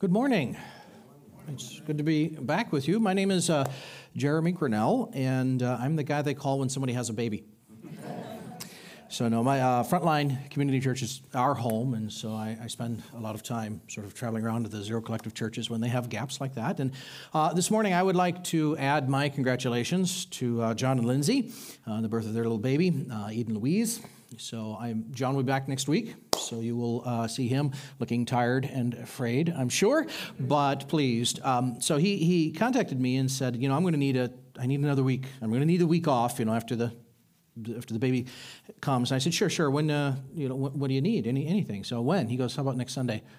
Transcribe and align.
Good 0.00 0.10
morning. 0.10 0.56
It's 1.46 1.78
good 1.78 1.98
to 1.98 2.04
be 2.04 2.26
back 2.26 2.72
with 2.72 2.88
you. 2.88 2.98
My 2.98 3.14
name 3.14 3.30
is 3.30 3.48
uh, 3.48 3.64
Jeremy 4.16 4.50
Grinnell, 4.50 5.08
and 5.14 5.62
uh, 5.62 5.78
I'm 5.80 5.94
the 5.94 6.02
guy 6.02 6.20
they 6.20 6.34
call 6.34 6.58
when 6.58 6.68
somebody 6.68 6.94
has 6.94 7.10
a 7.10 7.12
baby. 7.12 7.44
So, 9.08 9.28
no, 9.28 9.44
my 9.44 9.60
uh, 9.60 9.84
Frontline 9.84 10.50
Community 10.50 10.80
Church 10.80 11.02
is 11.02 11.22
our 11.32 11.54
home, 11.54 11.94
and 11.94 12.12
so 12.12 12.32
I, 12.32 12.58
I, 12.60 12.66
spend 12.66 13.04
a 13.14 13.20
lot 13.20 13.36
of 13.36 13.44
time 13.44 13.80
sort 13.86 14.04
of 14.04 14.14
traveling 14.14 14.44
around 14.44 14.64
to 14.64 14.68
the 14.68 14.82
Zero 14.82 15.00
Collective 15.00 15.32
churches 15.32 15.70
when 15.70 15.80
they 15.80 15.88
have 15.88 16.08
gaps 16.08 16.40
like 16.40 16.56
that. 16.56 16.80
And 16.80 16.90
uh, 17.32 17.54
this 17.54 17.70
morning, 17.70 17.94
I 17.94 18.02
would 18.02 18.16
like 18.16 18.42
to 18.44 18.76
add 18.76 19.08
my 19.08 19.28
congratulations 19.28 20.24
to 20.26 20.60
uh, 20.60 20.74
John 20.74 20.98
and 20.98 21.06
Lindsay 21.06 21.52
on 21.86 22.02
the 22.02 22.08
birth 22.08 22.26
of 22.26 22.34
their 22.34 22.42
little 22.42 22.58
baby, 22.58 23.06
uh, 23.12 23.28
Eden 23.30 23.54
Louise. 23.54 24.00
So, 24.38 24.76
I'm, 24.80 25.04
John 25.12 25.36
will 25.36 25.44
be 25.44 25.46
back 25.46 25.68
next 25.68 25.86
week, 25.86 26.16
so 26.44 26.60
you 26.60 26.76
will 26.76 27.02
uh, 27.06 27.26
see 27.26 27.48
him 27.48 27.72
looking 27.98 28.24
tired 28.24 28.64
and 28.64 28.94
afraid, 28.94 29.52
I'm 29.56 29.68
sure, 29.68 30.06
but 30.38 30.88
pleased. 30.88 31.40
Um, 31.42 31.80
so, 31.80 31.96
he, 31.96 32.18
he 32.18 32.52
contacted 32.52 33.00
me 33.00 33.16
and 33.16 33.30
said, 33.30 33.56
You 33.56 33.68
know, 33.68 33.76
I'm 33.76 33.82
going 33.82 33.92
to 33.92 33.98
need 33.98 34.16
a 34.16 34.30
I 34.58 34.66
need 34.66 34.80
another 34.80 35.02
week. 35.02 35.24
I'm 35.42 35.48
going 35.48 35.60
to 35.60 35.66
need 35.66 35.82
a 35.82 35.86
week 35.86 36.06
off, 36.06 36.38
you 36.38 36.44
know, 36.44 36.54
after 36.54 36.76
the 36.76 36.92
after 37.76 37.94
the 37.94 38.00
baby 38.00 38.26
comes. 38.80 39.10
And 39.10 39.16
I 39.16 39.18
said, 39.18 39.32
sure, 39.32 39.48
sure. 39.48 39.70
When, 39.70 39.90
uh, 39.90 40.16
you 40.34 40.48
know, 40.48 40.56
what, 40.56 40.74
what, 40.74 40.88
do 40.88 40.94
you 40.94 41.00
need? 41.00 41.26
Any, 41.26 41.46
anything. 41.46 41.84
So 41.84 42.00
when? 42.00 42.28
He 42.28 42.36
goes, 42.36 42.56
how 42.56 42.62
about 42.62 42.76
next 42.76 42.92
Sunday? 42.94 43.22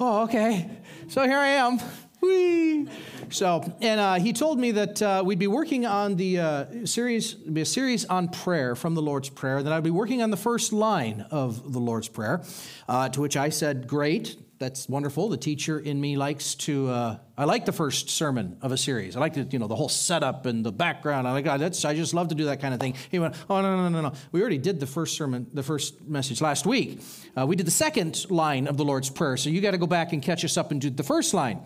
Oh, 0.00 0.22
okay. 0.24 0.70
So 1.08 1.24
here 1.24 1.38
I 1.38 1.48
am. 1.48 1.80
Whee! 2.20 2.88
So, 3.30 3.62
and 3.80 4.00
uh, 4.00 4.14
he 4.14 4.32
told 4.32 4.58
me 4.58 4.72
that 4.72 5.02
uh, 5.02 5.22
we'd 5.24 5.38
be 5.38 5.46
working 5.46 5.86
on 5.86 6.16
the 6.16 6.38
uh, 6.38 6.86
series, 6.86 7.34
be 7.34 7.60
a 7.60 7.66
series 7.66 8.04
on 8.06 8.28
prayer 8.28 8.74
from 8.74 8.94
the 8.94 9.02
Lord's 9.02 9.28
Prayer. 9.28 9.58
And 9.58 9.66
that 9.66 9.72
I'd 9.72 9.84
be 9.84 9.90
working 9.90 10.22
on 10.22 10.30
the 10.30 10.36
first 10.36 10.72
line 10.72 11.26
of 11.30 11.72
the 11.72 11.78
Lord's 11.78 12.08
Prayer. 12.08 12.42
Uh, 12.88 13.08
to 13.10 13.20
which 13.20 13.36
I 13.36 13.50
said, 13.50 13.86
"Great 13.86 14.36
that's 14.58 14.88
wonderful. 14.88 15.28
The 15.28 15.36
teacher 15.36 15.78
in 15.78 16.00
me 16.00 16.16
likes 16.16 16.54
to. 16.56 16.88
Uh, 16.88 17.18
I 17.36 17.44
like 17.44 17.64
the 17.64 17.72
first 17.72 18.10
sermon 18.10 18.56
of 18.60 18.72
a 18.72 18.76
series. 18.76 19.16
I 19.16 19.20
like 19.20 19.34
the, 19.34 19.42
you 19.42 19.58
know, 19.58 19.68
the 19.68 19.76
whole 19.76 19.88
setup 19.88 20.46
and 20.46 20.64
the 20.66 20.72
background. 20.72 21.28
I 21.28 21.32
like 21.32 21.46
oh, 21.46 21.58
that's. 21.58 21.84
I 21.84 21.94
just 21.94 22.12
love 22.12 22.28
to 22.28 22.34
do 22.34 22.46
that 22.46 22.60
kind 22.60 22.74
of 22.74 22.80
thing. 22.80 22.94
He 23.10 23.18
went, 23.18 23.36
oh 23.48 23.62
no 23.62 23.76
no 23.76 23.88
no 23.88 24.00
no. 24.08 24.12
We 24.32 24.40
already 24.40 24.58
did 24.58 24.80
the 24.80 24.86
first 24.86 25.16
sermon, 25.16 25.46
the 25.52 25.62
first 25.62 26.02
message 26.02 26.40
last 26.40 26.66
week. 26.66 27.00
Uh, 27.38 27.46
we 27.46 27.56
did 27.56 27.66
the 27.66 27.72
second 27.72 28.28
line 28.30 28.66
of 28.66 28.76
the 28.76 28.84
Lord's 28.84 29.10
prayer. 29.10 29.36
So 29.36 29.48
you 29.48 29.60
got 29.60 29.72
to 29.72 29.78
go 29.78 29.86
back 29.86 30.12
and 30.12 30.22
catch 30.22 30.44
us 30.44 30.56
up 30.56 30.72
and 30.72 30.80
do 30.80 30.90
the 30.90 31.04
first 31.04 31.34
line. 31.34 31.60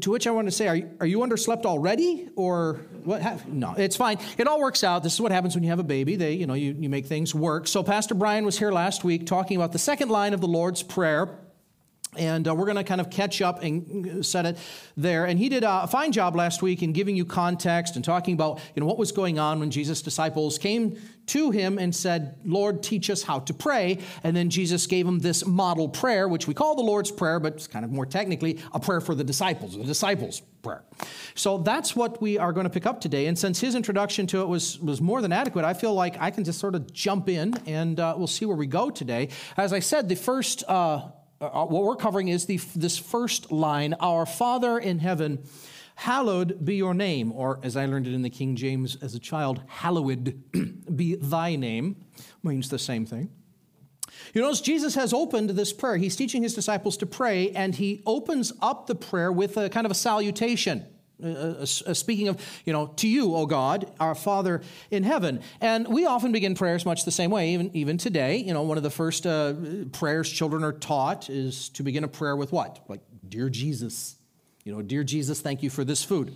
To 0.00 0.10
which 0.10 0.26
I 0.26 0.30
want 0.30 0.46
to 0.48 0.52
say, 0.52 0.68
are, 0.68 0.80
are 1.00 1.06
you 1.06 1.18
underslept 1.18 1.66
already? 1.66 2.28
Or 2.34 2.80
what? 3.04 3.46
No, 3.46 3.74
it's 3.76 3.96
fine. 3.96 4.18
It 4.38 4.46
all 4.46 4.60
works 4.60 4.82
out. 4.82 5.02
This 5.02 5.14
is 5.14 5.20
what 5.20 5.32
happens 5.32 5.54
when 5.54 5.64
you 5.64 5.70
have 5.70 5.78
a 5.78 5.84
baby. 5.84 6.16
They, 6.16 6.32
you 6.32 6.46
know, 6.46 6.54
you, 6.54 6.74
you 6.78 6.88
make 6.88 7.06
things 7.06 7.34
work. 7.34 7.68
So 7.68 7.82
Pastor 7.82 8.14
Brian 8.14 8.44
was 8.44 8.58
here 8.58 8.72
last 8.72 9.04
week 9.04 9.26
talking 9.26 9.56
about 9.56 9.72
the 9.72 9.78
second 9.78 10.08
line 10.08 10.32
of 10.32 10.40
the 10.40 10.48
Lord's 10.48 10.82
Prayer. 10.82 11.38
And 12.14 12.46
uh, 12.46 12.54
we're 12.54 12.66
going 12.66 12.76
to 12.76 12.84
kind 12.84 13.00
of 13.00 13.08
catch 13.08 13.40
up 13.40 13.62
and 13.62 14.24
set 14.24 14.44
it 14.44 14.58
there. 14.98 15.24
And 15.24 15.38
he 15.38 15.48
did 15.48 15.64
a 15.64 15.86
fine 15.86 16.12
job 16.12 16.36
last 16.36 16.60
week 16.60 16.82
in 16.82 16.92
giving 16.92 17.16
you 17.16 17.24
context 17.24 17.96
and 17.96 18.04
talking 18.04 18.34
about 18.34 18.60
you 18.74 18.80
know, 18.80 18.86
what 18.86 18.98
was 18.98 19.12
going 19.12 19.38
on 19.38 19.60
when 19.60 19.70
Jesus' 19.70 20.02
disciples 20.02 20.58
came 20.58 20.98
to 21.28 21.50
him 21.50 21.78
and 21.78 21.94
said, 21.94 22.36
Lord, 22.44 22.82
teach 22.82 23.08
us 23.08 23.22
how 23.22 23.38
to 23.40 23.54
pray. 23.54 23.98
And 24.24 24.36
then 24.36 24.50
Jesus 24.50 24.86
gave 24.86 25.06
him 25.06 25.20
this 25.20 25.46
model 25.46 25.88
prayer, 25.88 26.28
which 26.28 26.46
we 26.46 26.52
call 26.52 26.74
the 26.74 26.82
Lord's 26.82 27.10
Prayer, 27.10 27.40
but 27.40 27.54
it's 27.54 27.66
kind 27.66 27.82
of 27.82 27.90
more 27.90 28.04
technically 28.04 28.60
a 28.74 28.80
prayer 28.80 29.00
for 29.00 29.14
the 29.14 29.24
disciples, 29.24 29.76
the 29.78 29.84
disciples' 29.84 30.42
prayer. 30.62 30.84
So 31.34 31.58
that's 31.58 31.96
what 31.96 32.20
we 32.20 32.36
are 32.36 32.52
going 32.52 32.64
to 32.64 32.70
pick 32.70 32.84
up 32.84 33.00
today. 33.00 33.26
And 33.26 33.38
since 33.38 33.58
his 33.58 33.74
introduction 33.74 34.26
to 34.28 34.42
it 34.42 34.48
was, 34.48 34.78
was 34.80 35.00
more 35.00 35.22
than 35.22 35.32
adequate, 35.32 35.64
I 35.64 35.72
feel 35.72 35.94
like 35.94 36.20
I 36.20 36.30
can 36.30 36.44
just 36.44 36.58
sort 36.58 36.74
of 36.74 36.92
jump 36.92 37.30
in 37.30 37.54
and 37.66 37.98
uh, 37.98 38.14
we'll 38.18 38.26
see 38.26 38.44
where 38.44 38.56
we 38.56 38.66
go 38.66 38.90
today. 38.90 39.30
As 39.56 39.72
I 39.72 39.78
said, 39.78 40.10
the 40.10 40.16
first. 40.16 40.64
Uh, 40.68 41.08
uh, 41.42 41.66
what 41.66 41.82
we're 41.82 41.96
covering 41.96 42.28
is 42.28 42.46
the, 42.46 42.58
this 42.76 42.96
first 42.98 43.50
line 43.50 43.94
Our 44.00 44.26
Father 44.26 44.78
in 44.78 45.00
heaven, 45.00 45.44
hallowed 45.96 46.64
be 46.64 46.76
your 46.76 46.94
name, 46.94 47.32
or 47.32 47.58
as 47.62 47.76
I 47.76 47.86
learned 47.86 48.06
it 48.06 48.14
in 48.14 48.22
the 48.22 48.30
King 48.30 48.54
James 48.54 48.96
as 49.02 49.14
a 49.14 49.18
child, 49.18 49.62
hallowed 49.66 50.40
be 50.96 51.16
thy 51.16 51.56
name, 51.56 51.96
means 52.42 52.68
the 52.68 52.78
same 52.78 53.06
thing. 53.06 53.30
You 54.34 54.42
notice 54.42 54.60
Jesus 54.60 54.94
has 54.94 55.12
opened 55.12 55.50
this 55.50 55.72
prayer. 55.72 55.96
He's 55.96 56.16
teaching 56.16 56.42
his 56.42 56.54
disciples 56.54 56.96
to 56.98 57.06
pray, 57.06 57.50
and 57.50 57.74
he 57.74 58.02
opens 58.06 58.52
up 58.62 58.86
the 58.86 58.94
prayer 58.94 59.32
with 59.32 59.56
a 59.56 59.68
kind 59.68 59.84
of 59.84 59.90
a 59.90 59.96
salutation. 59.96 60.86
Uh, 61.22 61.26
uh, 61.26 61.66
uh, 61.86 61.94
speaking 61.94 62.28
of, 62.28 62.40
you 62.64 62.72
know, 62.72 62.88
to 62.96 63.08
you, 63.08 63.34
O 63.34 63.46
God, 63.46 63.92
our 64.00 64.14
Father 64.14 64.62
in 64.90 65.02
heaven. 65.02 65.40
And 65.60 65.86
we 65.88 66.06
often 66.06 66.32
begin 66.32 66.54
prayers 66.54 66.84
much 66.84 67.04
the 67.04 67.10
same 67.10 67.30
way, 67.30 67.50
even, 67.54 67.70
even 67.74 67.98
today. 67.98 68.36
You 68.38 68.54
know, 68.54 68.62
one 68.62 68.76
of 68.76 68.82
the 68.82 68.90
first 68.90 69.26
uh, 69.26 69.54
prayers 69.92 70.28
children 70.30 70.64
are 70.64 70.72
taught 70.72 71.30
is 71.30 71.68
to 71.70 71.82
begin 71.82 72.04
a 72.04 72.08
prayer 72.08 72.36
with 72.36 72.52
what? 72.52 72.80
Like, 72.88 73.00
Dear 73.28 73.48
Jesus. 73.48 74.16
You 74.64 74.72
know, 74.74 74.82
Dear 74.82 75.04
Jesus, 75.04 75.40
thank 75.40 75.62
you 75.62 75.70
for 75.70 75.84
this 75.84 76.04
food. 76.04 76.34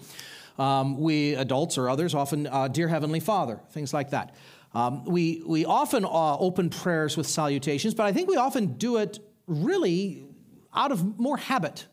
Um, 0.59 0.99
we 0.99 1.35
adults 1.35 1.77
or 1.79 1.89
others 1.89 2.15
often, 2.15 2.47
uh, 2.47 2.69
Dear 2.69 2.89
Heavenly 2.89 3.21
Father, 3.21 3.61
things 3.71 3.93
like 3.93 4.11
that. 4.11 4.35
Um, 4.75 5.05
we, 5.05 5.43
we 5.47 5.65
often 5.65 6.05
uh, 6.05 6.37
open 6.39 6.71
prayers 6.71 7.17
with 7.17 7.27
salutations, 7.27 7.95
but 7.95 8.07
I 8.07 8.13
think 8.13 8.29
we 8.29 8.37
often 8.37 8.75
do 8.75 8.97
it 8.97 9.19
really 9.47 10.27
out 10.75 10.93
of 10.93 11.19
more 11.19 11.37
habit 11.37 11.87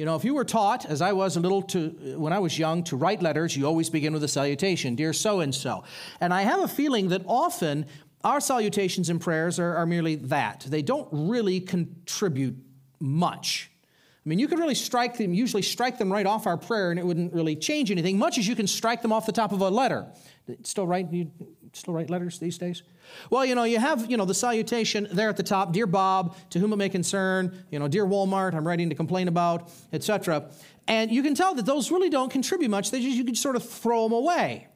you 0.00 0.06
know, 0.06 0.16
if 0.16 0.24
you 0.24 0.32
were 0.32 0.46
taught, 0.46 0.86
as 0.86 1.02
I 1.02 1.12
was 1.12 1.36
a 1.36 1.40
little 1.40 1.60
to, 1.60 1.90
when 2.16 2.32
I 2.32 2.38
was 2.38 2.58
young, 2.58 2.82
to 2.84 2.96
write 2.96 3.20
letters, 3.20 3.54
you 3.54 3.66
always 3.66 3.90
begin 3.90 4.14
with 4.14 4.24
a 4.24 4.28
salutation, 4.28 4.94
dear 4.94 5.12
so 5.12 5.40
and 5.40 5.54
so. 5.54 5.84
And 6.22 6.32
I 6.32 6.40
have 6.40 6.60
a 6.60 6.68
feeling 6.68 7.10
that 7.10 7.20
often 7.26 7.84
our 8.24 8.40
salutations 8.40 9.10
and 9.10 9.20
prayers 9.20 9.58
are, 9.58 9.76
are 9.76 9.84
merely 9.84 10.14
that. 10.14 10.64
They 10.66 10.80
don't 10.80 11.06
really 11.12 11.60
contribute 11.60 12.56
much. 12.98 13.70
I 14.24 14.28
mean, 14.30 14.38
you 14.38 14.48
could 14.48 14.58
really 14.58 14.74
strike 14.74 15.18
them, 15.18 15.34
usually 15.34 15.60
strike 15.60 15.98
them 15.98 16.10
right 16.10 16.24
off 16.24 16.46
our 16.46 16.56
prayer, 16.56 16.90
and 16.90 16.98
it 16.98 17.04
wouldn't 17.04 17.34
really 17.34 17.54
change 17.54 17.90
anything, 17.90 18.16
much 18.16 18.38
as 18.38 18.48
you 18.48 18.56
can 18.56 18.66
strike 18.66 19.02
them 19.02 19.12
off 19.12 19.26
the 19.26 19.32
top 19.32 19.52
of 19.52 19.60
a 19.60 19.68
letter. 19.68 20.06
Still 20.62 20.86
write, 20.86 21.12
you 21.12 21.30
still 21.74 21.92
write 21.92 22.08
letters 22.08 22.38
these 22.38 22.56
days? 22.56 22.84
Well, 23.30 23.44
you 23.44 23.54
know, 23.54 23.64
you 23.64 23.78
have, 23.78 24.10
you 24.10 24.16
know, 24.16 24.24
the 24.24 24.34
salutation 24.34 25.08
there 25.12 25.28
at 25.28 25.36
the 25.36 25.42
top, 25.42 25.72
dear 25.72 25.86
Bob, 25.86 26.36
to 26.50 26.58
whom 26.58 26.72
it 26.72 26.76
may 26.76 26.88
concern, 26.88 27.64
you 27.70 27.78
know, 27.78 27.88
dear 27.88 28.06
Walmart, 28.06 28.54
I'm 28.54 28.66
writing 28.66 28.88
to 28.90 28.94
complain 28.94 29.28
about, 29.28 29.70
etc. 29.92 30.50
And 30.88 31.10
you 31.10 31.22
can 31.22 31.34
tell 31.34 31.54
that 31.54 31.66
those 31.66 31.90
really 31.90 32.10
don't 32.10 32.30
contribute 32.30 32.70
much. 32.70 32.90
They 32.90 33.00
just, 33.00 33.16
you 33.16 33.24
can 33.24 33.34
sort 33.34 33.56
of 33.56 33.68
throw 33.68 34.04
them 34.04 34.12
away. 34.12 34.66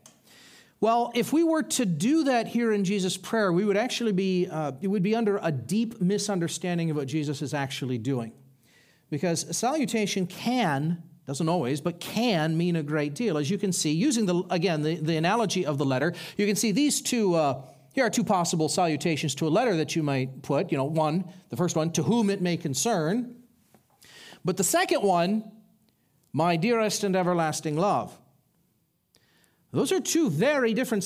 Well, 0.81 1.13
if 1.15 1.33
we 1.33 1.43
were 1.45 1.63
to 1.63 1.87
do 1.87 2.25
that 2.25 2.47
here 2.47 2.71
in 2.73 2.85
Jesus' 2.85 3.17
prayer, 3.17 3.53
we 3.53 3.65
would 3.65 3.77
actually 3.77 4.13
be, 4.13 4.47
uh, 4.51 4.73
it 4.83 4.89
would 4.89 5.03
be 5.03 5.15
under 5.15 5.39
a 5.43 5.51
deep 5.51 6.01
misunderstanding 6.01 6.91
of 6.91 6.97
what 6.97 7.07
Jesus 7.07 7.41
is 7.41 7.55
actually 7.55 7.97
doing. 7.97 8.33
Because 9.09 9.57
salutation 9.57 10.27
can, 10.27 11.03
doesn't 11.27 11.49
always, 11.49 11.81
but 11.81 12.01
can 12.01 12.57
mean 12.57 12.77
a 12.77 12.83
great 12.83 13.15
deal. 13.15 13.39
As 13.39 13.49
you 13.49 13.57
can 13.57 13.73
see, 13.73 13.93
using 13.93 14.27
the, 14.27 14.43
again, 14.51 14.83
the, 14.83 14.97
the 14.97 15.17
analogy 15.17 15.65
of 15.65 15.79
the 15.79 15.87
letter, 15.87 16.13
you 16.37 16.47
can 16.47 16.57
see 16.57 16.71
these 16.71 17.01
two. 17.01 17.35
Uh, 17.35 17.63
here 17.95 18.05
are 18.05 18.11
two 18.11 18.25
possible 18.25 18.69
salutations 18.69 19.37
to 19.37 19.47
a 19.47 19.49
letter 19.49 19.77
that 19.77 19.95
you 19.95 20.03
might 20.03 20.43
put. 20.43 20.73
You 20.73 20.79
know, 20.79 20.85
one, 20.85 21.33
the 21.49 21.57
first 21.57 21.77
one, 21.77 21.93
to 21.93 22.03
whom 22.03 22.29
it 22.29 22.43
may 22.43 22.57
concern. 22.57 23.37
But 24.45 24.57
the 24.57 24.65
second 24.65 25.03
one, 25.03 25.53
my 26.33 26.57
dearest 26.57 27.05
and 27.05 27.15
everlasting 27.15 27.77
love. 27.77 28.19
Those 29.71 29.93
are 29.93 30.01
two 30.01 30.29
very 30.29 30.75
different 30.75 31.05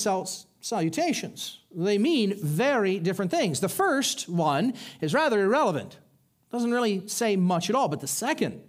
salutations. 0.61 1.59
They 1.71 1.99
mean 1.99 2.33
very 2.43 2.97
different 2.97 3.29
things. 3.29 3.59
The 3.59 3.69
first 3.69 4.27
one 4.27 4.73
is 4.99 5.13
rather 5.13 5.43
irrelevant, 5.43 5.99
doesn't 6.51 6.71
really 6.71 7.07
say 7.07 7.35
much 7.35 7.69
at 7.69 7.75
all. 7.75 7.87
But 7.87 8.01
the 8.01 8.07
second, 8.07 8.61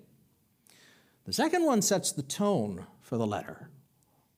the 1.25 1.33
second 1.33 1.65
one 1.65 1.81
sets 1.81 2.13
the 2.13 2.23
tone 2.23 2.87
for 3.01 3.17
the 3.17 3.27
letter. 3.27 3.71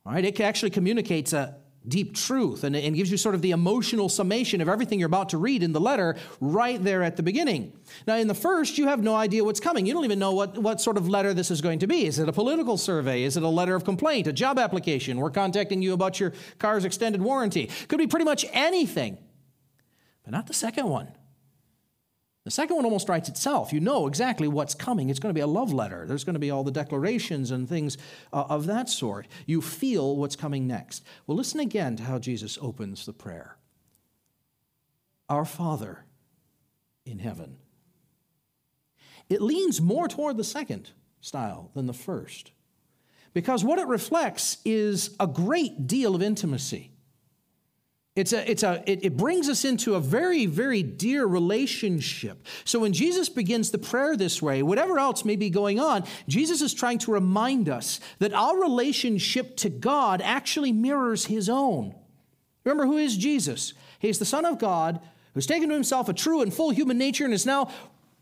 All 0.07 0.13
right, 0.13 0.25
it 0.25 0.39
actually 0.41 0.71
communicates 0.71 1.33
a, 1.33 1.57
deep 1.87 2.15
truth 2.15 2.65
and, 2.65 2.77
and 2.77 2.95
gives 2.95 3.11
you 3.11 3.17
sort 3.17 3.35
of 3.35 3.43
the 3.43 3.51
emotional 3.51 4.09
summation 4.09 4.61
of 4.61 4.69
everything 4.69 5.01
you're 5.01 5.07
about 5.07 5.31
to 5.31 5.39
read 5.39 5.63
in 5.63 5.73
the 5.73 5.81
letter 5.81 6.17
right 6.41 6.83
there 6.83 7.03
at 7.03 7.17
the 7.17 7.23
beginning. 7.23 7.73
Now, 8.07 8.17
in 8.17 8.29
the 8.29 8.35
first, 8.35 8.79
you 8.79 8.87
have 8.89 9.03
no 9.03 9.15
idea 9.15 9.45
what's 9.45 9.61
coming. 9.61 9.87
You 9.87 9.95
don't 9.95 10.05
even 10.05 10.19
know 10.19 10.33
what, 10.33 10.57
what 10.59 10.81
sort 10.81 10.97
of 10.97 11.09
letter 11.09 11.35
this 11.35 11.51
is 11.51 11.61
going 11.61 11.81
to 11.81 11.87
be. 11.87 12.07
Is 12.07 12.19
it 12.19 12.29
a 12.29 12.33
political 12.33 12.77
survey? 12.77 13.23
Is 13.25 13.37
it 13.37 13.43
a 13.43 13.49
letter 13.49 13.75
of 13.75 13.85
complaint? 13.85 14.27
A 14.27 14.33
job 14.33 14.59
application? 14.59 15.19
We're 15.19 15.31
contacting 15.31 15.83
you 15.83 15.93
about 15.93 16.21
your 16.21 16.33
car's 16.59 16.85
extended 16.85 17.21
warranty. 17.21 17.71
Could 17.89 17.99
be 17.99 18.07
pretty 18.07 18.25
much 18.25 18.45
anything, 18.53 19.19
but 20.25 20.33
not 20.33 20.47
the 20.47 20.55
second 20.55 20.89
one. 20.89 21.09
The 22.45 22.51
second 22.51 22.75
one 22.75 22.85
almost 22.85 23.09
writes 23.09 23.29
itself. 23.29 23.73
You 23.73 23.81
know 23.81 24.07
exactly 24.09 24.49
what's 24.49 24.75
coming. 24.75 25.11
It's 25.11 25.21
going 25.21 25.31
to 25.31 25.39
be 25.39 25.43
a 25.43 25.47
love 25.47 25.73
letter. 25.73 26.05
There's 26.07 26.25
going 26.25 26.35
to 26.35 26.41
be 26.41 26.51
all 26.51 26.65
the 26.65 26.73
declarations 26.73 27.53
and 27.53 27.69
things 27.69 27.97
uh, 28.33 28.45
of 28.49 28.67
that 28.67 28.89
sort. 28.89 29.29
You 29.47 29.61
feel 29.61 30.17
what's 30.17 30.35
coming 30.35 30.67
next. 30.67 31.05
Well, 31.27 31.37
listen 31.37 31.61
again 31.61 31.97
to 31.97 32.03
how 32.03 32.19
Jesus 32.19 32.59
opens 32.61 33.07
the 33.07 33.13
prayer 33.13 33.57
Our 35.29 35.45
Father 35.45 36.05
in 37.05 37.21
heaven. 37.21 37.59
It 39.29 39.41
leans 39.41 39.81
more 39.81 40.09
toward 40.09 40.37
the 40.37 40.45
second 40.45 40.91
style 41.21 41.71
than 41.75 41.87
the 41.87 41.93
first 41.93 42.51
because 43.35 43.65
what 43.65 43.79
it 43.79 43.87
reflects 43.87 44.59
is 44.65 45.15
a 45.19 45.27
great 45.27 45.87
deal 45.87 46.15
of 46.15 46.23
intimacy. 46.23 46.92
It's 48.15 48.35
a, 48.35 48.51
it's 48.51 48.63
a, 48.63 48.83
it, 48.87 49.05
it 49.07 49.17
brings 49.17 49.49
us 49.49 49.65
into 49.65 49.95
a 49.95 50.01
very, 50.01 50.45
very 50.45 50.83
dear 50.83 51.25
relationship. 51.25 52.47
So 52.65 52.81
when 52.81 52.93
Jesus 52.93 53.31
begins 53.31 53.71
the 53.71 53.79
prayer 53.79 54.17
this 54.17 54.43
way, 54.43 54.63
whatever 54.63 54.99
else 54.99 55.25
may 55.25 55.37
be 55.37 55.49
going 55.49 55.81
on, 55.81 56.05
Jesus 56.29 56.61
is 56.61 56.75
trying 56.75 56.99
to 56.99 57.13
remind 57.13 57.71
us 57.71 58.01
that 58.19 58.35
our 58.35 58.61
relationship 58.61 59.57
to 59.59 59.71
God 59.71 60.21
actually 60.21 60.73
mirrors 60.73 61.25
his 61.25 61.49
own. 61.49 61.95
Remember, 62.65 62.85
who 62.85 62.99
is 62.99 63.17
Jesus? 63.17 63.73
He's 63.99 64.19
the 64.19 64.27
Son 64.27 64.45
of 64.45 64.59
God 64.59 65.01
who's 65.33 65.47
taken 65.47 65.71
to 65.71 65.75
himself 65.75 66.11
a 66.11 66.13
true 66.13 66.43
and 66.43 66.53
full 66.53 66.71
human 66.71 66.99
nature 66.99 67.25
and 67.25 67.33
is 67.33 67.47
now 67.47 67.71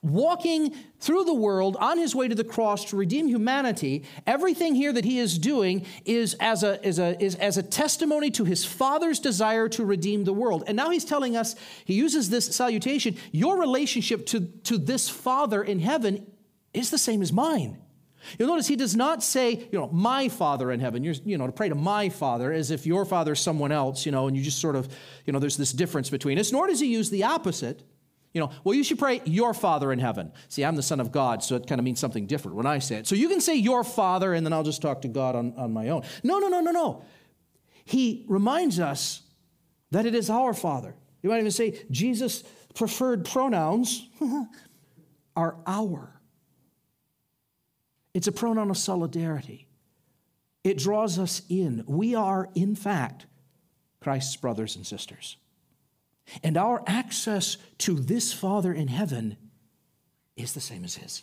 walking 0.02 0.75
through 0.99 1.25
the 1.25 1.35
world 1.35 1.76
on 1.79 1.99
his 1.99 2.14
way 2.14 2.26
to 2.26 2.35
the 2.35 2.44
cross 2.44 2.87
to 2.87 2.97
redeem 2.97 3.26
humanity, 3.26 4.05
everything 4.26 4.75
here 4.75 4.93
that 4.93 5.05
he 5.05 5.19
is 5.19 5.38
doing 5.38 5.85
is 6.05 6.35
as 6.41 6.62
a, 6.62 6.85
is 6.87 6.99
a, 6.99 7.23
is 7.23 7.35
as 7.35 7.58
a 7.58 7.62
testimony 7.62 8.31
to 8.31 8.44
his 8.44 8.64
Father's 8.64 9.19
desire 9.19 9.69
to 9.69 9.85
redeem 9.85 10.25
the 10.25 10.32
world. 10.32 10.64
And 10.67 10.76
now 10.76 10.91
he's 10.91 11.05
telling 11.05 11.37
us, 11.37 11.55
he 11.85 11.94
uses 11.94 12.31
this 12.31 12.47
salutation, 12.56 13.17
your 13.31 13.58
relationship 13.58 14.26
to, 14.26 14.41
to 14.41 14.79
this 14.79 15.08
Father 15.08 15.62
in 15.62 15.81
heaven 15.81 16.26
is 16.73 16.91
the 16.91 16.99
same 16.99 17.20
as 17.20 17.32
mine. 17.32 17.79
You'll 18.38 18.49
notice 18.49 18.69
he 18.69 18.76
does 18.76 18.94
not 18.94 19.23
say, 19.23 19.67
you 19.70 19.79
know, 19.79 19.88
my 19.88 20.29
Father 20.29 20.70
in 20.70 20.81
heaven. 20.81 21.02
You're, 21.02 21.14
you 21.25 21.38
know, 21.38 21.47
to 21.47 21.52
pray 21.52 21.69
to 21.69 21.75
my 21.75 22.11
Father 22.11 22.52
as 22.52 22.70
if 22.70 22.87
your 22.87 23.05
Father 23.05 23.32
is 23.32 23.41
someone 23.41 23.73
else, 23.73 24.05
you 24.05 24.12
know, 24.12 24.29
and 24.29 24.37
you 24.37 24.43
just 24.43 24.61
sort 24.61 24.76
of, 24.76 24.94
you 25.26 25.32
know, 25.32 25.38
there's 25.38 25.56
this 25.56 25.73
difference 25.73 26.11
between 26.11 26.38
us. 26.38 26.52
Nor 26.52 26.67
does 26.67 26.81
he 26.81 26.87
use 26.87 27.11
the 27.11 27.25
opposite. 27.25 27.82
You 28.32 28.41
know, 28.41 28.50
well, 28.62 28.75
you 28.75 28.85
should 28.85 28.99
pray 28.99 29.21
your 29.25 29.53
Father 29.53 29.93
in 29.93 29.99
heaven. 29.99 30.32
See, 30.49 30.65
I'm 30.65 30.77
the 30.77 30.82
Son 30.82 31.00
of 31.00 31.11
God, 31.11 31.43
so 31.43 31.56
it 31.56 31.67
kind 31.67 31.81
of 31.81 31.85
means 31.85 31.99
something 31.99 32.27
different 32.27 32.56
when 32.56 32.67
I 32.67 32.79
say 32.79 32.97
it. 32.97 33.06
So 33.06 33.17
you 33.17 33.29
can 33.29 33.41
say 33.41 33.56
your 33.56 33.82
Father, 33.82 34.35
and 34.35 34.47
then 34.47 34.53
I'll 34.53 34.62
just 34.62 34.82
talk 34.82 35.03
to 35.03 35.09
God 35.09 35.35
on, 35.35 35.55
on 35.56 35.73
my 35.73 35.88
own. 35.88 36.03
No, 36.23 36.38
no, 36.38 36.49
no, 36.49 36.61
no, 36.61 36.71
no. 36.71 37.05
He 37.85 38.25
reminds 38.29 38.79
us 38.79 39.23
that 39.91 40.06
it 40.06 40.15
is 40.15 40.31
our 40.31 40.55
Father. 40.55 40.94
You 41.23 41.31
might 41.31 41.41
even 41.41 41.50
say 41.50 41.82
Jesus' 41.91 42.44
preferred 42.75 43.25
pronouns 43.25 44.09
are 45.37 45.56
our. 45.67 46.21
It's 48.15 48.29
a 48.29 48.33
pronoun 48.33 48.71
of 48.71 48.79
solidarity. 48.79 49.67
It 50.62 50.79
draws 50.79 51.19
us 51.19 51.43
in. 51.49 51.85
We 51.87 52.15
are, 52.15 52.49
in 52.55 52.76
fact, 52.76 53.26
Christ's 54.00 54.37
brothers 54.37 54.76
and 54.76 54.87
sisters. 54.87 55.37
And 56.43 56.56
our 56.56 56.82
access 56.87 57.56
to 57.78 57.94
this 57.94 58.32
Father 58.32 58.72
in 58.72 58.88
heaven 58.88 59.37
is 60.37 60.52
the 60.52 60.61
same 60.61 60.84
as 60.84 60.96
his. 60.96 61.22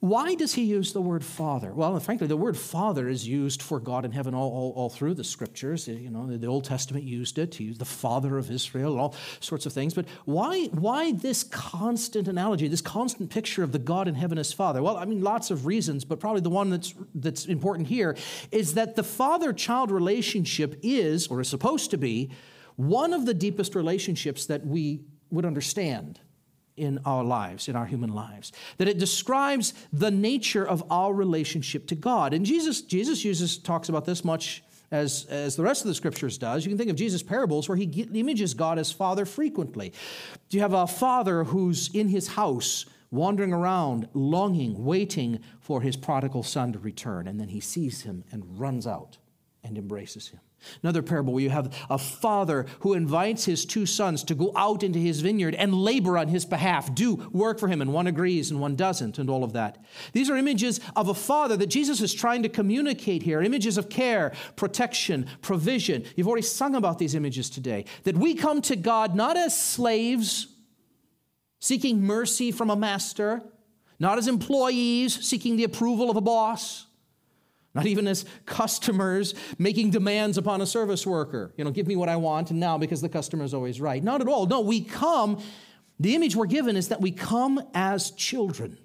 Why 0.00 0.36
does 0.36 0.54
he 0.54 0.62
use 0.62 0.92
the 0.92 1.00
word 1.00 1.24
father? 1.24 1.72
Well, 1.72 1.98
frankly, 1.98 2.28
the 2.28 2.36
word 2.36 2.56
father 2.56 3.08
is 3.08 3.26
used 3.26 3.60
for 3.60 3.80
God 3.80 4.04
in 4.04 4.12
heaven 4.12 4.32
all, 4.32 4.48
all, 4.48 4.72
all, 4.76 4.90
through 4.90 5.14
the 5.14 5.24
scriptures. 5.24 5.88
You 5.88 6.10
know, 6.10 6.36
the 6.36 6.46
Old 6.46 6.64
Testament 6.64 7.04
used 7.04 7.36
it. 7.36 7.56
He 7.56 7.64
used 7.64 7.80
the 7.80 7.84
father 7.84 8.38
of 8.38 8.48
Israel, 8.48 8.92
and 8.92 9.00
all 9.00 9.16
sorts 9.40 9.66
of 9.66 9.72
things. 9.72 9.94
But 9.94 10.06
why, 10.24 10.66
why 10.66 11.12
this 11.12 11.42
constant 11.42 12.28
analogy, 12.28 12.68
this 12.68 12.80
constant 12.80 13.30
picture 13.30 13.64
of 13.64 13.72
the 13.72 13.80
God 13.80 14.06
in 14.06 14.14
heaven 14.14 14.38
as 14.38 14.52
father? 14.52 14.84
Well, 14.84 14.96
I 14.96 15.04
mean, 15.04 15.20
lots 15.20 15.50
of 15.50 15.66
reasons, 15.66 16.04
but 16.04 16.20
probably 16.20 16.42
the 16.42 16.50
one 16.50 16.70
that's, 16.70 16.94
that's 17.16 17.46
important 17.46 17.88
here 17.88 18.16
is 18.52 18.74
that 18.74 18.94
the 18.94 19.02
father 19.02 19.52
child 19.52 19.90
relationship 19.90 20.78
is, 20.80 21.26
or 21.26 21.40
is 21.40 21.48
supposed 21.48 21.90
to 21.90 21.98
be, 21.98 22.30
one 22.76 23.12
of 23.12 23.26
the 23.26 23.34
deepest 23.34 23.74
relationships 23.74 24.46
that 24.46 24.64
we 24.64 25.00
would 25.30 25.44
understand 25.44 26.20
in 26.78 27.00
our 27.04 27.24
lives, 27.24 27.68
in 27.68 27.76
our 27.76 27.86
human 27.86 28.14
lives. 28.14 28.52
That 28.78 28.88
it 28.88 28.98
describes 28.98 29.74
the 29.92 30.10
nature 30.10 30.66
of 30.66 30.84
our 30.90 31.12
relationship 31.12 31.86
to 31.88 31.94
God. 31.94 32.32
And 32.32 32.46
Jesus, 32.46 32.82
Jesus 32.82 33.24
uses, 33.24 33.58
talks 33.58 33.88
about 33.88 34.04
this 34.04 34.24
much 34.24 34.62
as, 34.90 35.26
as 35.26 35.56
the 35.56 35.62
rest 35.62 35.82
of 35.82 35.88
the 35.88 35.94
scriptures 35.94 36.38
does. 36.38 36.64
You 36.64 36.70
can 36.70 36.78
think 36.78 36.90
of 36.90 36.96
Jesus' 36.96 37.22
parables 37.22 37.68
where 37.68 37.76
he 37.76 37.84
images 38.14 38.54
God 38.54 38.78
as 38.78 38.90
Father 38.90 39.26
frequently. 39.26 39.92
You 40.50 40.60
have 40.60 40.72
a 40.72 40.86
father 40.86 41.44
who's 41.44 41.94
in 41.94 42.08
his 42.08 42.28
house, 42.28 42.86
wandering 43.10 43.52
around, 43.52 44.08
longing, 44.14 44.84
waiting 44.84 45.40
for 45.60 45.82
his 45.82 45.96
prodigal 45.96 46.42
son 46.42 46.72
to 46.72 46.78
return. 46.78 47.26
And 47.26 47.38
then 47.38 47.48
he 47.48 47.60
sees 47.60 48.02
him 48.02 48.24
and 48.32 48.58
runs 48.58 48.86
out 48.86 49.18
and 49.62 49.76
embraces 49.76 50.28
him. 50.28 50.40
Another 50.82 51.02
parable 51.02 51.32
where 51.32 51.42
you 51.42 51.50
have 51.50 51.74
a 51.88 51.98
father 51.98 52.66
who 52.80 52.94
invites 52.94 53.44
his 53.44 53.64
two 53.64 53.86
sons 53.86 54.24
to 54.24 54.34
go 54.34 54.52
out 54.56 54.82
into 54.82 54.98
his 54.98 55.20
vineyard 55.20 55.54
and 55.54 55.72
labor 55.72 56.18
on 56.18 56.28
his 56.28 56.44
behalf, 56.44 56.94
do 56.94 57.14
work 57.32 57.58
for 57.58 57.68
him, 57.68 57.80
and 57.80 57.92
one 57.92 58.06
agrees 58.06 58.50
and 58.50 58.60
one 58.60 58.76
doesn't, 58.76 59.18
and 59.18 59.30
all 59.30 59.44
of 59.44 59.52
that. 59.52 59.78
These 60.12 60.28
are 60.28 60.36
images 60.36 60.80
of 60.96 61.08
a 61.08 61.14
father 61.14 61.56
that 61.56 61.68
Jesus 61.68 62.00
is 62.00 62.12
trying 62.12 62.42
to 62.42 62.48
communicate 62.48 63.22
here 63.22 63.40
images 63.40 63.78
of 63.78 63.88
care, 63.88 64.32
protection, 64.56 65.26
provision. 65.42 66.04
You've 66.16 66.28
already 66.28 66.42
sung 66.42 66.74
about 66.74 66.98
these 66.98 67.14
images 67.14 67.48
today. 67.48 67.84
That 68.04 68.16
we 68.16 68.34
come 68.34 68.60
to 68.62 68.76
God 68.76 69.14
not 69.14 69.36
as 69.36 69.58
slaves 69.58 70.48
seeking 71.60 72.02
mercy 72.02 72.50
from 72.52 72.68
a 72.68 72.76
master, 72.76 73.42
not 73.98 74.18
as 74.18 74.28
employees 74.28 75.24
seeking 75.26 75.56
the 75.56 75.64
approval 75.64 76.10
of 76.10 76.16
a 76.16 76.20
boss 76.20 76.87
not 77.74 77.86
even 77.86 78.08
as 78.08 78.24
customers 78.46 79.34
making 79.58 79.90
demands 79.90 80.38
upon 80.38 80.60
a 80.60 80.66
service 80.66 81.06
worker. 81.06 81.52
You 81.56 81.64
know, 81.64 81.70
give 81.70 81.86
me 81.86 81.96
what 81.96 82.08
I 82.08 82.16
want 82.16 82.50
and 82.50 82.58
now 82.58 82.78
because 82.78 83.00
the 83.00 83.08
customer 83.08 83.44
is 83.44 83.54
always 83.54 83.80
right. 83.80 84.02
Not 84.02 84.20
at 84.20 84.28
all. 84.28 84.46
No, 84.46 84.60
we 84.60 84.80
come, 84.80 85.42
the 86.00 86.14
image 86.14 86.34
we're 86.34 86.46
given 86.46 86.76
is 86.76 86.88
that 86.88 87.00
we 87.00 87.10
come 87.10 87.60
as 87.74 88.10
children, 88.12 88.78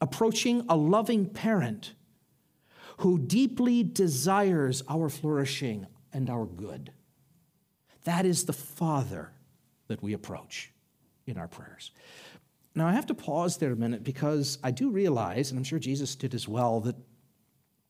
approaching 0.00 0.64
a 0.68 0.76
loving 0.76 1.26
parent 1.26 1.94
who 2.98 3.18
deeply 3.18 3.82
desires 3.82 4.82
our 4.88 5.08
flourishing 5.08 5.86
and 6.12 6.28
our 6.28 6.46
good. 6.46 6.92
That 8.04 8.26
is 8.26 8.44
the 8.44 8.52
Father 8.52 9.32
that 9.88 10.02
we 10.02 10.12
approach 10.12 10.72
in 11.26 11.36
our 11.38 11.48
prayers. 11.48 11.92
Now, 12.74 12.86
I 12.86 12.92
have 12.92 13.06
to 13.06 13.14
pause 13.14 13.56
there 13.56 13.72
a 13.72 13.76
minute 13.76 14.04
because 14.04 14.58
I 14.62 14.70
do 14.70 14.90
realize, 14.90 15.50
and 15.50 15.58
I'm 15.58 15.64
sure 15.64 15.78
Jesus 15.78 16.14
did 16.14 16.34
as 16.34 16.46
well, 16.46 16.80
that 16.80 16.96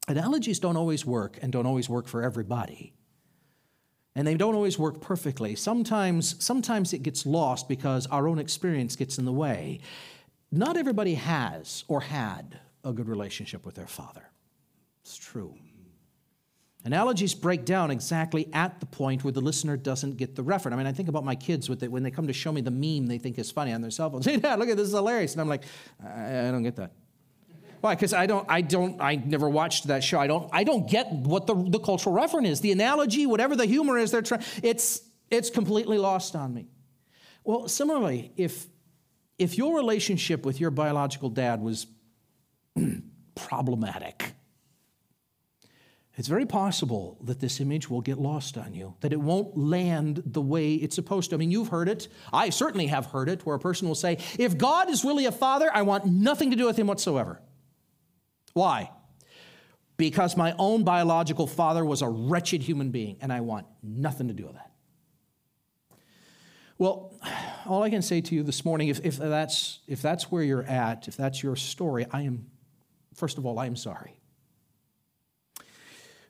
Analogies 0.08 0.58
don't 0.58 0.76
always 0.76 1.05
work 1.05 1.38
and 1.43 1.52
don't 1.52 1.67
always 1.67 1.88
work 1.88 2.08
for 2.08 2.23
everybody. 2.23 2.93
And 4.17 4.26
they 4.26 4.35
don't 4.35 4.55
always 4.55 4.79
work 4.79 5.00
perfectly. 5.00 5.55
Sometimes, 5.55 6.43
sometimes 6.43 6.93
it 6.93 7.02
gets 7.02 7.25
lost 7.25 7.69
because 7.69 8.06
our 8.06 8.26
own 8.26 8.38
experience 8.38 8.97
gets 8.97 9.19
in 9.19 9.25
the 9.25 9.32
way. 9.32 9.81
Not 10.50 10.76
everybody 10.76 11.14
has 11.14 11.85
or 11.87 12.00
had 12.00 12.58
a 12.82 12.93
good 12.93 13.08
relationship 13.08 13.64
with 13.64 13.76
their 13.76 13.87
father. 13.87 14.31
It's 15.02 15.17
true. 15.17 15.55
Analogies 16.85 17.35
break 17.35 17.67
down 17.67 17.91
exactly 17.91 18.49
at 18.55 18.81
the 18.81 18.87
point 18.87 19.23
where 19.23 19.32
the 19.32 19.41
listener 19.41 19.76
doesn't 19.76 20.17
get 20.17 20.35
the 20.35 20.42
reference. 20.42 20.75
I 20.75 20.78
mean, 20.78 20.87
I 20.87 20.92
think 20.92 21.11
about 21.11 21.25
my 21.25 21.35
kids 21.35 21.69
with 21.69 21.83
it, 21.83 21.92
when 21.92 22.02
they 22.02 22.11
come 22.11 22.26
to 22.26 22.33
show 22.33 22.50
me 22.50 22.62
the 22.62 22.71
meme 22.71 23.07
they 23.07 23.19
think 23.19 23.38
is 23.38 23.50
funny 23.50 23.73
on 23.73 23.83
their 23.83 23.90
cell 23.90 24.11
phone. 24.11 24.23
Say, 24.23 24.37
Dad, 24.38 24.59
look 24.59 24.69
at 24.71 24.78
this, 24.78 24.88
is 24.88 24.95
hilarious. 24.95 25.33
And 25.33 25.42
I'm 25.42 25.49
like, 25.49 25.64
I, 26.02 26.49
I 26.49 26.50
don't 26.50 26.62
get 26.62 26.76
that. 26.76 26.92
Why? 27.80 27.94
Because 27.94 28.12
I 28.12 28.26
don't, 28.26 28.46
I 28.49 28.60
don't, 28.60 29.00
I 29.00 29.16
never 29.16 29.49
watched 29.49 29.87
that 29.87 30.04
show. 30.04 30.20
I 30.20 30.26
don't, 30.26 30.49
I 30.52 30.64
don't 30.64 30.88
get 30.88 31.10
what 31.12 31.46
the, 31.46 31.54
the 31.54 31.78
cultural 31.78 32.14
reference 32.14 32.49
is. 32.49 32.60
The 32.60 32.72
analogy, 32.72 33.26
whatever 33.26 33.56
the 33.56 33.66
humor 33.66 33.96
is, 33.96 34.10
they're 34.10 34.22
trying, 34.22 34.42
it's, 34.62 35.00
it's 35.30 35.49
completely 35.49 35.99
lost 35.99 36.37
on 36.37 36.52
me. 36.52 36.68
Well, 37.44 37.68
similarly, 37.68 38.32
if, 38.37 38.66
if 39.38 39.56
your 39.56 39.76
relationship 39.76 40.44
with 40.44 40.60
your 40.60 40.70
biological 40.70 41.30
dad 41.30 41.62
was 41.62 41.87
problematic, 43.34 44.34
it's 46.16 46.28
very 46.28 46.44
possible 46.44 47.16
that 47.22 47.40
this 47.40 47.60
image 47.60 47.88
will 47.88 48.02
get 48.02 48.18
lost 48.18 48.58
on 48.58 48.75
you, 48.75 48.94
that 49.00 49.14
it 49.14 49.20
won't 49.20 49.56
land 49.56 50.22
the 50.26 50.42
way 50.42 50.75
it's 50.75 50.94
supposed 50.94 51.30
to. 51.30 51.37
I 51.37 51.38
mean, 51.38 51.50
you've 51.50 51.68
heard 51.68 51.88
it. 51.88 52.08
I 52.30 52.50
certainly 52.50 52.88
have 52.88 53.06
heard 53.06 53.30
it, 53.30 53.46
where 53.46 53.56
a 53.56 53.58
person 53.58 53.88
will 53.88 53.94
say, 53.94 54.18
If 54.38 54.58
God 54.58 54.90
is 54.90 55.02
really 55.02 55.25
a 55.25 55.32
father, 55.32 55.70
I 55.72 55.80
want 55.80 56.04
nothing 56.04 56.50
to 56.50 56.56
do 56.56 56.66
with 56.66 56.76
him 56.76 56.88
whatsoever. 56.88 57.40
Why? 58.52 58.90
Because 59.97 60.37
my 60.37 60.54
own 60.59 60.85
biological 60.85 61.47
father 61.47 61.85
was 61.85 62.02
a 62.02 62.09
wretched 62.09 62.62
human 62.62 62.90
being, 62.90 63.16
and 63.21 63.33
I 63.33 63.40
want 63.40 63.66
nothing 63.83 64.28
to 64.28 64.35
do 64.35 64.47
with 64.47 64.54
that. 64.54 64.71
Well, 66.78 67.12
all 67.66 67.83
I 67.83 67.90
can 67.90 68.02
say 68.02 68.21
to 68.23 68.35
you 68.35 68.42
this 68.42 68.64
morning, 68.64 68.88
if, 68.88 69.04
if, 69.04 69.19
that's, 69.19 69.80
if 69.87 70.00
that's 70.02 70.30
where 70.30 70.42
you're 70.42 70.64
at, 70.64 71.07
if 71.09 71.16
that's 71.16 71.42
your 71.42 71.54
story, 71.54 72.07
I 72.11 72.23
am, 72.23 72.47
first 73.14 73.38
of 73.38 73.47
all, 73.47 73.59
I 73.59 73.66
am 73.66 73.76
sorry. 73.76 74.21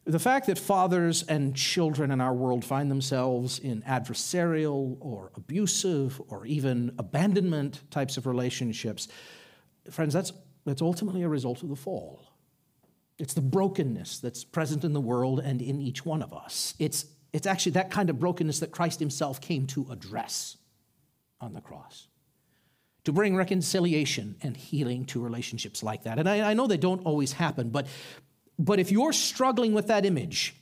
The 0.05 0.19
fact 0.19 0.47
that 0.47 0.59
fathers 0.59 1.23
and 1.23 1.55
children 1.55 2.11
in 2.11 2.21
our 2.21 2.35
world 2.35 2.65
find 2.65 2.91
themselves 2.91 3.61
in 3.61 3.83
adversarial 3.83 4.97
or 4.99 5.31
abusive 5.37 6.21
or 6.29 6.47
even 6.47 6.95
abandonment 6.99 7.83
types 7.91 8.17
of 8.17 8.27
relationships, 8.27 9.07
friends, 9.91 10.13
that's 10.13 10.33
that's 10.65 10.83
ultimately 10.83 11.23
a 11.23 11.29
result 11.29 11.63
of 11.63 11.69
the 11.69 11.77
fall. 11.77 12.23
It's 13.19 13.35
the 13.35 13.41
brokenness 13.41 14.19
that's 14.19 14.45
present 14.45 14.85
in 14.85 14.93
the 14.93 15.01
world 15.01 15.41
and 15.41 15.61
in 15.61 15.81
each 15.81 16.07
one 16.07 16.23
of 16.23 16.33
us. 16.33 16.75
It's, 16.79 17.05
it's 17.33 17.47
actually 17.47 17.73
that 17.73 17.91
kind 17.91 18.09
of 18.09 18.19
brokenness 18.19 18.61
that 18.61 18.71
Christ 18.71 18.99
himself 18.99 19.41
came 19.41 19.67
to 19.69 19.87
address 19.91 20.57
on 21.41 21.53
the 21.53 21.61
cross, 21.61 22.09
to 23.05 23.13
bring 23.13 23.37
reconciliation 23.37 24.37
and 24.43 24.57
healing 24.57 25.05
to 25.07 25.21
relationships 25.21 25.83
like 25.83 26.05
that. 26.05 26.19
And 26.19 26.29
I, 26.29 26.51
I 26.51 26.55
know 26.55 26.67
they 26.67 26.77
don't 26.77 27.05
always 27.05 27.33
happen, 27.33 27.71
but, 27.71 27.87
but 28.59 28.79
if 28.79 28.91
you're 28.91 29.13
struggling 29.13 29.75
with 29.75 29.89
that 29.89 30.05
image, 30.05 30.55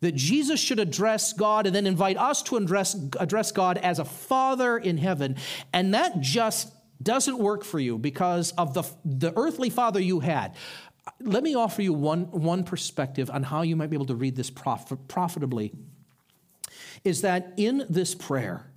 that 0.00 0.14
Jesus 0.14 0.60
should 0.60 0.78
address 0.80 1.32
God 1.32 1.66
and 1.66 1.74
then 1.74 1.86
invite 1.86 2.18
us 2.18 2.42
to 2.44 2.56
address, 2.56 2.94
address 3.18 3.52
God 3.52 3.78
as 3.78 3.98
a 3.98 4.04
father 4.04 4.76
in 4.76 4.98
heaven. 4.98 5.36
And 5.72 5.94
that 5.94 6.20
just 6.20 6.70
doesn't 7.04 7.38
work 7.38 7.64
for 7.64 7.78
you 7.78 7.98
because 7.98 8.50
of 8.52 8.74
the, 8.74 8.82
the 9.04 9.32
earthly 9.36 9.70
father 9.70 10.00
you 10.00 10.20
had. 10.20 10.54
Let 11.20 11.42
me 11.42 11.54
offer 11.54 11.82
you 11.82 11.92
one, 11.92 12.30
one 12.30 12.64
perspective 12.64 13.30
on 13.30 13.42
how 13.42 13.62
you 13.62 13.76
might 13.76 13.90
be 13.90 13.96
able 13.96 14.06
to 14.06 14.14
read 14.14 14.36
this 14.36 14.50
profit, 14.50 15.06
profitably. 15.06 15.72
Is 17.04 17.20
that 17.20 17.52
in 17.56 17.84
this 17.88 18.14
prayer, 18.14 18.70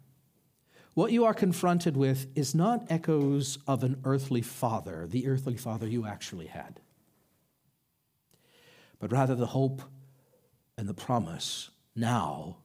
what 0.93 1.11
you 1.11 1.25
are 1.25 1.33
confronted 1.33 1.95
with 1.95 2.27
is 2.35 2.53
not 2.53 2.85
echoes 2.89 3.59
of 3.67 3.83
an 3.83 4.01
earthly 4.03 4.41
father, 4.41 5.07
the 5.07 5.27
earthly 5.27 5.55
father 5.55 5.87
you 5.87 6.05
actually 6.05 6.47
had, 6.47 6.81
but 8.99 9.11
rather 9.11 9.35
the 9.35 9.47
hope 9.47 9.81
and 10.77 10.87
the 10.87 10.93
promise 10.93 11.69
now 11.95 12.57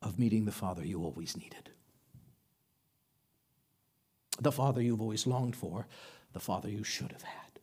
of 0.00 0.18
meeting 0.18 0.44
the 0.44 0.52
Father 0.52 0.84
you 0.84 1.04
always 1.04 1.36
needed. 1.36 1.70
The 4.40 4.52
Father 4.52 4.82
you've 4.82 5.00
always 5.00 5.26
longed 5.26 5.56
for, 5.56 5.86
the 6.32 6.40
Father 6.40 6.68
you 6.68 6.84
should 6.84 7.12
have 7.12 7.22
had. 7.22 7.60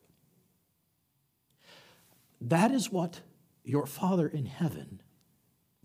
That 2.42 2.72
is 2.72 2.92
what 2.92 3.22
your 3.64 3.86
Father 3.86 4.28
in 4.28 4.46
heaven 4.46 5.02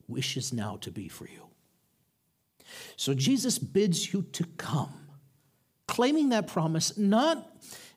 wishes 0.07 0.53
now 0.53 0.76
to 0.83 0.91
be 0.91 1.09
for 1.09 1.26
you. 1.26 1.49
So 2.97 3.14
Jesus 3.14 3.59
bids 3.59 4.12
you 4.12 4.23
to 4.33 4.45
come, 4.57 5.09
claiming 5.87 6.31
that 6.31 6.47
promise, 6.47 6.97
not, 6.97 7.50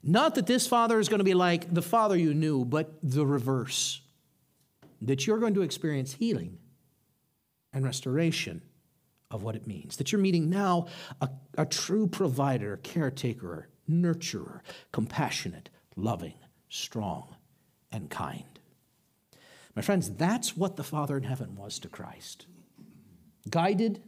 not 0.04 0.36
that 0.36 0.48
this 0.48 0.68
Father 0.68 1.00
is 1.00 1.10
going 1.10 1.20
to 1.20 1.26
be 1.26 1.34
like 1.34 1.74
the 1.74 1.82
Father 1.82 2.18
you 2.18 2.34
knew, 2.34 2.66
but 2.66 2.94
the 3.04 3.26
reverse 3.26 4.02
that 5.02 5.28
you're 5.28 5.40
going 5.40 5.54
to 5.54 5.62
experience 5.62 6.14
healing 6.14 6.58
and 7.72 7.86
restoration 7.86 8.62
of 9.32 9.44
what 9.44 9.56
it 9.56 9.68
means. 9.68 9.98
That 9.98 10.12
you're 10.12 10.22
meeting 10.22 10.50
now 10.50 10.88
a, 11.22 11.30
a 11.58 11.66
true 11.66 12.08
provider, 12.08 12.78
caretaker, 12.84 13.70
nurturer, 13.90 14.62
compassionate, 14.92 15.70
loving, 15.96 16.36
strong, 16.70 17.36
and 17.92 18.10
kind. 18.10 18.60
My 19.76 19.82
friends, 19.82 20.10
that's 20.12 20.58
what 20.58 20.76
the 20.76 20.84
Father 20.84 21.18
in 21.18 21.24
heaven 21.24 21.56
was 21.56 21.80
to 21.80 21.90
Christ. 21.90 22.48
Guided, 23.50 24.04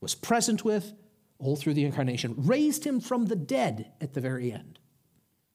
was 0.00 0.14
present 0.14 0.64
with 0.64 0.94
all 1.38 1.56
through 1.56 1.74
the 1.74 1.84
incarnation, 1.84 2.34
raised 2.36 2.84
him 2.84 3.00
from 3.00 3.26
the 3.26 3.36
dead 3.36 3.92
at 4.00 4.14
the 4.14 4.20
very 4.20 4.52
end. 4.52 4.78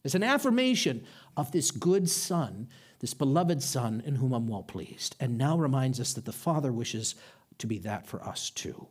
It's 0.04 0.16
an 0.16 0.24
affirmation 0.24 1.06
of 1.36 1.52
this 1.52 1.72
good 1.72 2.10
Son 2.10 2.68
this 3.00 3.14
beloved 3.14 3.62
Son 3.62 4.02
in 4.06 4.16
whom 4.16 4.34
I'm 4.34 4.48
well 4.48 4.64
pleased, 4.64 5.16
and 5.20 5.38
now 5.38 5.58
reminds 5.58 6.00
us 6.00 6.14
that 6.14 6.26
the 6.26 6.32
Father 6.32 6.72
wishes 6.72 7.16
to 7.60 7.68
be 7.68 7.78
that 7.80 8.08
for 8.08 8.24
us 8.24 8.50
too. 8.50 8.88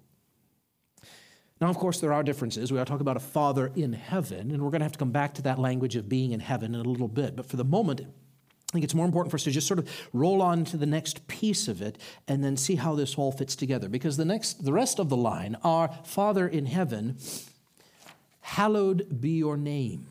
Now, 1.60 1.68
of 1.68 1.78
course, 1.78 2.00
there 2.00 2.12
are 2.12 2.22
differences. 2.22 2.70
We 2.70 2.78
are 2.78 2.84
talking 2.84 3.00
about 3.00 3.16
a 3.16 3.20
Father 3.20 3.72
in 3.74 3.94
heaven, 3.94 4.50
and 4.50 4.62
we're 4.62 4.70
going 4.70 4.80
to 4.80 4.84
have 4.84 4.92
to 4.92 4.98
come 4.98 5.10
back 5.10 5.34
to 5.34 5.42
that 5.42 5.58
language 5.58 5.96
of 5.96 6.08
being 6.08 6.32
in 6.32 6.40
heaven 6.40 6.74
in 6.74 6.80
a 6.80 6.88
little 6.88 7.08
bit. 7.08 7.34
But 7.34 7.46
for 7.46 7.56
the 7.56 7.64
moment, 7.64 8.02
I 8.02 8.72
think 8.72 8.84
it's 8.84 8.94
more 8.94 9.06
important 9.06 9.30
for 9.30 9.36
us 9.36 9.44
to 9.44 9.50
just 9.50 9.66
sort 9.66 9.78
of 9.78 9.88
roll 10.12 10.42
on 10.42 10.64
to 10.66 10.76
the 10.76 10.86
next 10.86 11.26
piece 11.28 11.66
of 11.66 11.80
it 11.80 11.96
and 12.28 12.44
then 12.44 12.58
see 12.58 12.74
how 12.74 12.94
this 12.94 13.14
all 13.14 13.32
fits 13.32 13.56
together. 13.56 13.88
Because 13.88 14.18
the 14.18 14.24
next, 14.24 14.64
the 14.64 14.72
rest 14.72 14.98
of 14.98 15.08
the 15.08 15.16
line 15.16 15.56
are 15.62 15.88
Father 16.04 16.46
in 16.46 16.66
heaven, 16.66 17.16
hallowed 18.40 19.20
be 19.20 19.30
your 19.30 19.56
name. 19.56 20.08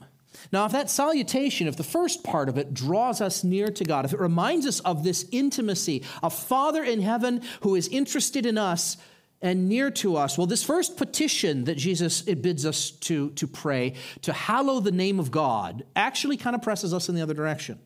Now, 0.51 0.65
if 0.65 0.71
that 0.71 0.89
salutation, 0.89 1.67
if 1.67 1.77
the 1.77 1.83
first 1.83 2.23
part 2.23 2.49
of 2.49 2.57
it 2.57 2.73
draws 2.73 3.21
us 3.21 3.43
near 3.43 3.69
to 3.69 3.83
God, 3.83 4.05
if 4.05 4.13
it 4.13 4.19
reminds 4.19 4.65
us 4.65 4.79
of 4.81 5.03
this 5.03 5.25
intimacy, 5.31 6.03
a 6.23 6.29
Father 6.29 6.83
in 6.83 7.01
heaven 7.01 7.41
who 7.61 7.75
is 7.75 7.87
interested 7.89 8.45
in 8.45 8.57
us 8.57 8.97
and 9.41 9.69
near 9.69 9.91
to 9.91 10.15
us, 10.15 10.37
well, 10.37 10.47
this 10.47 10.63
first 10.63 10.97
petition 10.97 11.65
that 11.65 11.75
Jesus 11.75 12.25
it 12.27 12.41
bids 12.41 12.65
us 12.65 12.91
to, 12.91 13.29
to 13.31 13.47
pray, 13.47 13.93
to 14.21 14.33
hallow 14.33 14.79
the 14.79 14.91
name 14.91 15.19
of 15.19 15.31
God, 15.31 15.83
actually 15.95 16.37
kind 16.37 16.55
of 16.55 16.61
presses 16.61 16.93
us 16.93 17.09
in 17.09 17.15
the 17.15 17.21
other 17.21 17.33
direction. 17.33 17.79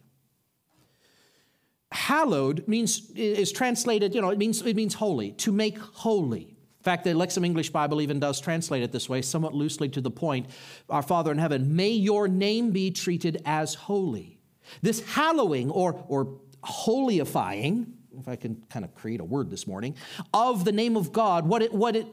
Hallowed 1.92 2.68
means 2.68 3.10
is 3.12 3.52
translated, 3.52 4.14
you 4.14 4.22
know, 4.22 4.30
it 4.30 4.38
means 4.38 4.62
it 4.62 4.76
means 4.76 4.94
holy, 4.94 5.32
to 5.34 5.52
make 5.52 5.78
holy. 5.78 6.56
In 6.80 6.84
fact, 6.84 7.04
the 7.04 7.10
Lexham 7.10 7.44
English 7.44 7.72
Bible 7.72 8.00
even 8.00 8.20
does 8.20 8.40
translate 8.40 8.84
it 8.84 8.92
this 8.92 9.10
way, 9.10 9.22
somewhat 9.22 9.54
loosely 9.54 9.90
to 9.90 10.02
the 10.02 10.12
point 10.12 10.48
Our 10.90 11.02
Father 11.02 11.32
in 11.32 11.40
heaven, 11.40 11.76
may 11.76 11.90
your 11.90 12.28
name 12.28 12.72
be 12.72 12.92
treated 12.92 13.42
as 13.44 13.74
holy. 13.74 14.40
This 14.82 15.06
hallowing 15.06 15.72
or, 15.72 16.06
or 16.08 16.40
holyifying, 16.64 17.94
if 18.18 18.28
I 18.28 18.36
can 18.36 18.64
kind 18.70 18.86
of 18.86 18.94
create 18.96 19.20
a 19.20 19.24
word 19.24 19.50
this 19.50 19.68
morning, 19.68 19.96
of 20.34 20.66
the 20.66 20.72
name 20.72 20.96
of 20.96 21.12
God, 21.12 21.48
what 21.48 21.62
it, 21.62 21.74
what 21.74 21.96
it, 21.96 22.08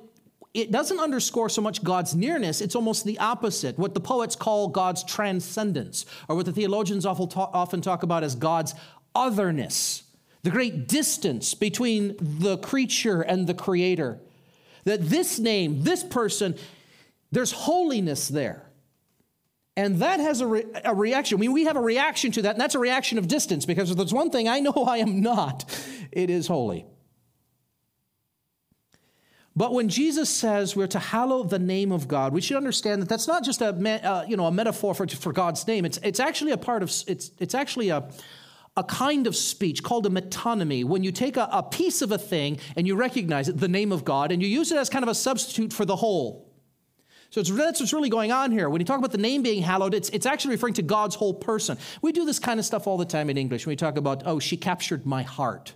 it 0.54 0.70
doesn't 0.70 0.98
underscore 0.98 1.48
so 1.48 1.62
much 1.62 1.82
God's 1.84 2.14
nearness, 2.14 2.60
it's 2.60 2.74
almost 2.74 3.04
the 3.04 3.18
opposite, 3.18 3.78
what 3.78 3.94
the 3.94 4.00
poets 4.00 4.36
call 4.36 4.68
God's 4.68 5.04
transcendence, 5.04 6.06
or 6.28 6.36
what 6.36 6.46
the 6.46 6.52
theologians 6.52 7.06
often 7.06 7.80
talk 7.80 8.02
about 8.02 8.24
as 8.24 8.34
God's 8.34 8.74
otherness, 9.14 10.02
the 10.42 10.50
great 10.50 10.88
distance 10.88 11.54
between 11.54 12.16
the 12.20 12.58
creature 12.58 13.22
and 13.22 13.46
the 13.46 13.54
creator 13.54 14.20
that 14.86 15.02
this 15.02 15.38
name, 15.38 15.82
this 15.82 16.02
person, 16.02 16.54
there's 17.32 17.52
holiness 17.52 18.28
there. 18.28 18.65
And 19.76 20.00
that 20.00 20.20
has 20.20 20.40
a, 20.40 20.46
re- 20.46 20.64
a, 20.84 20.94
reaction. 20.94 21.36
I 21.36 21.40
mean, 21.40 21.52
we 21.52 21.64
have 21.64 21.76
a 21.76 21.80
reaction 21.80 22.32
to 22.32 22.42
that, 22.42 22.52
and 22.52 22.60
that's 22.60 22.74
a 22.74 22.78
reaction 22.78 23.18
of 23.18 23.28
distance 23.28 23.66
because 23.66 23.90
if 23.90 23.96
there's 23.96 24.12
one 24.12 24.30
thing 24.30 24.48
I 24.48 24.60
know 24.60 24.72
I 24.88 24.98
am 24.98 25.20
not, 25.20 25.64
it 26.12 26.30
is 26.30 26.46
holy. 26.46 26.86
But 29.54 29.72
when 29.72 29.88
Jesus 29.88 30.28
says 30.28 30.76
we're 30.76 30.86
to 30.88 30.98
hallow 30.98 31.42
the 31.42 31.58
name 31.58 31.90
of 31.90 32.08
God, 32.08 32.34
we 32.34 32.42
should 32.42 32.58
understand 32.58 33.00
that 33.00 33.08
that's 33.08 33.26
not 33.26 33.42
just 33.42 33.62
a, 33.62 33.68
uh, 33.68 34.24
you 34.28 34.36
know, 34.36 34.46
a 34.46 34.52
metaphor 34.52 34.94
for, 34.94 35.06
for 35.08 35.32
God's 35.32 35.66
name. 35.66 35.86
It's, 35.86 35.98
it's 36.02 36.20
actually 36.20 36.52
a 36.52 36.58
part 36.58 36.82
of, 36.82 36.90
it's, 37.06 37.30
it's 37.38 37.54
actually 37.54 37.88
a, 37.88 38.06
a 38.76 38.84
kind 38.84 39.26
of 39.26 39.34
speech 39.34 39.82
called 39.82 40.04
a 40.04 40.10
metonymy, 40.10 40.84
when 40.84 41.02
you 41.02 41.10
take 41.10 41.38
a, 41.38 41.48
a, 41.50 41.62
piece 41.62 42.02
of 42.02 42.12
a 42.12 42.18
thing 42.18 42.58
and 42.76 42.86
you 42.86 42.94
recognize 42.94 43.48
it, 43.48 43.58
the 43.58 43.68
name 43.68 43.92
of 43.92 44.04
God, 44.04 44.30
and 44.30 44.42
you 44.42 44.48
use 44.48 44.70
it 44.70 44.76
as 44.76 44.90
kind 44.90 45.02
of 45.02 45.08
a 45.08 45.14
substitute 45.14 45.72
for 45.72 45.86
the 45.86 45.96
whole. 45.96 46.45
So 47.30 47.42
that's 47.42 47.80
what's 47.80 47.92
really 47.92 48.08
going 48.08 48.32
on 48.32 48.52
here. 48.52 48.68
When 48.70 48.80
you 48.80 48.84
talk 48.84 48.98
about 48.98 49.12
the 49.12 49.18
name 49.18 49.42
being 49.42 49.62
hallowed, 49.62 49.94
it's, 49.94 50.08
it's 50.10 50.26
actually 50.26 50.52
referring 50.52 50.74
to 50.74 50.82
God's 50.82 51.14
whole 51.14 51.34
person. 51.34 51.78
We 52.02 52.12
do 52.12 52.24
this 52.24 52.38
kind 52.38 52.58
of 52.58 52.66
stuff 52.66 52.86
all 52.86 52.96
the 52.96 53.04
time 53.04 53.30
in 53.30 53.36
English 53.36 53.66
when 53.66 53.72
we 53.72 53.76
talk 53.76 53.96
about, 53.96 54.22
oh, 54.26 54.38
she 54.38 54.56
captured 54.56 55.06
my 55.06 55.22
heart 55.22 55.74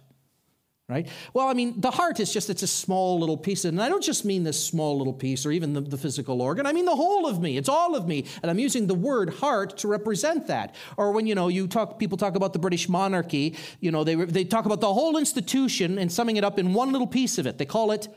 right? 0.90 1.06
Well, 1.32 1.46
I 1.46 1.54
mean, 1.54 1.80
the 1.80 1.92
heart 1.92 2.18
is 2.18 2.32
just, 2.32 2.50
it's 2.50 2.64
a 2.64 2.66
small 2.66 3.20
little 3.20 3.36
piece. 3.36 3.64
And 3.64 3.80
I 3.80 3.88
don't 3.88 4.02
just 4.02 4.24
mean 4.24 4.42
this 4.42 4.62
small 4.62 4.98
little 4.98 5.12
piece 5.12 5.46
or 5.46 5.52
even 5.52 5.72
the, 5.72 5.80
the, 5.80 5.96
physical 5.96 6.42
organ. 6.42 6.66
I 6.66 6.72
mean 6.72 6.84
the 6.84 6.96
whole 6.96 7.26
of 7.26 7.40
me. 7.40 7.56
It's 7.56 7.68
all 7.68 7.94
of 7.94 8.08
me. 8.08 8.26
And 8.42 8.50
I'm 8.50 8.58
using 8.58 8.88
the 8.88 8.94
word 8.94 9.32
heart 9.34 9.78
to 9.78 9.88
represent 9.88 10.48
that. 10.48 10.74
Or 10.96 11.12
when, 11.12 11.28
you 11.28 11.36
know, 11.36 11.46
you 11.46 11.68
talk, 11.68 11.98
people 12.00 12.18
talk 12.18 12.34
about 12.34 12.52
the 12.52 12.58
British 12.58 12.88
monarchy, 12.88 13.56
you 13.78 13.92
know, 13.92 14.02
they, 14.02 14.16
they 14.16 14.44
talk 14.44 14.64
about 14.66 14.80
the 14.80 14.92
whole 14.92 15.16
institution 15.16 15.96
and 15.96 16.10
summing 16.10 16.36
it 16.36 16.42
up 16.42 16.58
in 16.58 16.74
one 16.74 16.90
little 16.90 17.06
piece 17.06 17.38
of 17.38 17.46
it. 17.46 17.56
They 17.56 17.66
call 17.66 17.92
it 17.92 18.08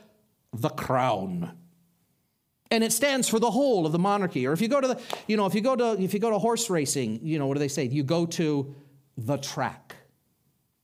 the 0.52 0.70
crown. 0.70 1.56
And 2.70 2.82
it 2.82 2.92
stands 2.92 3.28
for 3.28 3.38
the 3.38 3.50
whole 3.50 3.86
of 3.86 3.92
the 3.92 3.98
monarchy. 3.98 4.46
Or 4.46 4.52
if 4.52 4.60
you 4.60 4.68
go 4.68 4.80
to 4.80 4.88
the, 4.88 5.00
you 5.26 5.36
know, 5.36 5.46
if 5.46 5.54
you 5.54 5.60
go 5.60 5.76
to, 5.76 6.00
if 6.00 6.14
you 6.14 6.20
go 6.20 6.30
to 6.30 6.38
horse 6.38 6.70
racing, 6.70 7.20
you 7.22 7.38
know, 7.38 7.46
what 7.46 7.54
do 7.54 7.60
they 7.60 7.68
say? 7.68 7.84
You 7.84 8.02
go 8.02 8.26
to 8.26 8.74
the 9.16 9.36
track 9.36 9.96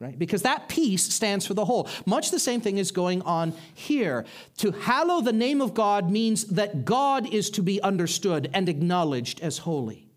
right? 0.00 0.18
Because 0.18 0.42
that 0.42 0.68
piece 0.68 1.12
stands 1.12 1.46
for 1.46 1.54
the 1.54 1.64
whole. 1.64 1.86
Much 2.06 2.30
the 2.30 2.38
same 2.38 2.60
thing 2.60 2.78
is 2.78 2.90
going 2.90 3.20
on 3.22 3.52
here. 3.74 4.24
To 4.56 4.72
hallow 4.72 5.20
the 5.20 5.32
name 5.32 5.60
of 5.60 5.74
God 5.74 6.10
means 6.10 6.46
that 6.46 6.86
God 6.86 7.32
is 7.32 7.50
to 7.50 7.62
be 7.62 7.82
understood 7.82 8.50
and 8.54 8.68
acknowledged 8.68 9.40
as 9.40 9.58
holy. 9.58 10.08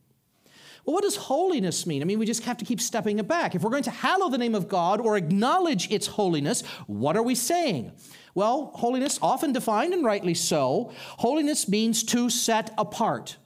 Well, 0.86 0.96
what 0.96 1.04
does 1.04 1.16
holiness 1.16 1.86
mean? 1.86 2.02
I 2.02 2.06
mean, 2.06 2.20
we 2.20 2.26
just 2.26 2.44
have 2.44 2.58
to 2.58 2.66
keep 2.66 2.82
stepping 2.82 3.20
it 3.20 3.28
back. 3.28 3.56
If 3.56 3.62
we're 3.62 3.70
going 3.70 3.84
to 3.84 3.92
hallow 3.92 4.30
the 4.30 4.38
name 4.38 4.56
of 4.56 4.68
God 4.68 5.00
or 5.00 5.16
acknowledge 5.16 5.92
its 5.92 6.08
holiness, 6.08 6.62
what 6.88 7.16
are 7.16 7.24
we 7.24 7.36
saying? 7.36 7.92
Well, 8.36 8.72
holiness, 8.76 9.20
often 9.22 9.54
defined 9.54 9.94
and 9.94 10.04
rightly 10.04 10.34
so, 10.34 10.92
holiness 11.18 11.68
means 11.68 12.04
to 12.06 12.30
set 12.30 12.74
apart 12.78 13.38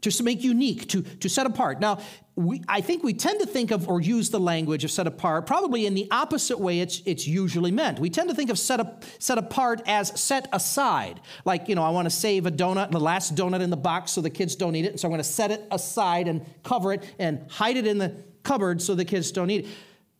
to 0.00 0.22
make 0.22 0.42
unique, 0.42 0.88
to, 0.88 1.02
to 1.02 1.28
set 1.28 1.46
apart. 1.46 1.80
Now, 1.80 1.98
we, 2.36 2.62
I 2.68 2.80
think 2.80 3.02
we 3.02 3.12
tend 3.12 3.40
to 3.40 3.46
think 3.46 3.70
of 3.70 3.88
or 3.88 4.00
use 4.00 4.30
the 4.30 4.40
language 4.40 4.82
of 4.84 4.90
set 4.90 5.06
apart 5.06 5.46
probably 5.46 5.84
in 5.84 5.94
the 5.94 6.08
opposite 6.10 6.58
way 6.58 6.80
it's, 6.80 7.02
it's 7.04 7.26
usually 7.26 7.70
meant. 7.70 7.98
We 7.98 8.08
tend 8.08 8.30
to 8.30 8.34
think 8.34 8.50
of 8.50 8.58
set, 8.58 8.80
up, 8.80 9.04
set 9.18 9.36
apart 9.36 9.82
as 9.86 10.18
set 10.20 10.48
aside. 10.52 11.20
Like, 11.44 11.68
you 11.68 11.74
know, 11.74 11.82
I 11.82 11.90
want 11.90 12.06
to 12.06 12.10
save 12.10 12.46
a 12.46 12.50
donut, 12.50 12.90
the 12.90 13.00
last 13.00 13.34
donut 13.34 13.60
in 13.60 13.70
the 13.70 13.76
box 13.76 14.12
so 14.12 14.20
the 14.20 14.30
kids 14.30 14.56
don't 14.56 14.74
eat 14.74 14.86
it. 14.86 14.92
And 14.92 15.00
so 15.00 15.08
I'm 15.08 15.12
going 15.12 15.18
to 15.18 15.24
set 15.24 15.50
it 15.50 15.66
aside 15.70 16.28
and 16.28 16.46
cover 16.62 16.92
it 16.92 17.04
and 17.18 17.44
hide 17.50 17.76
it 17.76 17.86
in 17.86 17.98
the 17.98 18.14
cupboard 18.42 18.80
so 18.80 18.94
the 18.94 19.04
kids 19.04 19.30
don't 19.32 19.50
eat 19.50 19.66
it. 19.66 19.70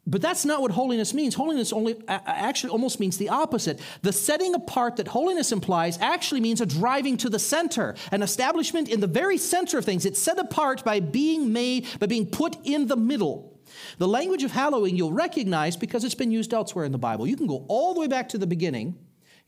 But 0.06 0.22
that's 0.22 0.44
not 0.44 0.62
what 0.62 0.70
holiness 0.70 1.14
means. 1.14 1.34
Holiness 1.34 1.72
only 1.72 1.96
actually 2.08 2.70
almost 2.70 3.00
means 3.00 3.18
the 3.18 3.28
opposite. 3.28 3.80
The 4.02 4.12
setting 4.12 4.54
apart 4.54 4.96
that 4.96 5.08
holiness 5.08 5.52
implies 5.52 5.98
actually 6.00 6.40
means 6.40 6.60
a 6.60 6.66
driving 6.66 7.16
to 7.18 7.28
the 7.28 7.38
center, 7.38 7.94
an 8.10 8.22
establishment 8.22 8.88
in 8.88 9.00
the 9.00 9.06
very 9.06 9.36
center 9.38 9.78
of 9.78 9.84
things. 9.84 10.06
It's 10.06 10.20
set 10.20 10.38
apart 10.38 10.84
by 10.84 11.00
being 11.00 11.52
made, 11.52 11.86
by 12.00 12.06
being 12.06 12.26
put 12.26 12.56
in 12.64 12.86
the 12.86 12.96
middle. 12.96 13.58
The 13.98 14.08
language 14.08 14.42
of 14.42 14.50
hallowing 14.50 14.96
you'll 14.96 15.12
recognize 15.12 15.76
because 15.76 16.02
it's 16.02 16.14
been 16.14 16.32
used 16.32 16.52
elsewhere 16.52 16.84
in 16.84 16.92
the 16.92 16.98
Bible. 16.98 17.26
You 17.26 17.36
can 17.36 17.46
go 17.46 17.64
all 17.68 17.94
the 17.94 18.00
way 18.00 18.08
back 18.08 18.30
to 18.30 18.38
the 18.38 18.46
beginning. 18.46 18.98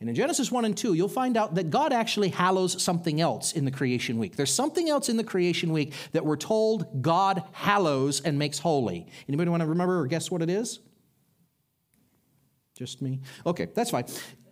And 0.02 0.09
in 0.09 0.16
Genesis 0.16 0.50
1 0.50 0.64
and 0.64 0.76
2, 0.76 0.94
you'll 0.94 1.06
find 1.06 1.37
out 1.37 1.54
that 1.54 1.71
God 1.71 1.92
actually 1.92 2.30
hallows 2.30 2.82
something 2.82 3.21
else 3.21 3.52
in 3.52 3.64
the 3.64 3.71
creation 3.71 4.18
week. 4.18 4.35
There's 4.35 4.52
something 4.52 4.90
else 4.90 5.09
in 5.09 5.16
the 5.16 5.23
creation 5.23 5.73
week 5.73 5.92
that 6.11 6.26
we're 6.26 6.35
told 6.35 7.00
God 7.00 7.44
hallows 7.52 8.21
and 8.21 8.37
makes 8.37 8.59
holy. 8.59 9.06
Anybody 9.28 9.49
want 9.49 9.61
to 9.61 9.68
remember 9.68 10.00
or 10.00 10.09
guess 10.09 10.28
what 10.28 10.42
it 10.42 10.50
is? 10.50 10.80
Just 12.75 13.00
me? 13.00 13.21
Okay, 13.47 13.68
that's 13.76 13.90
fine. 13.90 14.06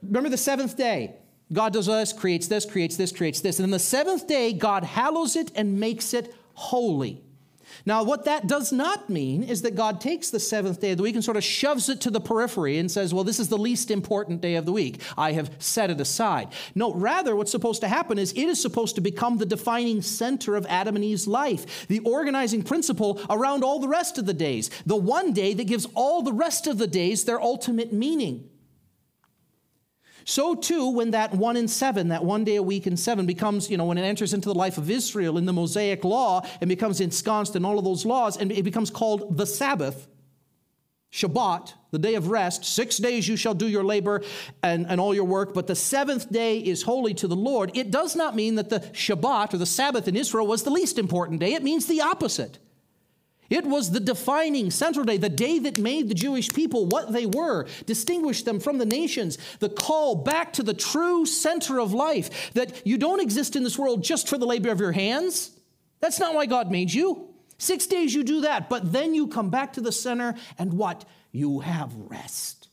Remember 0.04 0.28
the 0.28 0.36
seventh 0.36 0.76
day. 0.76 1.16
God 1.52 1.72
does 1.72 1.86
this, 1.86 2.12
creates 2.12 2.46
this, 2.46 2.64
creates 2.64 2.96
this, 2.96 3.10
creates 3.10 3.40
this. 3.40 3.58
And 3.58 3.64
then 3.64 3.72
the 3.72 3.80
seventh 3.80 4.28
day, 4.28 4.52
God 4.52 4.84
hallows 4.84 5.34
it 5.34 5.50
and 5.56 5.80
makes 5.80 6.14
it 6.14 6.32
holy. 6.54 7.24
Now, 7.86 8.02
what 8.02 8.24
that 8.24 8.46
does 8.46 8.72
not 8.72 9.08
mean 9.08 9.42
is 9.42 9.62
that 9.62 9.74
God 9.74 10.00
takes 10.00 10.30
the 10.30 10.40
seventh 10.40 10.80
day 10.80 10.90
of 10.92 10.96
the 10.98 11.02
week 11.02 11.14
and 11.14 11.24
sort 11.24 11.36
of 11.36 11.44
shoves 11.44 11.88
it 11.88 12.00
to 12.02 12.10
the 12.10 12.20
periphery 12.20 12.78
and 12.78 12.90
says, 12.90 13.14
well, 13.14 13.24
this 13.24 13.40
is 13.40 13.48
the 13.48 13.58
least 13.58 13.90
important 13.90 14.40
day 14.40 14.56
of 14.56 14.66
the 14.66 14.72
week. 14.72 15.00
I 15.16 15.32
have 15.32 15.50
set 15.58 15.90
it 15.90 16.00
aside. 16.00 16.48
No, 16.74 16.92
rather, 16.92 17.34
what's 17.34 17.50
supposed 17.50 17.80
to 17.80 17.88
happen 17.88 18.18
is 18.18 18.32
it 18.32 18.44
is 18.44 18.60
supposed 18.60 18.96
to 18.96 19.00
become 19.00 19.38
the 19.38 19.46
defining 19.46 20.02
center 20.02 20.56
of 20.56 20.66
Adam 20.68 20.96
and 20.96 21.04
Eve's 21.04 21.26
life, 21.26 21.86
the 21.88 22.00
organizing 22.00 22.62
principle 22.62 23.20
around 23.30 23.64
all 23.64 23.80
the 23.80 23.88
rest 23.88 24.18
of 24.18 24.26
the 24.26 24.34
days, 24.34 24.70
the 24.84 24.96
one 24.96 25.32
day 25.32 25.54
that 25.54 25.64
gives 25.64 25.86
all 25.94 26.22
the 26.22 26.32
rest 26.32 26.66
of 26.66 26.78
the 26.78 26.86
days 26.86 27.24
their 27.24 27.40
ultimate 27.40 27.92
meaning. 27.92 28.49
So 30.30 30.54
too, 30.54 30.90
when 30.90 31.10
that 31.10 31.34
one 31.34 31.56
in 31.56 31.66
seven, 31.66 32.06
that 32.10 32.24
one 32.24 32.44
day 32.44 32.54
a 32.54 32.62
week 32.62 32.86
in 32.86 32.96
seven 32.96 33.26
becomes, 33.26 33.68
you 33.68 33.76
know, 33.76 33.86
when 33.86 33.98
it 33.98 34.02
enters 34.02 34.32
into 34.32 34.48
the 34.48 34.54
life 34.54 34.78
of 34.78 34.88
Israel 34.88 35.36
in 35.38 35.44
the 35.44 35.52
Mosaic 35.52 36.04
law 36.04 36.46
and 36.60 36.68
becomes 36.68 37.00
ensconced 37.00 37.56
in 37.56 37.64
all 37.64 37.80
of 37.80 37.84
those 37.84 38.06
laws, 38.06 38.36
and 38.36 38.52
it 38.52 38.62
becomes 38.62 38.90
called 38.90 39.36
the 39.36 39.44
Sabbath, 39.44 40.06
Shabbat, 41.12 41.74
the 41.90 41.98
day 41.98 42.14
of 42.14 42.28
rest. 42.28 42.64
Six 42.64 42.98
days 42.98 43.26
you 43.26 43.34
shall 43.34 43.54
do 43.54 43.66
your 43.66 43.82
labor 43.82 44.22
and, 44.62 44.86
and 44.88 45.00
all 45.00 45.12
your 45.12 45.24
work, 45.24 45.52
but 45.52 45.66
the 45.66 45.74
seventh 45.74 46.30
day 46.30 46.58
is 46.58 46.84
holy 46.84 47.12
to 47.14 47.26
the 47.26 47.34
Lord. 47.34 47.76
It 47.76 47.90
does 47.90 48.14
not 48.14 48.36
mean 48.36 48.54
that 48.54 48.70
the 48.70 48.78
Shabbat 48.78 49.52
or 49.52 49.58
the 49.58 49.66
Sabbath 49.66 50.06
in 50.06 50.14
Israel 50.14 50.46
was 50.46 50.62
the 50.62 50.70
least 50.70 50.96
important 50.96 51.40
day. 51.40 51.54
It 51.54 51.64
means 51.64 51.86
the 51.86 52.02
opposite. 52.02 52.60
It 53.50 53.66
was 53.66 53.90
the 53.90 54.00
defining 54.00 54.70
central 54.70 55.04
day, 55.04 55.16
the 55.16 55.28
day 55.28 55.58
that 55.58 55.76
made 55.76 56.08
the 56.08 56.14
Jewish 56.14 56.48
people 56.48 56.86
what 56.86 57.12
they 57.12 57.26
were, 57.26 57.66
distinguished 57.84 58.44
them 58.44 58.60
from 58.60 58.78
the 58.78 58.86
nations, 58.86 59.38
the 59.58 59.68
call 59.68 60.14
back 60.14 60.52
to 60.54 60.62
the 60.62 60.72
true 60.72 61.26
center 61.26 61.80
of 61.80 61.92
life, 61.92 62.52
that 62.54 62.86
you 62.86 62.96
don't 62.96 63.20
exist 63.20 63.56
in 63.56 63.64
this 63.64 63.78
world 63.78 64.04
just 64.04 64.28
for 64.28 64.38
the 64.38 64.46
labor 64.46 64.70
of 64.70 64.80
your 64.80 64.92
hands. 64.92 65.50
That's 65.98 66.20
not 66.20 66.34
why 66.34 66.46
God 66.46 66.70
made 66.70 66.92
you. 66.94 67.28
Six 67.58 67.86
days 67.86 68.14
you 68.14 68.22
do 68.22 68.42
that, 68.42 68.70
but 68.70 68.92
then 68.92 69.14
you 69.14 69.26
come 69.26 69.50
back 69.50 69.74
to 69.74 69.80
the 69.80 69.92
center 69.92 70.34
and 70.56 70.74
what? 70.74 71.04
You 71.32 71.60
have 71.60 71.92
rest. 71.94 72.68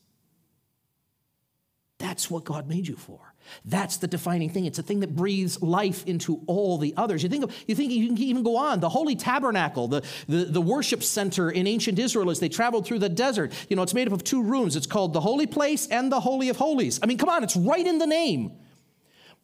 That's 1.97 2.29
what 2.29 2.45
God 2.45 2.69
made 2.69 2.87
you 2.87 2.95
for. 2.95 3.33
That's 3.65 3.97
the 3.97 4.07
defining 4.07 4.49
thing. 4.49 4.65
It's 4.65 4.79
a 4.79 4.83
thing 4.83 5.01
that 5.01 5.15
breathes 5.15 5.61
life 5.61 6.05
into 6.05 6.41
all 6.47 6.77
the 6.77 6.93
others. 6.97 7.23
You 7.23 7.29
think, 7.29 7.43
of, 7.43 7.55
you 7.67 7.75
think 7.75 7.91
you 7.91 8.07
can 8.07 8.17
even 8.19 8.43
go 8.43 8.57
on. 8.57 8.79
The 8.79 8.89
Holy 8.89 9.15
Tabernacle, 9.15 9.87
the, 9.87 10.03
the, 10.27 10.45
the 10.45 10.61
worship 10.61 11.03
center 11.03 11.49
in 11.51 11.67
ancient 11.67 11.99
Israel 11.99 12.29
as 12.29 12.39
they 12.39 12.49
traveled 12.49 12.85
through 12.85 12.99
the 12.99 13.09
desert, 13.09 13.53
you 13.69 13.75
know, 13.75 13.83
it's 13.83 13.93
made 13.93 14.07
up 14.07 14.13
of 14.13 14.23
two 14.23 14.41
rooms. 14.41 14.75
It's 14.75 14.87
called 14.87 15.13
the 15.13 15.21
Holy 15.21 15.47
Place 15.47 15.87
and 15.87 16.11
the 16.11 16.19
Holy 16.19 16.49
of 16.49 16.57
Holies. 16.57 16.99
I 17.01 17.05
mean, 17.05 17.17
come 17.17 17.29
on, 17.29 17.43
it's 17.43 17.55
right 17.55 17.85
in 17.85 17.97
the 17.97 18.07
name. 18.07 18.51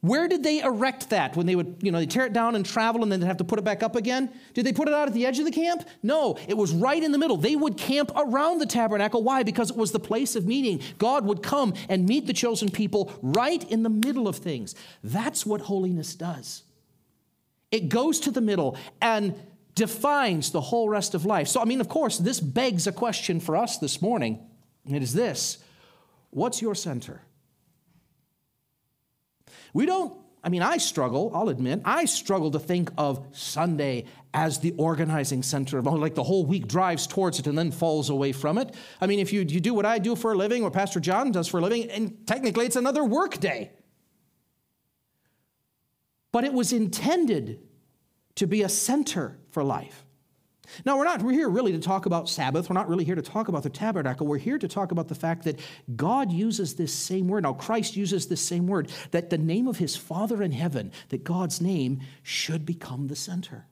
Where 0.03 0.27
did 0.27 0.43
they 0.43 0.60
erect 0.60 1.12
that 1.12 1.38
when 1.38 1.45
they 1.45 1.55
would, 1.55 1.77
you 1.81 1.89
know, 1.89 1.98
they 1.98 2.05
tear 2.05 2.25
it 2.25 2.33
down 2.33 2.57
and 2.57 2.65
travel 2.65 3.03
and 3.03 3.10
then 3.12 3.22
they 3.22 3.25
have 3.25 3.38
to 3.38 3.45
put 3.45 3.57
it 3.57 3.62
back 3.62 3.81
up 3.83 3.95
again? 3.95 4.29
Did 4.53 4.65
they 4.65 4.74
put 4.74 4.89
it 4.89 4.93
out 4.93 5.07
at 5.07 5.13
the 5.13 5.25
edge 5.25 5.39
of 5.39 5.45
the 5.45 5.51
camp? 5.51 5.88
No, 6.03 6.38
it 6.45 6.57
was 6.57 6.74
right 6.74 7.01
in 7.01 7.13
the 7.13 7.17
middle. 7.17 7.38
They 7.38 7.55
would 7.55 7.77
camp 7.77 8.12
around 8.13 8.57
the 8.60 8.65
tabernacle. 8.65 9.24
Why? 9.24 9.43
Because 9.43 9.69
it 9.69 9.77
was 9.77 9.93
the 9.93 10.01
place 10.01 10.36
of 10.36 10.45
meeting. 10.45 10.81
God 10.98 11.25
would 11.25 11.41
come 11.41 11.74
and 11.88 12.05
meet 12.05 12.27
the 12.27 12.33
chosen 12.33 12.69
people 12.69 13.13
right 13.22 13.63
in 13.72 13.83
the 13.83 13.89
middle 13.89 14.27
of 14.27 14.36
things. 14.36 14.75
That's 15.05 15.45
what 15.45 15.61
holiness 15.61 16.16
does. 16.16 16.63
It 17.72 17.87
goes 17.87 18.20
to 18.20 18.31
the 18.31 18.42
middle 18.42 18.77
and 19.01 19.33
defines 19.74 20.51
the 20.51 20.59
whole 20.59 20.89
rest 20.89 21.16
of 21.16 21.24
life. 21.24 21.48
So, 21.48 21.61
I 21.61 21.63
mean, 21.63 21.79
of 21.79 21.87
course, 21.87 22.18
this 22.18 22.42
begs 22.42 22.87
a 22.87 22.92
question 22.92 23.39
for 23.39 23.55
us 23.55 23.77
this 23.77 24.01
morning. 24.01 24.46
It 24.85 25.01
is 25.01 25.13
this 25.13 25.59
What's 26.31 26.61
your 26.61 26.75
center? 26.75 27.22
We 29.73 29.85
don't, 29.85 30.13
I 30.43 30.49
mean, 30.49 30.61
I 30.61 30.77
struggle, 30.77 31.31
I'll 31.33 31.49
admit, 31.49 31.81
I 31.85 32.05
struggle 32.05 32.51
to 32.51 32.59
think 32.59 32.91
of 32.97 33.25
Sunday 33.31 34.05
as 34.33 34.59
the 34.59 34.73
organizing 34.77 35.43
center 35.43 35.77
of, 35.77 35.85
like 35.85 36.15
the 36.15 36.23
whole 36.23 36.45
week 36.45 36.67
drives 36.67 37.07
towards 37.07 37.39
it 37.39 37.47
and 37.47 37.57
then 37.57 37.71
falls 37.71 38.09
away 38.09 38.31
from 38.31 38.57
it. 38.57 38.75
I 38.99 39.07
mean, 39.07 39.19
if 39.19 39.31
you, 39.31 39.41
you 39.41 39.59
do 39.59 39.73
what 39.73 39.85
I 39.85 39.99
do 39.99 40.15
for 40.15 40.33
a 40.33 40.35
living, 40.35 40.63
what 40.63 40.73
Pastor 40.73 40.99
John 40.99 41.31
does 41.31 41.47
for 41.47 41.59
a 41.59 41.61
living, 41.61 41.89
and 41.89 42.25
technically 42.27 42.65
it's 42.65 42.75
another 42.75 43.03
work 43.03 43.39
day. 43.39 43.71
But 46.31 46.43
it 46.43 46.53
was 46.53 46.73
intended 46.73 47.61
to 48.35 48.47
be 48.47 48.63
a 48.63 48.69
center 48.69 49.39
for 49.51 49.63
life. 49.63 50.03
Now, 50.85 50.97
we're 50.97 51.03
not 51.03 51.21
we're 51.21 51.33
here 51.33 51.49
really 51.49 51.73
to 51.73 51.79
talk 51.79 52.05
about 52.05 52.29
Sabbath. 52.29 52.69
We're 52.69 52.75
not 52.75 52.87
really 52.87 53.03
here 53.03 53.15
to 53.15 53.21
talk 53.21 53.47
about 53.47 53.63
the 53.63 53.69
tabernacle. 53.69 54.25
We're 54.25 54.37
here 54.37 54.57
to 54.57 54.67
talk 54.67 54.91
about 54.91 55.07
the 55.07 55.15
fact 55.15 55.43
that 55.43 55.59
God 55.95 56.31
uses 56.31 56.75
this 56.75 56.93
same 56.93 57.27
word. 57.27 57.43
Now, 57.43 57.53
Christ 57.53 57.95
uses 57.95 58.27
this 58.27 58.41
same 58.41 58.67
word 58.67 58.89
that 59.11 59.29
the 59.29 59.37
name 59.37 59.67
of 59.67 59.77
his 59.77 59.95
Father 59.95 60.41
in 60.41 60.51
heaven, 60.51 60.91
that 61.09 61.23
God's 61.23 61.61
name 61.61 62.01
should 62.23 62.65
become 62.65 63.07
the 63.07 63.15
center. 63.15 63.65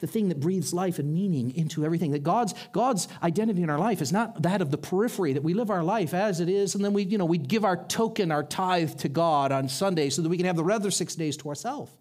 The 0.00 0.06
thing 0.06 0.28
that 0.30 0.40
breathes 0.40 0.74
life 0.74 0.98
and 0.98 1.14
meaning 1.14 1.54
into 1.54 1.84
everything. 1.84 2.10
That 2.10 2.24
God's, 2.24 2.54
God's 2.72 3.06
identity 3.22 3.62
in 3.62 3.70
our 3.70 3.78
life 3.78 4.02
is 4.02 4.12
not 4.12 4.42
that 4.42 4.60
of 4.60 4.70
the 4.70 4.78
periphery, 4.78 5.34
that 5.34 5.44
we 5.44 5.54
live 5.54 5.70
our 5.70 5.84
life 5.84 6.12
as 6.12 6.40
it 6.40 6.48
is, 6.48 6.74
and 6.74 6.84
then 6.84 6.92
we, 6.92 7.04
you 7.04 7.16
know, 7.16 7.24
we 7.24 7.38
give 7.38 7.64
our 7.64 7.76
token, 7.84 8.32
our 8.32 8.42
tithe 8.42 8.96
to 8.98 9.08
God 9.08 9.52
on 9.52 9.68
Sunday 9.68 10.10
so 10.10 10.20
that 10.22 10.28
we 10.28 10.36
can 10.36 10.46
have 10.46 10.56
the 10.56 10.64
other 10.64 10.90
six 10.90 11.14
days 11.14 11.36
to 11.38 11.48
ourselves 11.48 11.92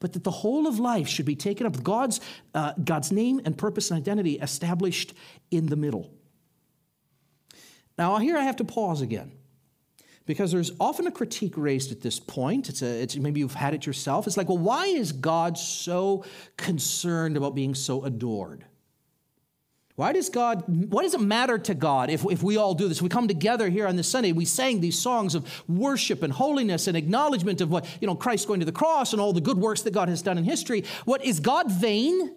but 0.00 0.12
that 0.12 0.24
the 0.24 0.30
whole 0.30 0.66
of 0.66 0.78
life 0.78 1.08
should 1.08 1.26
be 1.26 1.36
taken 1.36 1.66
up 1.66 1.72
with 1.72 1.84
God's, 1.84 2.20
uh, 2.54 2.72
God's 2.82 3.12
name 3.12 3.40
and 3.44 3.56
purpose 3.56 3.90
and 3.90 3.98
identity 3.98 4.34
established 4.34 5.14
in 5.50 5.66
the 5.66 5.76
middle. 5.76 6.10
Now, 7.98 8.18
here 8.18 8.36
I 8.36 8.42
have 8.42 8.56
to 8.56 8.64
pause 8.64 9.00
again 9.00 9.32
because 10.26 10.52
there's 10.52 10.72
often 10.78 11.06
a 11.06 11.10
critique 11.10 11.54
raised 11.56 11.92
at 11.92 12.00
this 12.02 12.20
point. 12.20 12.68
It's, 12.68 12.82
a, 12.82 13.02
it's 13.02 13.16
maybe 13.16 13.40
you've 13.40 13.54
had 13.54 13.74
it 13.74 13.86
yourself. 13.86 14.26
It's 14.26 14.36
like, 14.36 14.48
well, 14.48 14.58
why 14.58 14.86
is 14.86 15.12
God 15.12 15.56
so 15.56 16.24
concerned 16.56 17.36
about 17.36 17.54
being 17.54 17.74
so 17.74 18.04
adored? 18.04 18.64
Why 19.96 20.12
does 20.12 20.28
God, 20.28 20.62
why 20.66 21.02
does 21.02 21.14
it 21.14 21.22
matter 21.22 21.56
to 21.56 21.74
God 21.74 22.10
if, 22.10 22.24
if 22.30 22.42
we 22.42 22.58
all 22.58 22.74
do 22.74 22.86
this? 22.86 23.00
We 23.00 23.08
come 23.08 23.26
together 23.26 23.70
here 23.70 23.86
on 23.86 23.96
this 23.96 24.08
Sunday, 24.08 24.32
we 24.32 24.44
sang 24.44 24.82
these 24.82 24.98
songs 24.98 25.34
of 25.34 25.64
worship 25.68 26.22
and 26.22 26.30
holiness 26.30 26.86
and 26.86 26.96
acknowledgement 26.96 27.62
of 27.62 27.70
what, 27.70 27.86
you 28.00 28.06
know, 28.06 28.14
Christ 28.14 28.46
going 28.46 28.60
to 28.60 28.66
the 28.66 28.72
cross 28.72 29.12
and 29.12 29.22
all 29.22 29.32
the 29.32 29.40
good 29.40 29.56
works 29.56 29.82
that 29.82 29.94
God 29.94 30.10
has 30.10 30.20
done 30.20 30.36
in 30.36 30.44
history. 30.44 30.84
What, 31.06 31.24
is 31.24 31.40
God 31.40 31.72
vain? 31.72 32.34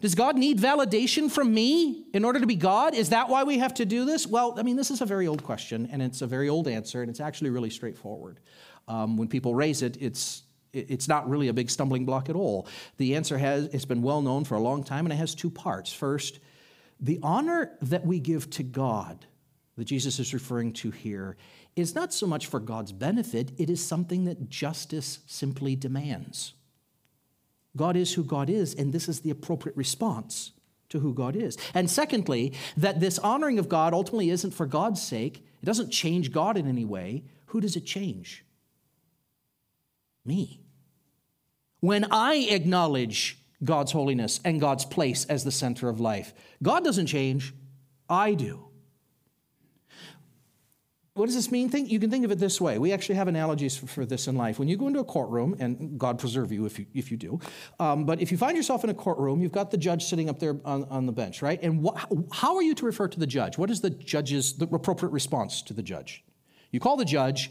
Does 0.00 0.14
God 0.14 0.36
need 0.36 0.60
validation 0.60 1.28
from 1.28 1.52
me 1.52 2.04
in 2.14 2.24
order 2.24 2.38
to 2.38 2.46
be 2.46 2.54
God? 2.54 2.94
Is 2.94 3.08
that 3.08 3.28
why 3.28 3.42
we 3.42 3.58
have 3.58 3.74
to 3.74 3.84
do 3.84 4.04
this? 4.04 4.24
Well, 4.24 4.54
I 4.56 4.62
mean, 4.62 4.76
this 4.76 4.92
is 4.92 5.00
a 5.00 5.06
very 5.06 5.26
old 5.26 5.42
question 5.42 5.88
and 5.90 6.00
it's 6.00 6.22
a 6.22 6.26
very 6.26 6.48
old 6.48 6.68
answer 6.68 7.00
and 7.00 7.10
it's 7.10 7.20
actually 7.20 7.50
really 7.50 7.70
straightforward. 7.70 8.38
Um, 8.86 9.16
when 9.16 9.26
people 9.26 9.56
raise 9.56 9.82
it, 9.82 10.00
it's 10.00 10.42
it's 10.72 11.08
not 11.08 11.26
really 11.26 11.48
a 11.48 11.54
big 11.54 11.70
stumbling 11.70 12.04
block 12.04 12.28
at 12.28 12.36
all. 12.36 12.68
The 12.98 13.16
answer 13.16 13.38
has 13.38 13.64
it's 13.66 13.86
been 13.86 14.02
well 14.02 14.20
known 14.20 14.44
for 14.44 14.54
a 14.54 14.60
long 14.60 14.84
time 14.84 15.06
and 15.06 15.12
it 15.12 15.16
has 15.16 15.34
two 15.34 15.50
parts. 15.50 15.92
First, 15.92 16.38
the 17.00 17.18
honor 17.22 17.76
that 17.82 18.06
we 18.06 18.18
give 18.18 18.50
to 18.50 18.62
God, 18.62 19.26
that 19.76 19.84
Jesus 19.84 20.18
is 20.18 20.32
referring 20.32 20.72
to 20.74 20.90
here, 20.90 21.36
is 21.74 21.94
not 21.94 22.12
so 22.12 22.26
much 22.26 22.46
for 22.46 22.58
God's 22.58 22.92
benefit, 22.92 23.52
it 23.58 23.68
is 23.68 23.84
something 23.84 24.24
that 24.24 24.48
justice 24.48 25.18
simply 25.26 25.76
demands. 25.76 26.54
God 27.76 27.96
is 27.96 28.14
who 28.14 28.24
God 28.24 28.48
is, 28.48 28.74
and 28.74 28.92
this 28.92 29.08
is 29.08 29.20
the 29.20 29.30
appropriate 29.30 29.76
response 29.76 30.52
to 30.88 31.00
who 31.00 31.12
God 31.12 31.36
is. 31.36 31.58
And 31.74 31.90
secondly, 31.90 32.54
that 32.76 33.00
this 33.00 33.18
honoring 33.18 33.58
of 33.58 33.68
God 33.68 33.92
ultimately 33.92 34.30
isn't 34.30 34.52
for 34.52 34.66
God's 34.66 35.02
sake, 35.02 35.44
it 35.62 35.66
doesn't 35.66 35.90
change 35.90 36.32
God 36.32 36.56
in 36.56 36.66
any 36.66 36.84
way. 36.84 37.24
Who 37.46 37.60
does 37.60 37.76
it 37.76 37.84
change? 37.84 38.44
Me. 40.24 40.60
When 41.80 42.06
I 42.10 42.36
acknowledge 42.50 43.38
God's 43.64 43.92
holiness 43.92 44.40
and 44.44 44.60
God's 44.60 44.84
place 44.84 45.24
as 45.26 45.44
the 45.44 45.52
center 45.52 45.88
of 45.88 46.00
life. 46.00 46.34
God 46.62 46.84
doesn't 46.84 47.06
change, 47.06 47.54
I 48.08 48.34
do. 48.34 48.66
What 51.14 51.24
does 51.24 51.34
this 51.34 51.50
mean? 51.50 51.70
Think, 51.70 51.90
you 51.90 51.98
can 51.98 52.10
think 52.10 52.26
of 52.26 52.30
it 52.30 52.38
this 52.38 52.60
way. 52.60 52.76
We 52.76 52.92
actually 52.92 53.14
have 53.14 53.26
analogies 53.26 53.74
for, 53.74 53.86
for 53.86 54.04
this 54.04 54.28
in 54.28 54.36
life. 54.36 54.58
When 54.58 54.68
you 54.68 54.76
go 54.76 54.86
into 54.86 55.00
a 55.00 55.04
courtroom, 55.04 55.56
and 55.58 55.98
God 55.98 56.18
preserve 56.18 56.52
you 56.52 56.66
if 56.66 56.78
you, 56.78 56.84
if 56.92 57.10
you 57.10 57.16
do, 57.16 57.40
um, 57.80 58.04
but 58.04 58.20
if 58.20 58.30
you 58.30 58.36
find 58.36 58.54
yourself 58.54 58.84
in 58.84 58.90
a 58.90 58.94
courtroom, 58.94 59.40
you've 59.40 59.50
got 59.50 59.70
the 59.70 59.78
judge 59.78 60.04
sitting 60.04 60.28
up 60.28 60.38
there 60.38 60.60
on, 60.66 60.84
on 60.84 61.06
the 61.06 61.12
bench, 61.12 61.40
right? 61.40 61.58
And 61.62 61.86
wh- 61.86 61.98
how 62.32 62.56
are 62.56 62.62
you 62.62 62.74
to 62.74 62.84
refer 62.84 63.08
to 63.08 63.18
the 63.18 63.26
judge? 63.26 63.56
What 63.56 63.70
is 63.70 63.80
the 63.80 63.88
judge's 63.88 64.58
the 64.58 64.66
appropriate 64.66 65.10
response 65.10 65.62
to 65.62 65.72
the 65.72 65.82
judge? 65.82 66.22
You 66.70 66.80
call 66.80 66.98
the 66.98 67.06
judge, 67.06 67.50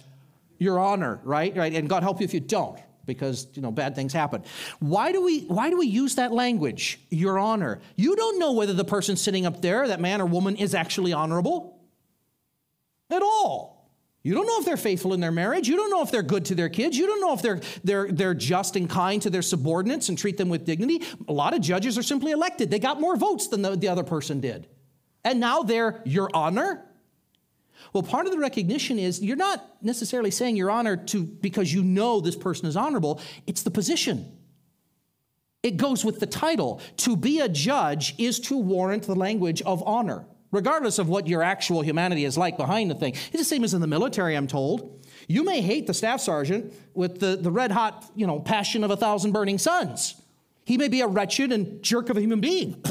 Your 0.59 0.77
Honor, 0.77 1.19
right? 1.23 1.55
Right? 1.57 1.73
And 1.73 1.89
God 1.89 2.03
help 2.03 2.19
you 2.19 2.25
if 2.25 2.35
you 2.35 2.41
don't 2.41 2.79
because 3.05 3.47
you 3.53 3.61
know 3.61 3.71
bad 3.71 3.95
things 3.95 4.13
happen. 4.13 4.43
Why 4.79 5.11
do 5.11 5.23
we 5.23 5.41
why 5.41 5.69
do 5.69 5.77
we 5.77 5.87
use 5.87 6.15
that 6.15 6.31
language? 6.31 6.99
Your 7.09 7.39
honor. 7.39 7.79
You 7.95 8.15
don't 8.15 8.39
know 8.39 8.53
whether 8.53 8.73
the 8.73 8.85
person 8.85 9.15
sitting 9.15 9.45
up 9.45 9.61
there, 9.61 9.87
that 9.87 9.99
man 10.01 10.21
or 10.21 10.25
woman, 10.25 10.55
is 10.55 10.73
actually 10.75 11.13
honorable 11.13 11.79
at 13.09 13.21
all. 13.21 13.75
You 14.25 14.33
don't 14.33 14.47
know 14.47 14.57
if 14.57 14.65
they're 14.65 14.75
faithful 14.75 15.13
in 15.13 15.19
their 15.19 15.31
marriage. 15.31 15.67
You 15.67 15.75
don't 15.75 15.91
know 15.91 16.01
if 16.01 16.09
they're 16.09 16.23
good 16.23 16.45
to 16.45 16.55
their 16.55 16.67
kids. 16.67 16.97
You 16.97 17.05
don't 17.05 17.21
know 17.21 17.33
if 17.33 17.43
they're, 17.43 17.61
they're, 17.83 18.11
they're 18.11 18.33
just 18.33 18.75
and 18.75 18.89
kind 18.89 19.21
to 19.21 19.29
their 19.29 19.43
subordinates 19.43 20.09
and 20.09 20.17
treat 20.17 20.37
them 20.37 20.49
with 20.49 20.65
dignity. 20.65 21.03
A 21.27 21.31
lot 21.31 21.53
of 21.53 21.61
judges 21.61 21.95
are 21.95 22.01
simply 22.01 22.31
elected. 22.31 22.71
They 22.71 22.79
got 22.79 22.99
more 22.99 23.15
votes 23.15 23.49
than 23.49 23.61
the, 23.61 23.75
the 23.75 23.87
other 23.87 24.01
person 24.01 24.39
did. 24.39 24.67
And 25.23 25.39
now 25.39 25.61
they're 25.61 26.01
your 26.05 26.27
honor. 26.33 26.83
Well, 27.93 28.03
part 28.03 28.25
of 28.25 28.31
the 28.31 28.39
recognition 28.39 28.99
is 28.99 29.21
you're 29.21 29.35
not 29.35 29.65
necessarily 29.81 30.31
saying 30.31 30.55
you're 30.55 30.71
honored 30.71 31.07
to 31.09 31.23
because 31.23 31.73
you 31.73 31.83
know 31.83 32.19
this 32.21 32.35
person 32.35 32.67
is 32.67 32.75
honorable, 32.75 33.21
it's 33.47 33.63
the 33.63 33.71
position. 33.71 34.31
It 35.63 35.77
goes 35.77 36.05
with 36.05 36.19
the 36.19 36.27
title. 36.27 36.81
To 36.97 37.17
be 37.17 37.39
a 37.39 37.49
judge 37.49 38.13
is 38.19 38.39
to 38.41 38.57
warrant 38.57 39.03
the 39.03 39.15
language 39.15 39.61
of 39.63 39.81
honor 39.85 40.25
regardless 40.55 40.99
of 40.99 41.09
what 41.09 41.27
your 41.27 41.43
actual 41.43 41.81
humanity 41.81 42.23
is 42.23 42.37
like 42.37 42.55
behind 42.57 42.89
the 42.89 42.95
thing. 42.95 43.11
It's 43.13 43.37
the 43.37 43.43
same 43.43 43.63
as 43.63 43.73
in 43.73 43.81
the 43.81 43.87
military, 43.87 44.35
I'm 44.35 44.47
told. 44.47 45.05
You 45.27 45.43
may 45.43 45.61
hate 45.61 45.85
the 45.85 45.93
staff 45.93 46.21
sergeant 46.21 46.73
with 46.93 47.19
the, 47.19 47.35
the 47.35 47.51
red 47.51 47.71
hot, 47.71 48.09
you 48.15 48.25
know, 48.25 48.39
passion 48.39 48.83
of 48.83 48.91
a 48.91 48.95
thousand 48.95 49.33
burning 49.33 49.57
suns. 49.57 50.15
He 50.63 50.77
may 50.77 50.87
be 50.87 51.01
a 51.01 51.07
wretched 51.07 51.51
and 51.51 51.83
jerk 51.83 52.09
of 52.09 52.17
a 52.17 52.21
human 52.21 52.39
being. 52.39 52.83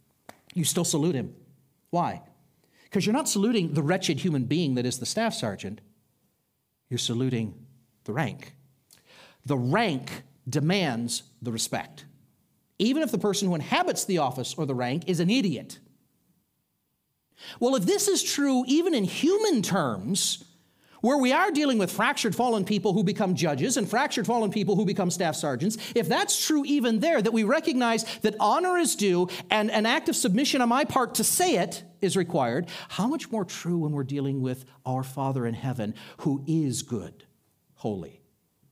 you 0.54 0.64
still 0.64 0.84
salute 0.84 1.14
him. 1.14 1.34
Why? 1.90 2.22
Because 2.90 3.06
you're 3.06 3.14
not 3.14 3.28
saluting 3.28 3.74
the 3.74 3.82
wretched 3.82 4.18
human 4.18 4.44
being 4.44 4.74
that 4.74 4.84
is 4.84 4.98
the 4.98 5.06
staff 5.06 5.32
sergeant, 5.32 5.80
you're 6.88 6.98
saluting 6.98 7.54
the 8.02 8.12
rank. 8.12 8.56
The 9.46 9.56
rank 9.56 10.24
demands 10.48 11.22
the 11.40 11.52
respect, 11.52 12.04
even 12.80 13.02
if 13.02 13.12
the 13.12 13.18
person 13.18 13.46
who 13.46 13.54
inhabits 13.54 14.04
the 14.04 14.18
office 14.18 14.54
or 14.54 14.66
the 14.66 14.74
rank 14.74 15.04
is 15.06 15.20
an 15.20 15.30
idiot. 15.30 15.78
Well, 17.60 17.76
if 17.76 17.86
this 17.86 18.08
is 18.08 18.22
true 18.22 18.64
even 18.66 18.92
in 18.92 19.04
human 19.04 19.62
terms, 19.62 20.44
where 21.00 21.18
we 21.18 21.32
are 21.32 21.50
dealing 21.50 21.78
with 21.78 21.90
fractured 21.90 22.34
fallen 22.34 22.64
people 22.64 22.92
who 22.92 23.04
become 23.04 23.34
judges 23.34 23.76
and 23.76 23.88
fractured 23.88 24.26
fallen 24.26 24.50
people 24.50 24.76
who 24.76 24.84
become 24.84 25.10
staff 25.10 25.34
sergeants, 25.34 25.76
if 25.94 26.08
that's 26.08 26.46
true 26.46 26.64
even 26.64 27.00
there, 27.00 27.20
that 27.20 27.32
we 27.32 27.44
recognize 27.44 28.04
that 28.20 28.34
honor 28.40 28.78
is 28.78 28.96
due 28.96 29.28
and 29.50 29.70
an 29.70 29.86
act 29.86 30.08
of 30.08 30.16
submission 30.16 30.60
on 30.60 30.68
my 30.68 30.84
part 30.84 31.14
to 31.16 31.24
say 31.24 31.56
it 31.56 31.82
is 32.00 32.16
required, 32.16 32.68
how 32.88 33.06
much 33.06 33.30
more 33.30 33.44
true 33.44 33.78
when 33.78 33.92
we're 33.92 34.04
dealing 34.04 34.40
with 34.40 34.64
our 34.86 35.02
Father 35.02 35.46
in 35.46 35.54
heaven 35.54 35.94
who 36.18 36.42
is 36.46 36.82
good, 36.82 37.24
holy, 37.74 38.22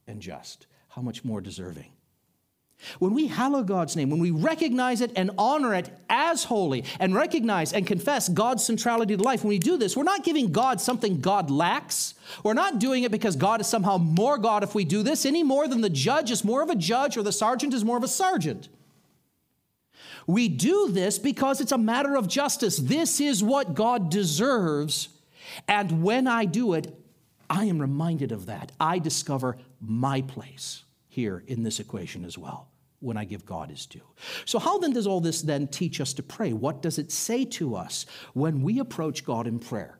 and 0.06 0.20
just? 0.20 0.66
How 0.88 1.02
much 1.02 1.24
more 1.24 1.40
deserving? 1.40 1.92
When 2.98 3.12
we 3.12 3.26
hallow 3.26 3.62
God's 3.62 3.96
name, 3.96 4.08
when 4.08 4.20
we 4.20 4.30
recognize 4.30 5.00
it 5.00 5.12
and 5.16 5.32
honor 5.36 5.74
it 5.74 5.90
as 6.08 6.44
holy, 6.44 6.84
and 7.00 7.14
recognize 7.14 7.72
and 7.72 7.86
confess 7.86 8.28
God's 8.28 8.64
centrality 8.64 9.16
to 9.16 9.22
life, 9.22 9.42
when 9.42 9.48
we 9.48 9.58
do 9.58 9.76
this, 9.76 9.96
we're 9.96 10.04
not 10.04 10.24
giving 10.24 10.52
God 10.52 10.80
something 10.80 11.20
God 11.20 11.50
lacks. 11.50 12.14
We're 12.44 12.54
not 12.54 12.78
doing 12.78 13.02
it 13.02 13.10
because 13.10 13.36
God 13.36 13.60
is 13.60 13.66
somehow 13.66 13.98
more 13.98 14.38
God 14.38 14.62
if 14.62 14.74
we 14.74 14.84
do 14.84 15.02
this, 15.02 15.26
any 15.26 15.42
more 15.42 15.66
than 15.66 15.80
the 15.80 15.90
judge 15.90 16.30
is 16.30 16.44
more 16.44 16.62
of 16.62 16.70
a 16.70 16.76
judge 16.76 17.16
or 17.16 17.22
the 17.22 17.32
sergeant 17.32 17.74
is 17.74 17.84
more 17.84 17.96
of 17.96 18.04
a 18.04 18.08
sergeant. 18.08 18.68
We 20.26 20.48
do 20.48 20.90
this 20.90 21.18
because 21.18 21.60
it's 21.60 21.72
a 21.72 21.78
matter 21.78 22.14
of 22.14 22.28
justice. 22.28 22.76
This 22.76 23.20
is 23.20 23.42
what 23.42 23.74
God 23.74 24.10
deserves. 24.10 25.08
And 25.66 26.02
when 26.02 26.26
I 26.26 26.44
do 26.44 26.74
it, 26.74 26.94
I 27.50 27.64
am 27.64 27.80
reminded 27.80 28.30
of 28.30 28.46
that. 28.46 28.70
I 28.78 28.98
discover 28.98 29.56
my 29.80 30.20
place 30.20 30.84
here 31.08 31.42
in 31.46 31.62
this 31.62 31.80
equation 31.80 32.24
as 32.24 32.36
well 32.36 32.67
when 33.00 33.16
I 33.16 33.24
give 33.24 33.44
God 33.44 33.70
his 33.70 33.86
due. 33.86 34.02
So, 34.44 34.58
how 34.58 34.78
then 34.78 34.92
does 34.92 35.06
all 35.06 35.20
this 35.20 35.42
then 35.42 35.68
teach 35.68 36.00
us 36.00 36.12
to 36.14 36.22
pray? 36.22 36.52
What 36.52 36.82
does 36.82 36.98
it 36.98 37.12
say 37.12 37.44
to 37.44 37.76
us 37.76 38.06
when 38.34 38.62
we 38.62 38.78
approach 38.78 39.24
God 39.24 39.46
in 39.46 39.58
prayer? 39.58 39.98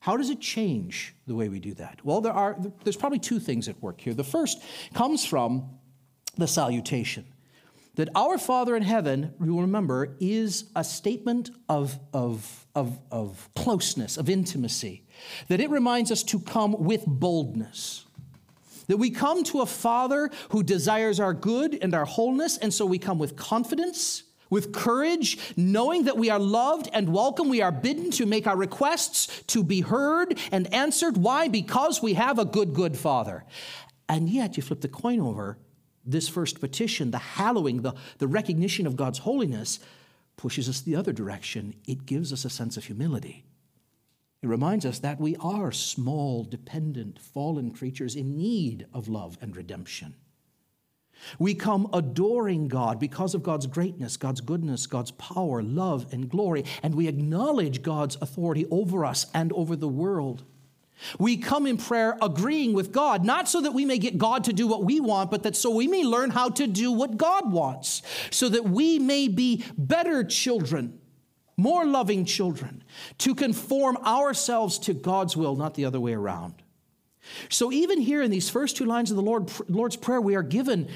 How 0.00 0.16
does 0.16 0.30
it 0.30 0.40
change 0.40 1.14
the 1.26 1.34
way 1.34 1.48
we 1.48 1.58
do 1.58 1.74
that? 1.74 2.04
Well, 2.04 2.20
there 2.20 2.32
are, 2.32 2.56
there's 2.84 2.96
probably 2.96 3.18
two 3.18 3.40
things 3.40 3.68
at 3.68 3.82
work 3.82 4.00
here. 4.00 4.14
The 4.14 4.24
first 4.24 4.62
comes 4.94 5.24
from 5.24 5.68
the 6.36 6.46
salutation. 6.46 7.26
That 7.96 8.10
our 8.14 8.36
Father 8.36 8.76
in 8.76 8.82
heaven, 8.82 9.34
you 9.42 9.54
will 9.54 9.62
remember, 9.62 10.16
is 10.20 10.70
a 10.76 10.84
statement 10.84 11.50
of, 11.68 11.98
of, 12.12 12.66
of, 12.74 12.98
of 13.10 13.48
closeness, 13.56 14.16
of 14.18 14.28
intimacy. 14.28 15.06
That 15.48 15.60
it 15.60 15.70
reminds 15.70 16.12
us 16.12 16.22
to 16.24 16.38
come 16.38 16.76
with 16.78 17.04
boldness 17.06 18.05
that 18.88 18.96
we 18.96 19.10
come 19.10 19.44
to 19.44 19.60
a 19.60 19.66
Father 19.66 20.30
who 20.50 20.62
desires 20.62 21.20
our 21.20 21.34
good 21.34 21.78
and 21.80 21.94
our 21.94 22.04
wholeness, 22.04 22.56
and 22.56 22.72
so 22.72 22.86
we 22.86 22.98
come 22.98 23.18
with 23.18 23.36
confidence, 23.36 24.22
with 24.48 24.72
courage, 24.72 25.38
knowing 25.56 26.04
that 26.04 26.16
we 26.16 26.30
are 26.30 26.38
loved 26.38 26.88
and 26.92 27.12
welcome. 27.12 27.48
We 27.48 27.62
are 27.62 27.72
bidden 27.72 28.10
to 28.12 28.26
make 28.26 28.46
our 28.46 28.56
requests 28.56 29.42
to 29.48 29.64
be 29.64 29.80
heard 29.80 30.38
and 30.52 30.72
answered. 30.72 31.16
Why? 31.16 31.48
Because 31.48 32.00
we 32.00 32.14
have 32.14 32.38
a 32.38 32.44
good, 32.44 32.72
good 32.72 32.96
Father. 32.96 33.44
And 34.08 34.28
yet, 34.28 34.56
you 34.56 34.62
flip 34.62 34.82
the 34.82 34.88
coin 34.88 35.20
over, 35.20 35.58
this 36.04 36.28
first 36.28 36.60
petition, 36.60 37.10
the 37.10 37.18
hallowing, 37.18 37.82
the, 37.82 37.94
the 38.18 38.28
recognition 38.28 38.86
of 38.86 38.94
God's 38.94 39.18
holiness, 39.18 39.80
pushes 40.36 40.68
us 40.68 40.80
the 40.80 40.94
other 40.94 41.12
direction. 41.12 41.74
It 41.88 42.06
gives 42.06 42.32
us 42.32 42.44
a 42.44 42.50
sense 42.50 42.76
of 42.76 42.84
humility. 42.84 43.45
It 44.42 44.48
reminds 44.48 44.84
us 44.84 44.98
that 45.00 45.20
we 45.20 45.36
are 45.36 45.72
small, 45.72 46.44
dependent, 46.44 47.18
fallen 47.18 47.70
creatures 47.72 48.14
in 48.14 48.36
need 48.36 48.86
of 48.92 49.08
love 49.08 49.38
and 49.40 49.56
redemption. 49.56 50.14
We 51.38 51.54
come 51.54 51.88
adoring 51.92 52.68
God 52.68 53.00
because 53.00 53.34
of 53.34 53.42
God's 53.42 53.66
greatness, 53.66 54.16
God's 54.16 54.42
goodness, 54.42 54.86
God's 54.86 55.12
power, 55.12 55.62
love, 55.62 56.12
and 56.12 56.28
glory, 56.28 56.64
and 56.82 56.94
we 56.94 57.08
acknowledge 57.08 57.82
God's 57.82 58.16
authority 58.20 58.66
over 58.70 59.04
us 59.04 59.26
and 59.32 59.52
over 59.54 59.74
the 59.76 59.88
world. 59.88 60.44
We 61.18 61.36
come 61.36 61.66
in 61.66 61.76
prayer 61.76 62.16
agreeing 62.22 62.72
with 62.72 62.92
God, 62.92 63.24
not 63.24 63.48
so 63.48 63.60
that 63.60 63.72
we 63.72 63.84
may 63.84 63.98
get 63.98 64.18
God 64.18 64.44
to 64.44 64.52
do 64.52 64.66
what 64.66 64.84
we 64.84 65.00
want, 65.00 65.30
but 65.30 65.42
that 65.42 65.56
so 65.56 65.70
we 65.70 65.86
may 65.86 66.04
learn 66.04 66.30
how 66.30 66.50
to 66.50 66.66
do 66.66 66.90
what 66.92 67.16
God 67.16 67.50
wants, 67.50 68.02
so 68.30 68.48
that 68.48 68.64
we 68.64 68.98
may 68.98 69.28
be 69.28 69.64
better 69.76 70.24
children 70.24 70.98
more 71.56 71.84
loving 71.86 72.24
children, 72.24 72.84
to 73.18 73.34
conform 73.34 73.96
ourselves 73.98 74.78
to 74.80 74.92
God's 74.92 75.36
will, 75.36 75.56
not 75.56 75.74
the 75.74 75.84
other 75.84 76.00
way 76.00 76.12
around. 76.12 76.54
So 77.48 77.72
even 77.72 78.00
here 78.00 78.22
in 78.22 78.30
these 78.30 78.50
first 78.50 78.76
two 78.76 78.84
lines 78.84 79.10
of 79.10 79.16
the 79.16 79.22
Lord, 79.22 79.50
Lord's 79.68 79.96
Prayer, 79.96 80.20
we 80.20 80.36
are 80.36 80.42
given, 80.42 80.88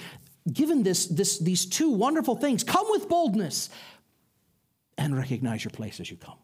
given 0.53 0.83
this, 0.83 1.07
this, 1.07 1.38
these 1.38 1.66
two 1.66 1.90
wonderful 1.90 2.37
things. 2.37 2.62
Come 2.62 2.87
with 2.90 3.09
boldness 3.09 3.70
and 4.96 5.16
recognize 5.16 5.64
your 5.64 5.70
place 5.70 5.99
as 5.99 6.11
you 6.11 6.16
come. 6.16 6.37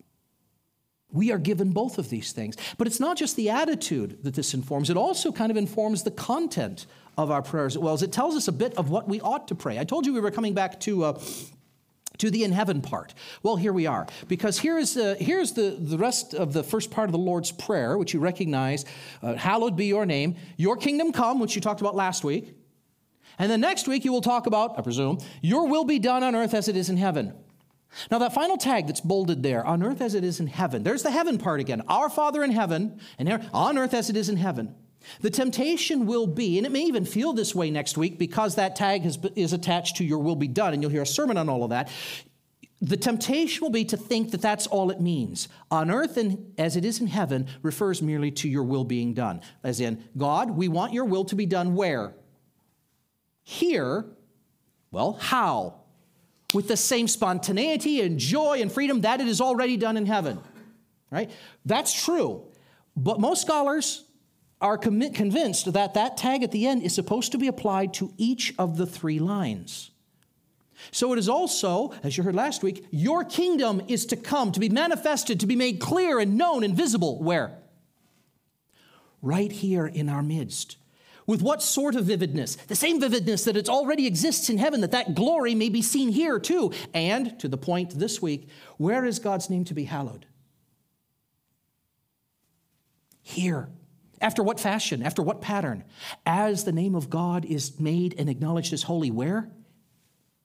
We 1.12 1.30
are 1.30 1.38
given 1.38 1.70
both 1.70 1.98
of 1.98 2.10
these 2.10 2.32
things. 2.32 2.56
But 2.78 2.86
it's 2.86 2.98
not 2.98 3.16
just 3.16 3.36
the 3.36 3.50
attitude 3.50 4.18
that 4.24 4.34
this 4.34 4.54
informs, 4.54 4.90
it 4.90 4.96
also 4.96 5.30
kind 5.30 5.50
of 5.50 5.56
informs 5.56 6.02
the 6.02 6.10
content 6.10 6.86
of 7.16 7.30
our 7.30 7.42
prayers 7.42 7.76
as 7.76 7.78
well 7.78 7.94
as 7.94 8.02
it 8.02 8.12
tells 8.12 8.34
us 8.34 8.48
a 8.48 8.52
bit 8.52 8.74
of 8.74 8.90
what 8.90 9.08
we 9.08 9.20
ought 9.20 9.48
to 9.48 9.54
pray. 9.54 9.78
I 9.78 9.84
told 9.84 10.04
you 10.04 10.12
we 10.12 10.20
were 10.20 10.30
coming 10.30 10.52
back 10.52 10.80
to 10.80 11.04
uh, 11.04 11.20
to 12.18 12.30
the 12.30 12.44
in 12.44 12.52
heaven 12.52 12.80
part. 12.80 13.14
Well, 13.42 13.56
here 13.56 13.72
we 13.72 13.86
are. 13.86 14.06
Because 14.28 14.58
here 14.58 14.78
is, 14.78 14.96
uh, 14.96 15.16
here's 15.18 15.52
the, 15.52 15.76
the 15.78 15.98
rest 15.98 16.34
of 16.34 16.52
the 16.52 16.62
first 16.62 16.90
part 16.90 17.08
of 17.08 17.12
the 17.12 17.18
Lord's 17.18 17.52
Prayer, 17.52 17.98
which 17.98 18.14
you 18.14 18.20
recognize 18.20 18.84
uh, 19.22 19.34
Hallowed 19.34 19.76
be 19.76 19.86
your 19.86 20.06
name, 20.06 20.36
your 20.56 20.76
kingdom 20.76 21.12
come, 21.12 21.38
which 21.38 21.54
you 21.54 21.60
talked 21.60 21.80
about 21.80 21.94
last 21.94 22.24
week. 22.24 22.54
And 23.38 23.50
then 23.50 23.60
next 23.60 23.86
week 23.86 24.04
you 24.04 24.12
will 24.12 24.22
talk 24.22 24.46
about, 24.46 24.78
I 24.78 24.82
presume, 24.82 25.18
your 25.42 25.68
will 25.68 25.84
be 25.84 25.98
done 25.98 26.22
on 26.22 26.34
earth 26.34 26.54
as 26.54 26.68
it 26.68 26.76
is 26.76 26.88
in 26.88 26.96
heaven. 26.96 27.34
Now, 28.10 28.18
that 28.18 28.34
final 28.34 28.56
tag 28.56 28.86
that's 28.86 29.00
bolded 29.00 29.42
there, 29.42 29.64
on 29.64 29.82
earth 29.82 30.00
as 30.00 30.14
it 30.14 30.24
is 30.24 30.40
in 30.40 30.48
heaven, 30.48 30.82
there's 30.82 31.02
the 31.02 31.10
heaven 31.10 31.38
part 31.38 31.60
again. 31.60 31.82
Our 31.88 32.10
Father 32.10 32.42
in 32.42 32.50
heaven, 32.50 33.00
and 33.18 33.48
on 33.52 33.78
earth 33.78 33.94
as 33.94 34.10
it 34.10 34.16
is 34.16 34.28
in 34.28 34.36
heaven. 34.36 34.74
The 35.20 35.30
temptation 35.30 36.06
will 36.06 36.26
be, 36.26 36.58
and 36.58 36.66
it 36.66 36.72
may 36.72 36.82
even 36.82 37.04
feel 37.04 37.32
this 37.32 37.54
way 37.54 37.70
next 37.70 37.96
week 37.96 38.18
because 38.18 38.54
that 38.56 38.76
tag 38.76 39.02
has, 39.02 39.18
is 39.34 39.52
attached 39.52 39.96
to 39.96 40.04
your 40.04 40.18
will 40.18 40.36
be 40.36 40.48
done, 40.48 40.72
and 40.72 40.82
you'll 40.82 40.90
hear 40.90 41.02
a 41.02 41.06
sermon 41.06 41.36
on 41.36 41.48
all 41.48 41.64
of 41.64 41.70
that. 41.70 41.88
The 42.82 42.96
temptation 42.96 43.62
will 43.62 43.70
be 43.70 43.86
to 43.86 43.96
think 43.96 44.32
that 44.32 44.42
that's 44.42 44.66
all 44.66 44.90
it 44.90 45.00
means. 45.00 45.48
On 45.70 45.90
earth 45.90 46.18
and 46.18 46.52
as 46.58 46.76
it 46.76 46.84
is 46.84 47.00
in 47.00 47.06
heaven 47.06 47.46
refers 47.62 48.02
merely 48.02 48.30
to 48.32 48.48
your 48.48 48.64
will 48.64 48.84
being 48.84 49.14
done. 49.14 49.40
As 49.64 49.80
in, 49.80 50.04
God, 50.16 50.50
we 50.50 50.68
want 50.68 50.92
your 50.92 51.06
will 51.06 51.24
to 51.26 51.34
be 51.34 51.46
done 51.46 51.74
where? 51.74 52.14
Here. 53.42 54.04
Well, 54.90 55.14
how? 55.14 55.80
With 56.52 56.68
the 56.68 56.76
same 56.76 57.08
spontaneity 57.08 58.02
and 58.02 58.18
joy 58.18 58.60
and 58.60 58.70
freedom 58.70 59.00
that 59.00 59.20
it 59.22 59.28
is 59.28 59.40
already 59.40 59.78
done 59.78 59.96
in 59.96 60.04
heaven. 60.04 60.38
Right? 61.10 61.30
That's 61.64 62.04
true. 62.04 62.42
But 62.94 63.20
most 63.20 63.42
scholars 63.42 64.04
are 64.60 64.78
convinced 64.78 65.72
that 65.72 65.94
that 65.94 66.16
tag 66.16 66.42
at 66.42 66.50
the 66.50 66.66
end 66.66 66.82
is 66.82 66.94
supposed 66.94 67.32
to 67.32 67.38
be 67.38 67.48
applied 67.48 67.92
to 67.94 68.12
each 68.16 68.54
of 68.58 68.76
the 68.76 68.86
three 68.86 69.18
lines. 69.18 69.90
So 70.90 71.12
it 71.12 71.18
is 71.18 71.28
also, 71.28 71.92
as 72.02 72.16
you 72.16 72.22
heard 72.22 72.34
last 72.34 72.62
week, 72.62 72.86
your 72.90 73.24
kingdom 73.24 73.82
is 73.88 74.06
to 74.06 74.16
come, 74.16 74.52
to 74.52 74.60
be 74.60 74.68
manifested, 74.68 75.40
to 75.40 75.46
be 75.46 75.56
made 75.56 75.80
clear 75.80 76.18
and 76.18 76.36
known 76.36 76.64
and 76.64 76.74
visible. 76.74 77.22
Where? 77.22 77.58
Right 79.22 79.50
here 79.50 79.86
in 79.86 80.08
our 80.08 80.22
midst. 80.22 80.76
With 81.26 81.42
what 81.42 81.62
sort 81.62 81.96
of 81.96 82.04
vividness? 82.04 82.56
The 82.56 82.76
same 82.76 83.00
vividness 83.00 83.44
that 83.44 83.56
it 83.56 83.68
already 83.68 84.06
exists 84.06 84.48
in 84.48 84.58
heaven, 84.58 84.80
that 84.82 84.92
that 84.92 85.14
glory 85.14 85.54
may 85.54 85.68
be 85.68 85.82
seen 85.82 86.10
here 86.10 86.38
too. 86.38 86.72
And 86.94 87.38
to 87.40 87.48
the 87.48 87.58
point 87.58 87.98
this 87.98 88.22
week, 88.22 88.48
where 88.76 89.04
is 89.04 89.18
God's 89.18 89.50
name 89.50 89.64
to 89.64 89.74
be 89.74 89.84
hallowed? 89.84 90.26
Here. 93.22 93.68
After 94.20 94.42
what 94.42 94.60
fashion? 94.60 95.02
After 95.02 95.22
what 95.22 95.40
pattern? 95.40 95.84
As 96.24 96.64
the 96.64 96.72
name 96.72 96.94
of 96.94 97.10
God 97.10 97.44
is 97.44 97.78
made 97.78 98.14
and 98.18 98.28
acknowledged 98.28 98.72
as 98.72 98.84
holy, 98.84 99.10
where? 99.10 99.50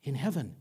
In 0.03 0.15
heaven. 0.15 0.55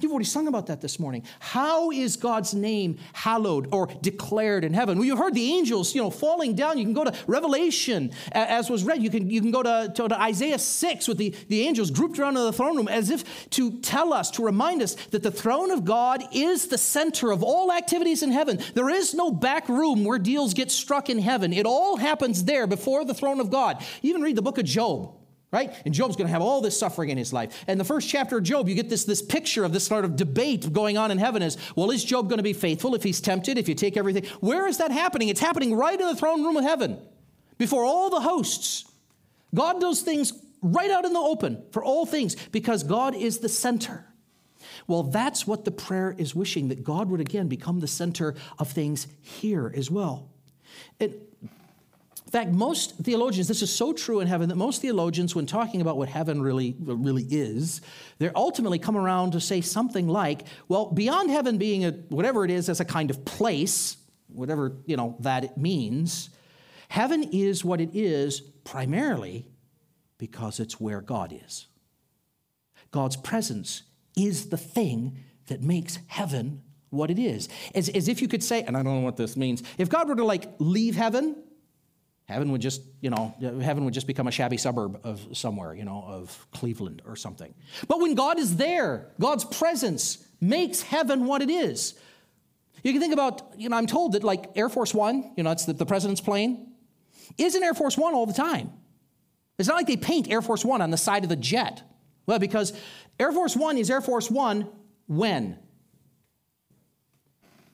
You've 0.00 0.12
already 0.12 0.26
sung 0.26 0.48
about 0.48 0.66
that 0.66 0.80
this 0.80 0.98
morning. 0.98 1.24
How 1.40 1.90
is 1.90 2.16
God's 2.16 2.54
name 2.54 2.98
hallowed 3.12 3.68
or 3.72 3.86
declared 4.00 4.64
in 4.64 4.72
heaven? 4.72 4.98
Well, 4.98 5.06
you 5.06 5.16
heard 5.16 5.34
the 5.34 5.52
angels, 5.52 5.94
you 5.94 6.02
know, 6.02 6.10
falling 6.10 6.54
down. 6.54 6.78
You 6.78 6.84
can 6.84 6.94
go 6.94 7.04
to 7.04 7.14
Revelation, 7.26 8.12
as 8.32 8.70
was 8.70 8.84
read. 8.84 9.02
You 9.02 9.10
can, 9.10 9.30
you 9.30 9.40
can 9.40 9.50
go 9.50 9.62
to, 9.62 9.92
to, 9.94 10.08
to 10.08 10.20
Isaiah 10.20 10.58
6 10.58 11.08
with 11.08 11.18
the, 11.18 11.34
the 11.48 11.62
angels 11.62 11.90
grouped 11.90 12.18
around 12.18 12.36
in 12.36 12.44
the 12.44 12.52
throne 12.52 12.76
room 12.76 12.88
as 12.88 13.10
if 13.10 13.50
to 13.50 13.78
tell 13.80 14.12
us, 14.12 14.30
to 14.32 14.44
remind 14.44 14.82
us 14.82 14.94
that 15.06 15.22
the 15.22 15.30
throne 15.30 15.70
of 15.70 15.84
God 15.84 16.22
is 16.32 16.68
the 16.68 16.78
center 16.78 17.30
of 17.30 17.42
all 17.42 17.72
activities 17.72 18.22
in 18.22 18.30
heaven. 18.30 18.58
There 18.74 18.88
is 18.88 19.14
no 19.14 19.30
back 19.30 19.68
room 19.68 20.04
where 20.04 20.18
deals 20.18 20.54
get 20.54 20.70
struck 20.70 21.10
in 21.10 21.18
heaven. 21.18 21.52
It 21.52 21.66
all 21.66 21.96
happens 21.96 22.44
there 22.44 22.66
before 22.66 23.04
the 23.04 23.14
throne 23.14 23.40
of 23.40 23.50
God. 23.50 23.84
You 24.02 24.10
even 24.10 24.22
read 24.22 24.36
the 24.36 24.42
book 24.42 24.58
of 24.58 24.64
Job 24.64 25.17
right? 25.50 25.72
And 25.84 25.94
Job's 25.94 26.16
going 26.16 26.26
to 26.26 26.32
have 26.32 26.42
all 26.42 26.60
this 26.60 26.78
suffering 26.78 27.10
in 27.10 27.18
his 27.18 27.32
life. 27.32 27.64
And 27.66 27.80
the 27.80 27.84
first 27.84 28.08
chapter 28.08 28.38
of 28.38 28.44
Job, 28.44 28.68
you 28.68 28.74
get 28.74 28.90
this, 28.90 29.04
this 29.04 29.22
picture 29.22 29.64
of 29.64 29.72
this 29.72 29.86
sort 29.86 30.04
of 30.04 30.16
debate 30.16 30.72
going 30.72 30.98
on 30.98 31.10
in 31.10 31.18
heaven 31.18 31.42
is, 31.42 31.56
well, 31.74 31.90
is 31.90 32.04
Job 32.04 32.28
going 32.28 32.38
to 32.38 32.42
be 32.42 32.52
faithful 32.52 32.94
if 32.94 33.02
he's 33.02 33.20
tempted, 33.20 33.56
if 33.56 33.68
you 33.68 33.74
take 33.74 33.96
everything? 33.96 34.24
Where 34.40 34.66
is 34.66 34.78
that 34.78 34.90
happening? 34.90 35.28
It's 35.28 35.40
happening 35.40 35.74
right 35.74 35.98
in 35.98 36.06
the 36.06 36.16
throne 36.16 36.44
room 36.44 36.56
of 36.56 36.64
heaven 36.64 36.98
before 37.56 37.84
all 37.84 38.10
the 38.10 38.20
hosts. 38.20 38.84
God 39.54 39.80
does 39.80 40.02
things 40.02 40.32
right 40.60 40.90
out 40.90 41.04
in 41.04 41.12
the 41.12 41.18
open 41.18 41.62
for 41.70 41.82
all 41.82 42.04
things 42.04 42.34
because 42.48 42.82
God 42.82 43.14
is 43.14 43.38
the 43.38 43.48
center. 43.48 44.04
Well, 44.86 45.04
that's 45.04 45.46
what 45.46 45.64
the 45.64 45.70
prayer 45.70 46.14
is 46.16 46.34
wishing, 46.34 46.68
that 46.68 46.84
God 46.84 47.10
would 47.10 47.20
again 47.20 47.48
become 47.48 47.80
the 47.80 47.88
center 47.88 48.34
of 48.58 48.70
things 48.70 49.06
here 49.20 49.72
as 49.74 49.90
well. 49.90 50.30
It, 50.98 51.27
in 52.28 52.32
fact, 52.32 52.50
most 52.50 52.94
theologians, 52.98 53.48
this 53.48 53.62
is 53.62 53.74
so 53.74 53.94
true 53.94 54.20
in 54.20 54.28
heaven 54.28 54.50
that 54.50 54.56
most 54.56 54.82
theologians, 54.82 55.34
when 55.34 55.46
talking 55.46 55.80
about 55.80 55.96
what 55.96 56.10
heaven 56.10 56.42
really, 56.42 56.76
really 56.78 57.22
is, 57.22 57.80
they 58.18 58.28
ultimately 58.36 58.78
come 58.78 58.98
around 58.98 59.30
to 59.30 59.40
say 59.40 59.62
something 59.62 60.06
like, 60.06 60.42
well, 60.68 60.92
beyond 60.92 61.30
heaven 61.30 61.56
being 61.56 61.86
a, 61.86 61.92
whatever 62.10 62.44
it 62.44 62.50
is 62.50 62.68
as 62.68 62.80
a 62.80 62.84
kind 62.84 63.08
of 63.08 63.24
place, 63.24 63.96
whatever 64.26 64.76
you 64.84 64.94
know 64.94 65.16
that 65.20 65.42
it 65.42 65.56
means, 65.56 66.28
heaven 66.90 67.22
is 67.32 67.64
what 67.64 67.80
it 67.80 67.94
is 67.94 68.42
primarily 68.62 69.46
because 70.18 70.60
it's 70.60 70.78
where 70.78 71.00
God 71.00 71.32
is. 71.32 71.66
God's 72.90 73.16
presence 73.16 73.84
is 74.18 74.50
the 74.50 74.58
thing 74.58 75.16
that 75.46 75.62
makes 75.62 75.98
heaven 76.08 76.60
what 76.90 77.10
it 77.10 77.18
is. 77.18 77.48
As, 77.74 77.88
as 77.88 78.06
if 78.06 78.20
you 78.20 78.28
could 78.28 78.44
say, 78.44 78.64
and 78.64 78.76
I 78.76 78.82
don't 78.82 78.96
know 78.96 79.00
what 79.00 79.16
this 79.16 79.34
means, 79.34 79.62
if 79.78 79.88
God 79.88 80.10
were 80.10 80.16
to 80.16 80.24
like 80.26 80.44
leave 80.58 80.94
heaven 80.94 81.34
Heaven 82.28 82.52
would 82.52 82.60
just, 82.60 82.82
you 83.00 83.08
know, 83.08 83.34
heaven 83.40 83.86
would 83.86 83.94
just 83.94 84.06
become 84.06 84.26
a 84.26 84.30
shabby 84.30 84.58
suburb 84.58 85.00
of 85.02 85.26
somewhere, 85.32 85.74
you 85.74 85.86
know, 85.86 86.04
of 86.06 86.46
Cleveland 86.52 87.00
or 87.06 87.16
something. 87.16 87.54
But 87.88 88.00
when 88.00 88.14
God 88.14 88.38
is 88.38 88.56
there, 88.56 89.12
God's 89.18 89.46
presence 89.46 90.18
makes 90.38 90.82
heaven 90.82 91.24
what 91.24 91.40
it 91.40 91.48
is. 91.48 91.94
You 92.84 92.92
can 92.92 93.00
think 93.00 93.14
about, 93.14 93.54
you 93.56 93.70
know, 93.70 93.76
I'm 93.76 93.86
told 93.86 94.12
that 94.12 94.24
like 94.24 94.50
Air 94.56 94.68
Force 94.68 94.92
One, 94.92 95.32
you 95.36 95.42
know, 95.42 95.50
it's 95.52 95.64
the, 95.64 95.72
the 95.72 95.86
president's 95.86 96.20
plane, 96.20 96.74
is 97.38 97.54
in 97.54 97.62
Air 97.62 97.72
Force 97.72 97.96
One 97.96 98.14
all 98.14 98.26
the 98.26 98.34
time. 98.34 98.72
It's 99.58 99.66
not 99.66 99.76
like 99.76 99.86
they 99.86 99.96
paint 99.96 100.30
Air 100.30 100.42
Force 100.42 100.66
One 100.66 100.82
on 100.82 100.90
the 100.90 100.98
side 100.98 101.22
of 101.22 101.30
the 101.30 101.36
jet. 101.36 101.82
Well, 102.26 102.38
because 102.38 102.74
Air 103.18 103.32
Force 103.32 103.56
One 103.56 103.78
is 103.78 103.90
Air 103.90 104.02
Force 104.02 104.30
One 104.30 104.68
when? 105.06 105.58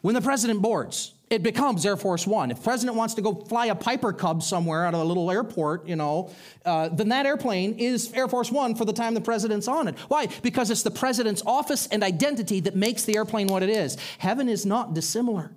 When 0.00 0.14
the 0.14 0.20
president 0.20 0.62
boards 0.62 1.13
it 1.30 1.42
becomes 1.42 1.86
Air 1.86 1.96
Force 1.96 2.26
One. 2.26 2.50
If 2.50 2.62
president 2.62 2.96
wants 2.96 3.14
to 3.14 3.22
go 3.22 3.34
fly 3.34 3.66
a 3.66 3.74
Piper 3.74 4.12
Cub 4.12 4.42
somewhere 4.42 4.84
out 4.84 4.94
of 4.94 5.00
a 5.00 5.04
little 5.04 5.30
airport, 5.30 5.88
you 5.88 5.96
know, 5.96 6.30
uh, 6.64 6.88
then 6.88 7.08
that 7.08 7.26
airplane 7.26 7.78
is 7.78 8.12
Air 8.12 8.28
Force 8.28 8.52
One 8.52 8.74
for 8.74 8.84
the 8.84 8.92
time 8.92 9.14
the 9.14 9.20
president's 9.20 9.66
on 9.66 9.88
it. 9.88 9.98
Why? 10.08 10.28
Because 10.42 10.70
it's 10.70 10.82
the 10.82 10.90
president's 10.90 11.42
office 11.46 11.86
and 11.86 12.02
identity 12.02 12.60
that 12.60 12.76
makes 12.76 13.04
the 13.04 13.16
airplane 13.16 13.46
what 13.48 13.62
it 13.62 13.70
is. 13.70 13.96
Heaven 14.18 14.48
is 14.48 14.66
not 14.66 14.94
dissimilar. 14.94 15.52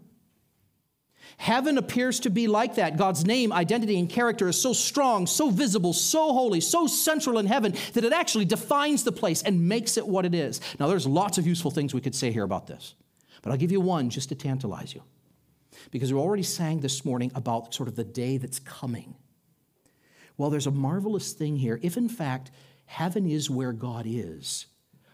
Heaven 1.39 1.77
appears 1.77 2.21
to 2.21 2.31
be 2.31 2.47
like 2.47 2.75
that. 2.75 2.97
God's 2.97 3.23
name, 3.23 3.53
identity, 3.53 3.99
and 3.99 4.09
character 4.09 4.47
is 4.47 4.59
so 4.59 4.73
strong, 4.73 5.27
so 5.27 5.51
visible, 5.51 5.93
so 5.93 6.33
holy, 6.33 6.61
so 6.61 6.87
central 6.87 7.37
in 7.37 7.45
heaven 7.45 7.75
that 7.93 8.03
it 8.03 8.11
actually 8.11 8.45
defines 8.45 9.03
the 9.03 9.11
place 9.11 9.43
and 9.43 9.67
makes 9.67 9.97
it 9.97 10.07
what 10.07 10.25
it 10.25 10.33
is. 10.33 10.59
Now, 10.79 10.87
there's 10.87 11.05
lots 11.05 11.37
of 11.37 11.45
useful 11.45 11.69
things 11.69 11.93
we 11.93 12.01
could 12.01 12.15
say 12.15 12.31
here 12.31 12.43
about 12.43 12.65
this, 12.65 12.95
but 13.43 13.51
I'll 13.51 13.57
give 13.57 13.71
you 13.71 13.81
one 13.81 14.09
just 14.09 14.29
to 14.29 14.35
tantalize 14.35 14.95
you 14.95 15.03
because 15.91 16.13
we 16.13 16.19
already 16.19 16.43
sang 16.43 16.79
this 16.79 17.05
morning 17.05 17.31
about 17.35 17.73
sort 17.73 17.89
of 17.89 17.95
the 17.95 18.03
day 18.03 18.37
that's 18.37 18.59
coming. 18.59 19.15
Well, 20.37 20.49
there's 20.49 20.67
a 20.67 20.71
marvelous 20.71 21.33
thing 21.33 21.57
here. 21.57 21.79
If 21.81 21.97
in 21.97 22.09
fact 22.09 22.51
heaven 22.85 23.29
is 23.29 23.49
where 23.49 23.73
God 23.73 24.05
is, 24.07 24.67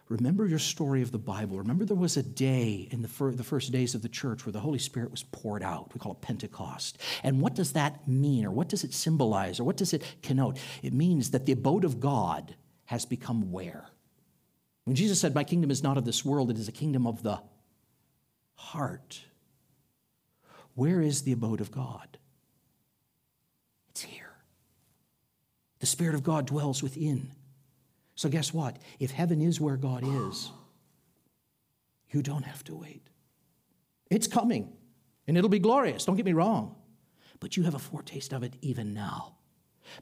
remember 0.09 0.45
your 0.45 0.59
story 0.59 1.01
of 1.01 1.11
the 1.11 1.17
Bible. 1.17 1.57
Remember 1.57 1.85
there 1.85 1.95
was 1.95 2.17
a 2.17 2.23
day 2.23 2.87
in 2.91 3.01
the, 3.01 3.07
fir- 3.07 3.31
the 3.31 3.43
first 3.43 3.71
days 3.71 3.95
of 3.95 4.01
the 4.01 4.09
church 4.09 4.45
where 4.45 4.53
the 4.53 4.59
Holy 4.59 4.79
Spirit 4.79 5.11
was 5.11 5.23
poured 5.23 5.63
out. 5.63 5.93
We 5.93 5.99
call 5.99 6.11
it 6.11 6.21
Pentecost. 6.21 6.97
And 7.23 7.39
what 7.39 7.55
does 7.55 7.73
that 7.73 8.07
mean, 8.07 8.45
or 8.45 8.51
what 8.51 8.69
does 8.69 8.83
it 8.83 8.93
symbolize, 8.93 9.59
or 9.59 9.63
what 9.63 9.77
does 9.77 9.93
it 9.93 10.03
connote? 10.21 10.57
It 10.81 10.93
means 10.93 11.31
that 11.31 11.45
the 11.45 11.53
abode 11.53 11.85
of 11.85 11.99
God 11.99 12.55
has 12.85 13.05
become 13.05 13.51
where? 13.51 13.87
When 14.83 14.95
Jesus 14.95 15.19
said, 15.21 15.33
My 15.33 15.45
kingdom 15.45 15.71
is 15.71 15.83
not 15.83 15.97
of 15.97 16.05
this 16.05 16.25
world, 16.25 16.51
it 16.51 16.57
is 16.57 16.67
a 16.67 16.73
kingdom 16.73 17.07
of 17.07 17.23
the 17.23 17.41
heart. 18.55 19.21
Where 20.75 21.01
is 21.01 21.21
the 21.21 21.31
abode 21.31 21.61
of 21.61 21.71
God? 21.71 22.17
It's 23.89 24.01
here. 24.01 24.31
The 25.79 25.85
Spirit 25.85 26.15
of 26.15 26.23
God 26.23 26.47
dwells 26.47 26.81
within. 26.81 27.31
So, 28.15 28.29
guess 28.29 28.53
what? 28.53 28.77
If 28.99 29.11
heaven 29.11 29.41
is 29.41 29.59
where 29.59 29.77
God 29.77 30.03
is, 30.03 30.51
you 32.11 32.21
don't 32.21 32.45
have 32.45 32.63
to 32.65 32.75
wait. 32.75 33.09
It's 34.09 34.27
coming, 34.27 34.71
and 35.27 35.37
it'll 35.37 35.49
be 35.49 35.59
glorious, 35.59 36.05
don't 36.05 36.15
get 36.15 36.25
me 36.25 36.33
wrong. 36.33 36.75
But 37.39 37.57
you 37.57 37.63
have 37.63 37.75
a 37.75 37.79
foretaste 37.79 38.33
of 38.33 38.43
it 38.43 38.53
even 38.61 38.93
now. 38.93 39.35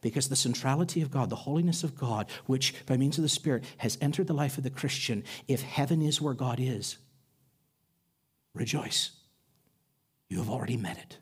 Because 0.01 0.29
the 0.29 0.36
centrality 0.36 1.01
of 1.01 1.10
God, 1.10 1.29
the 1.29 1.36
holiness 1.36 1.84
of 1.84 1.95
God, 1.95 2.29
which 2.45 2.86
by 2.86 2.97
means 2.97 3.17
of 3.17 3.23
the 3.23 3.29
Spirit 3.29 3.63
has 3.77 3.97
entered 3.99 4.27
the 4.27 4.34
life 4.34 4.57
of 4.57 4.63
the 4.63 4.69
Christian, 4.69 5.23
if 5.47 5.62
heaven 5.62 6.01
is 6.01 6.21
where 6.21 6.34
God 6.34 6.60
is, 6.60 6.97
rejoice. 8.53 9.12
You 10.32 10.38
have 10.38 10.50
already 10.50 10.78
met 10.78 10.98
it. 10.98 11.17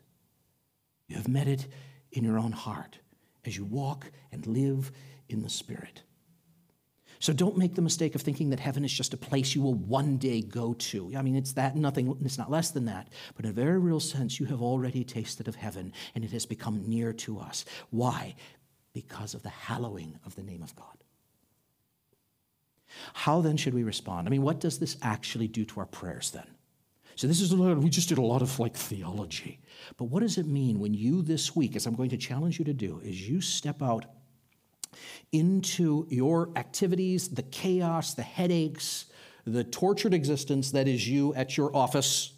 You 1.08 1.16
have 1.16 1.26
met 1.26 1.48
it 1.48 1.66
in 2.12 2.22
your 2.22 2.38
own 2.38 2.52
heart 2.52 3.00
as 3.44 3.56
you 3.56 3.64
walk 3.64 4.06
and 4.30 4.46
live 4.46 4.92
in 5.28 5.42
the 5.42 5.48
Spirit. 5.48 6.02
So 7.18 7.32
don't 7.32 7.58
make 7.58 7.74
the 7.74 7.82
mistake 7.82 8.14
of 8.14 8.20
thinking 8.22 8.50
that 8.50 8.60
heaven 8.60 8.84
is 8.84 8.92
just 8.92 9.12
a 9.12 9.16
place 9.16 9.52
you 9.52 9.62
will 9.62 9.74
one 9.74 10.16
day 10.16 10.42
go 10.42 10.74
to. 10.74 11.12
I 11.16 11.22
mean, 11.22 11.34
it's 11.34 11.54
that 11.54 11.74
nothing, 11.74 12.16
it's 12.24 12.38
not 12.38 12.52
less 12.52 12.70
than 12.70 12.84
that. 12.84 13.08
But 13.34 13.46
in 13.46 13.50
a 13.50 13.54
very 13.54 13.80
real 13.80 13.98
sense, 13.98 14.38
you 14.38 14.46
have 14.46 14.62
already 14.62 15.02
tasted 15.02 15.48
of 15.48 15.56
heaven 15.56 15.92
and 16.14 16.22
it 16.22 16.30
has 16.30 16.46
become 16.46 16.88
near 16.88 17.12
to 17.14 17.40
us. 17.40 17.64
Why? 17.90 18.36
Because 18.92 19.34
of 19.34 19.42
the 19.42 19.48
hallowing 19.48 20.20
of 20.24 20.36
the 20.36 20.44
name 20.44 20.62
of 20.62 20.76
God. 20.76 20.86
How 23.12 23.40
then 23.40 23.56
should 23.56 23.74
we 23.74 23.82
respond? 23.82 24.28
I 24.28 24.30
mean, 24.30 24.42
what 24.42 24.60
does 24.60 24.78
this 24.78 24.96
actually 25.02 25.48
do 25.48 25.64
to 25.64 25.80
our 25.80 25.86
prayers 25.86 26.30
then? 26.30 26.46
So 27.20 27.26
this 27.26 27.42
is 27.42 27.54
we 27.54 27.90
just 27.90 28.08
did 28.08 28.16
a 28.16 28.22
lot 28.22 28.40
of 28.40 28.58
like 28.58 28.74
theology. 28.74 29.60
But 29.98 30.04
what 30.04 30.20
does 30.20 30.38
it 30.38 30.46
mean 30.46 30.80
when 30.80 30.94
you 30.94 31.20
this 31.20 31.54
week, 31.54 31.76
as 31.76 31.84
I'm 31.84 31.94
going 31.94 32.08
to 32.08 32.16
challenge 32.16 32.58
you 32.58 32.64
to 32.64 32.72
do, 32.72 32.98
is 33.04 33.28
you 33.28 33.42
step 33.42 33.82
out 33.82 34.06
into 35.30 36.06
your 36.08 36.48
activities, 36.56 37.28
the 37.28 37.42
chaos, 37.42 38.14
the 38.14 38.22
headaches, 38.22 39.04
the 39.44 39.62
tortured 39.62 40.14
existence 40.14 40.70
that 40.70 40.88
is 40.88 41.06
you 41.06 41.34
at 41.34 41.58
your 41.58 41.76
office 41.76 42.32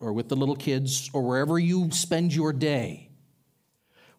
or 0.00 0.14
with 0.14 0.30
the 0.30 0.36
little 0.36 0.56
kids 0.56 1.10
or 1.12 1.20
wherever 1.20 1.58
you 1.58 1.90
spend 1.90 2.34
your 2.34 2.54
day. 2.54 3.10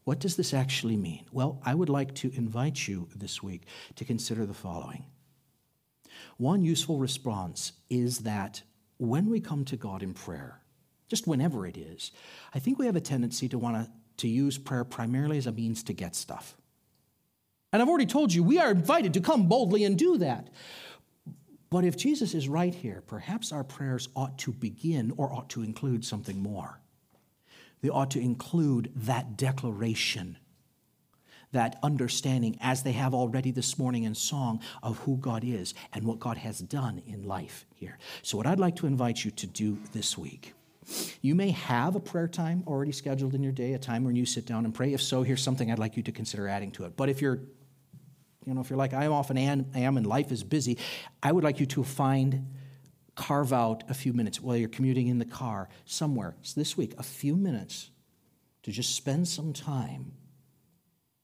What 0.04 0.20
does 0.20 0.36
this 0.36 0.54
actually 0.54 0.98
mean? 0.98 1.26
Well, 1.32 1.60
I 1.66 1.74
would 1.74 1.90
like 1.90 2.14
to 2.18 2.32
invite 2.36 2.88
you 2.88 3.10
this 3.16 3.42
week 3.42 3.64
to 3.96 4.06
consider 4.06 4.46
the 4.46 4.54
following. 4.54 5.06
One 6.38 6.64
useful 6.64 7.00
response 7.00 7.72
is 7.90 8.20
that 8.20 8.62
when 8.98 9.30
we 9.30 9.40
come 9.40 9.66
to 9.66 9.76
God 9.76 10.04
in 10.04 10.14
prayer, 10.14 10.62
just 11.08 11.28
whenever 11.28 11.66
it 11.66 11.78
is, 11.78 12.12
I 12.54 12.60
think 12.60 12.80
we 12.80 12.86
have 12.86 12.96
a 12.96 13.02
tendency 13.02 13.48
to 13.50 13.58
want 13.58 13.90
to, 14.18 14.28
use 14.28 14.58
prayer 14.58 14.84
primarily 14.84 15.38
as 15.38 15.46
a 15.46 15.52
means 15.52 15.84
to 15.84 15.94
get 15.94 16.16
stuff. 16.16 16.56
And 17.72 17.82
I've 17.82 17.90
already 17.90 18.06
told 18.06 18.34
you, 18.34 18.44
we 18.44 18.60
are 18.60 18.72
invited 18.72 19.14
to 19.16 19.20
come 19.20 19.48
boldly 19.48 19.84
and 19.84 19.98
do 19.98 20.18
that. 20.20 20.50
But 21.70 21.84
if 21.84 21.98
Jesus 21.98 22.34
is 22.34 22.48
right 22.48 22.74
here, 22.74 23.04
perhaps 23.06 23.52
our 23.52 23.66
prayers 23.66 24.08
ought 24.16 24.38
to 24.40 24.54
begin 24.54 25.14
or 25.18 25.32
ought 25.32 25.50
to 25.50 25.62
include 25.62 26.06
something 26.06 26.42
more. 26.42 26.80
They 27.82 27.90
ought 27.90 28.12
to 28.12 28.22
include 28.22 28.92
that 28.96 29.36
declaration 29.36 30.38
that 31.56 31.80
understanding 31.82 32.58
as 32.62 32.84
they 32.84 32.92
have 32.92 33.14
already 33.14 33.50
this 33.50 33.80
morning 33.80 34.04
in 34.04 34.14
song 34.14 34.60
of 34.84 35.00
who 35.00 35.18
God 35.18 35.44
is 35.44 35.74
and 35.94 36.04
what 36.04 36.20
God 36.20 36.38
has 36.38 36.60
done 36.60 37.02
in 37.08 37.24
life 37.24 37.66
here. 37.74 37.98
So, 38.22 38.38
what 38.38 38.46
I'd 38.46 38.60
like 38.60 38.76
to 38.78 38.88
invite 38.88 39.24
you 39.24 39.32
to 39.32 39.48
do 39.48 39.80
this 39.94 40.18
week. 40.18 40.54
You 41.22 41.34
may 41.34 41.50
have 41.52 41.96
a 41.96 42.00
prayer 42.00 42.28
time 42.28 42.64
already 42.68 42.92
scheduled 42.92 43.34
in 43.34 43.42
your 43.42 43.54
day, 43.54 43.74
a 43.74 43.80
time 43.80 44.04
when 44.04 44.16
you 44.16 44.26
sit 44.26 44.46
down 44.46 44.66
and 44.66 44.74
pray. 44.74 44.94
If 44.94 45.02
so, 45.02 45.24
here's 45.24 45.42
something 45.42 45.72
I'd 45.72 45.80
like 45.80 45.98
you 45.98 46.04
to 46.04 46.12
consider 46.12 46.48
adding 46.48 46.72
to 46.72 46.86
it. 46.86 46.96
But 46.96 47.10
if 47.10 47.22
you're, 47.22 47.40
you 48.46 48.54
know, 48.54 48.62
if 48.62 48.70
you're 48.70 48.78
like 48.78 48.94
I'm 48.94 49.12
often 49.12 49.38
am, 49.38 49.66
am 49.74 49.98
and 49.98 50.06
life 50.06 50.32
is 50.32 50.44
busy, 50.44 50.78
I 51.24 51.32
would 51.32 51.44
like 51.44 51.60
you 51.60 51.66
to 51.68 51.84
find, 51.84 52.54
carve 53.16 53.54
out 53.54 53.86
a 53.90 53.94
few 53.94 54.12
minutes 54.12 54.42
while 54.42 54.58
you're 54.58 54.68
commuting 54.68 55.08
in 55.08 55.20
the 55.20 55.26
car 55.26 55.70
somewhere 55.86 56.36
so 56.42 56.60
this 56.60 56.76
week, 56.76 56.94
a 56.98 57.04
few 57.04 57.38
minutes 57.38 57.90
to 58.64 58.72
just 58.72 58.94
spend 58.94 59.26
some 59.28 59.54
time 59.54 60.12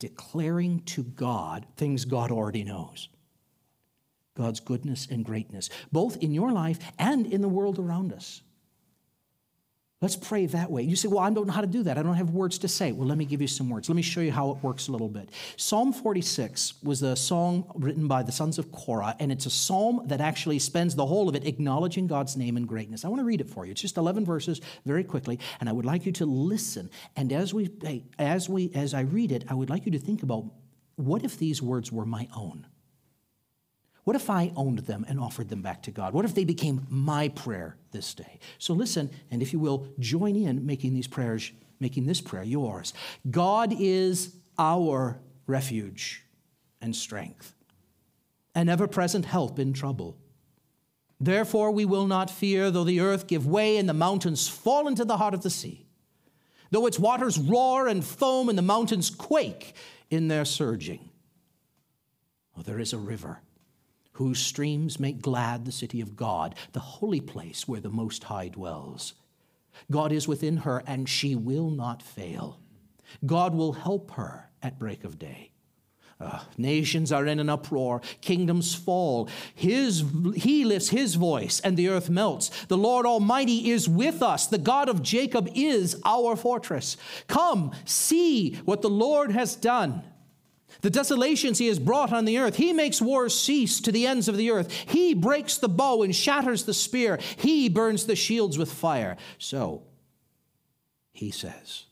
declaring 0.02 0.80
to 0.82 1.04
God 1.04 1.68
things 1.78 2.06
God 2.06 2.32
already 2.32 2.64
knows. 2.64 3.08
God's 4.36 4.60
goodness 4.60 5.08
and 5.10 5.24
greatness, 5.24 5.70
both 5.92 6.18
in 6.18 6.34
your 6.34 6.52
life 6.52 6.80
and 6.98 7.28
in 7.28 7.42
the 7.42 7.48
world 7.48 7.78
around 7.78 8.12
us. 8.12 8.42
Let's 10.02 10.16
pray 10.16 10.48
that 10.48 10.72
way. 10.72 10.82
You 10.82 10.96
say, 10.96 11.08
Well, 11.08 11.20
I 11.20 11.30
don't 11.30 11.46
know 11.46 11.54
how 11.54 11.62
to 11.62 11.68
do 11.68 11.84
that. 11.84 12.00
I 12.00 12.02
don't 12.02 12.16
have 12.16 12.32
words 12.32 12.58
to 12.60 12.68
say. 12.68 12.92
Well, 12.92 13.08
let 13.08 13.20
me 13.20 13.26
give 13.26 13.40
you 13.40 13.48
some 13.48 13.70
words. 13.70 13.88
Let 13.88 13.96
me 13.96 14.02
show 14.02 14.22
you 14.22 14.32
how 14.32 14.50
it 14.50 14.58
works 14.64 14.88
a 14.88 14.92
little 14.92 15.10
bit. 15.10 15.30
Psalm 15.58 15.94
46 15.94 16.82
was 16.82 17.04
a 17.04 17.16
song 17.16 17.72
written 17.76 18.08
by 18.08 18.24
the 18.24 18.32
sons 18.32 18.58
of 18.58 18.72
Korah, 18.72 19.16
and 19.20 19.32
it's 19.32 19.46
a 19.46 19.52
psalm 19.52 20.02
that 20.08 20.20
actually 20.20 20.58
spends 20.58 20.96
the 20.96 21.06
whole 21.06 21.30
of 21.30 21.36
it 21.36 21.46
acknowledging 21.46 22.08
God's 22.08 22.36
name 22.36 22.58
and 22.58 22.68
greatness. 22.68 23.06
I 23.06 23.10
want 23.10 23.20
to 23.20 23.26
read 23.26 23.42
it 23.42 23.50
for 23.50 23.64
you. 23.64 23.72
It's 23.74 23.82
just 23.82 23.98
11 23.98 24.26
verses 24.26 24.60
very 24.88 25.04
quickly, 25.04 25.38
and 25.60 25.70
I 25.70 25.72
would 25.72 25.86
like 25.86 26.08
you 26.08 26.12
to 26.14 26.26
listen. 26.26 26.90
And 27.16 27.32
as 27.32 27.54
we 27.54 27.70
as 28.18 28.50
we 28.50 28.72
as 28.74 28.96
I 28.96 29.02
read 29.02 29.32
it, 29.32 29.46
I 29.50 29.54
would 29.54 29.70
like 29.70 29.86
you 29.86 29.92
to 29.92 30.00
think 30.00 30.24
about 30.24 30.46
what 30.96 31.24
if 31.24 31.38
these 31.38 31.62
words 31.62 31.92
were 31.92 32.08
my 32.08 32.28
own? 32.36 32.66
What 34.04 34.16
if 34.16 34.30
I 34.30 34.52
owned 34.56 34.80
them 34.80 35.06
and 35.08 35.20
offered 35.20 35.50
them 35.50 35.62
back 35.62 35.84
to 35.84 35.92
God? 35.92 36.14
What 36.14 36.26
if 36.26 36.34
they 36.34 36.44
became 36.44 36.88
my 36.90 37.30
prayer 37.30 37.78
this 37.92 38.14
day? 38.14 38.40
So 38.58 38.74
listen, 38.74 39.12
and 39.30 39.42
if 39.42 39.54
you 39.54 39.60
will, 39.60 39.88
join 40.00 40.36
in 40.36 40.66
making 40.66 40.94
these 40.94 41.08
prayers, 41.08 41.52
making 41.80 42.08
this 42.08 42.20
prayer 42.20 42.44
yours. 42.44 42.94
God 43.30 43.74
is 43.78 44.36
our 44.58 45.20
refuge 45.46 46.24
and 46.82 46.96
strength, 46.96 47.54
an 48.56 48.70
ever 48.70 48.88
present 48.88 49.26
help 49.26 49.60
in 49.60 49.72
trouble. 49.72 50.18
Therefore, 51.20 51.70
we 51.70 51.86
will 51.86 52.08
not 52.08 52.32
fear, 52.32 52.72
though 52.72 52.84
the 52.84 53.02
earth 53.02 53.28
give 53.28 53.46
way 53.46 53.78
and 53.78 53.88
the 53.88 53.94
mountains 53.94 54.48
fall 54.48 54.88
into 54.88 55.06
the 55.06 55.18
heart 55.18 55.36
of 55.36 55.44
the 55.44 55.52
sea, 55.52 55.86
though 56.72 56.88
its 56.88 56.98
waters 56.98 57.38
roar 57.38 57.88
and 57.88 58.04
foam 58.04 58.50
and 58.50 58.58
the 58.58 58.64
mountains 58.64 59.12
quake 59.12 59.76
in 60.10 60.28
their 60.28 60.46
surging. 60.46 61.12
Oh, 62.58 62.64
there 62.64 62.80
is 62.80 62.94
a 62.94 62.98
river 62.98 63.42
whose 64.14 64.40
streams 64.40 65.00
make 65.00 65.22
glad 65.22 65.66
the 65.66 65.72
city 65.72 66.02
of 66.02 66.16
God, 66.16 66.56
the 66.74 66.80
holy 66.80 67.22
place 67.22 67.68
where 67.68 67.80
the 67.80 67.90
Most 67.90 68.26
High 68.26 68.50
dwells. 68.50 69.14
God 69.90 70.12
is 70.12 70.28
within 70.28 70.58
her, 70.58 70.84
and 70.86 71.08
she 71.08 71.36
will 71.36 71.70
not 71.70 72.04
fail. 72.04 72.60
God 73.26 73.56
will 73.56 73.74
help 73.74 74.12
her 74.12 74.50
at 74.62 74.80
break 74.80 75.04
of 75.04 75.18
day. 75.18 75.52
Uh, 76.20 76.40
nations 76.56 77.12
are 77.12 77.26
in 77.26 77.40
an 77.40 77.50
uproar, 77.50 78.00
kingdoms 78.22 78.76
fall. 78.76 79.28
His, 79.56 80.04
he 80.36 80.64
lifts 80.66 80.90
his 80.90 81.16
voice, 81.16 81.60
and 81.62 81.76
the 81.76 81.90
earth 81.90 82.12
melts. 82.12 82.50
The 82.66 82.78
Lord 82.78 83.08
Almighty 83.08 83.72
is 83.72 83.90
with 83.90 84.22
us. 84.22 84.46
The 84.46 84.60
God 84.60 84.88
of 84.88 85.02
Jacob 85.02 85.50
is 85.56 86.00
our 86.06 86.36
fortress. 86.36 86.96
Come, 87.28 87.72
see 87.86 88.54
what 88.66 88.84
the 88.84 88.90
Lord 88.90 89.32
has 89.32 89.56
done. 89.56 90.04
The 90.80 90.90
desolations 90.90 91.58
he 91.58 91.68
has 91.68 91.80
brought 91.80 92.14
on 92.14 92.26
the 92.26 92.38
earth. 92.38 92.56
He 92.56 92.74
makes 92.74 93.02
wars 93.02 93.38
cease 93.38 93.82
to 93.82 93.92
the 93.92 94.08
ends 94.08 94.28
of 94.28 94.38
the 94.38 94.52
earth. 94.52 94.72
He 94.72 95.14
breaks 95.14 95.58
the 95.58 95.70
bow 95.70 96.04
and 96.04 96.16
shatters 96.16 96.64
the 96.64 96.74
spear. 96.74 97.20
He 97.38 97.70
burns 97.70 98.06
the 98.06 98.16
shields 98.16 98.58
with 98.58 98.72
fire. 98.72 99.18
So, 99.38 99.84
he 101.12 101.30
says, 101.32 101.86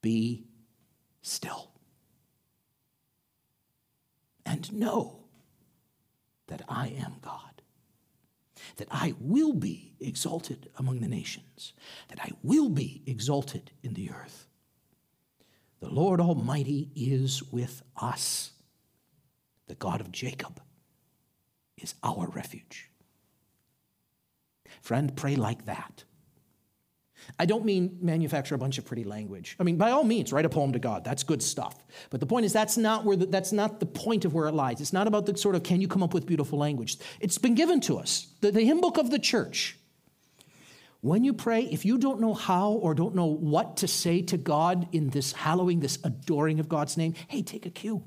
Be 0.00 0.46
still 1.20 1.72
and 4.44 4.72
know 4.72 5.20
that 6.48 6.62
I 6.68 6.88
am 6.88 7.14
God, 7.22 7.62
that 8.76 8.88
I 8.90 9.14
will 9.20 9.52
be 9.52 9.94
exalted 10.00 10.68
among 10.76 11.00
the 11.00 11.08
nations, 11.08 11.72
that 12.08 12.18
I 12.20 12.32
will 12.42 12.68
be 12.68 13.02
exalted 13.06 13.70
in 13.82 13.94
the 13.94 14.10
earth. 14.10 14.41
The 15.82 15.90
Lord 15.90 16.20
Almighty 16.20 16.90
is 16.94 17.42
with 17.50 17.82
us. 18.00 18.52
The 19.66 19.74
God 19.74 20.00
of 20.00 20.12
Jacob 20.12 20.62
is 21.76 21.96
our 22.04 22.28
refuge. 22.28 22.88
Friend, 24.80 25.14
pray 25.16 25.34
like 25.34 25.66
that. 25.66 26.04
I 27.36 27.46
don't 27.46 27.64
mean 27.64 27.98
manufacture 28.00 28.54
a 28.54 28.58
bunch 28.58 28.78
of 28.78 28.84
pretty 28.84 29.02
language. 29.02 29.56
I 29.58 29.64
mean, 29.64 29.76
by 29.76 29.90
all 29.90 30.04
means, 30.04 30.32
write 30.32 30.44
a 30.44 30.48
poem 30.48 30.72
to 30.72 30.78
God. 30.78 31.02
That's 31.04 31.24
good 31.24 31.42
stuff. 31.42 31.84
But 32.10 32.20
the 32.20 32.26
point 32.26 32.46
is, 32.46 32.52
that's 32.52 32.76
not 32.76 33.04
where 33.04 33.16
the, 33.16 33.26
that's 33.26 33.50
not 33.52 33.80
the 33.80 33.86
point 33.86 34.24
of 34.24 34.34
where 34.34 34.46
it 34.46 34.52
lies. 34.52 34.80
It's 34.80 34.92
not 34.92 35.08
about 35.08 35.26
the 35.26 35.36
sort 35.36 35.56
of 35.56 35.64
can 35.64 35.80
you 35.80 35.88
come 35.88 36.02
up 36.04 36.14
with 36.14 36.26
beautiful 36.26 36.60
language. 36.60 36.98
It's 37.18 37.38
been 37.38 37.56
given 37.56 37.80
to 37.82 37.98
us. 37.98 38.28
The, 38.40 38.52
the 38.52 38.64
hymn 38.64 38.80
book 38.80 38.98
of 38.98 39.10
the 39.10 39.18
church 39.18 39.76
when 41.02 41.24
you 41.24 41.34
pray, 41.34 41.64
if 41.64 41.84
you 41.84 41.98
don't 41.98 42.20
know 42.20 42.32
how 42.32 42.70
or 42.70 42.94
don't 42.94 43.16
know 43.16 43.26
what 43.26 43.78
to 43.78 43.88
say 43.88 44.22
to 44.22 44.36
God 44.36 44.88
in 44.92 45.10
this 45.10 45.32
hallowing, 45.32 45.80
this 45.80 45.98
adoring 46.04 46.60
of 46.60 46.68
God's 46.68 46.96
name, 46.96 47.14
hey, 47.26 47.42
take 47.42 47.66
a 47.66 47.70
cue. 47.70 48.04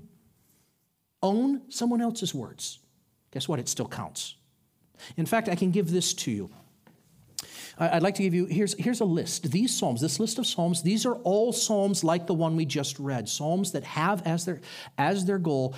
Own 1.22 1.70
someone 1.70 2.02
else's 2.02 2.34
words. 2.34 2.80
Guess 3.32 3.50
what? 3.50 3.60
It 3.60 3.68
still 3.68 3.88
counts. 3.88 4.36
In 5.18 5.26
fact, 5.26 5.50
I 5.50 5.56
can 5.56 5.72
give 5.72 5.92
this 5.92 6.14
to 6.14 6.32
you. 6.32 6.50
I'd 7.78 8.02
like 8.02 8.16
to 8.16 8.24
give 8.24 8.34
you, 8.34 8.46
here's, 8.46 8.74
here's 8.76 9.02
a 9.02 9.06
list. 9.06 9.52
These 9.52 9.78
Psalms, 9.78 10.00
this 10.00 10.18
list 10.18 10.40
of 10.40 10.48
Psalms, 10.48 10.82
these 10.82 11.06
are 11.06 11.16
all 11.16 11.52
Psalms 11.52 12.06
like 12.06 12.28
the 12.28 12.34
one 12.34 12.56
we 12.56 12.64
just 12.64 12.98
read. 12.98 13.28
Psalms 13.28 13.74
that 13.74 13.84
have 13.84 14.26
as 14.26 14.46
their, 14.46 14.62
as 14.98 15.26
their 15.26 15.40
goal 15.40 15.76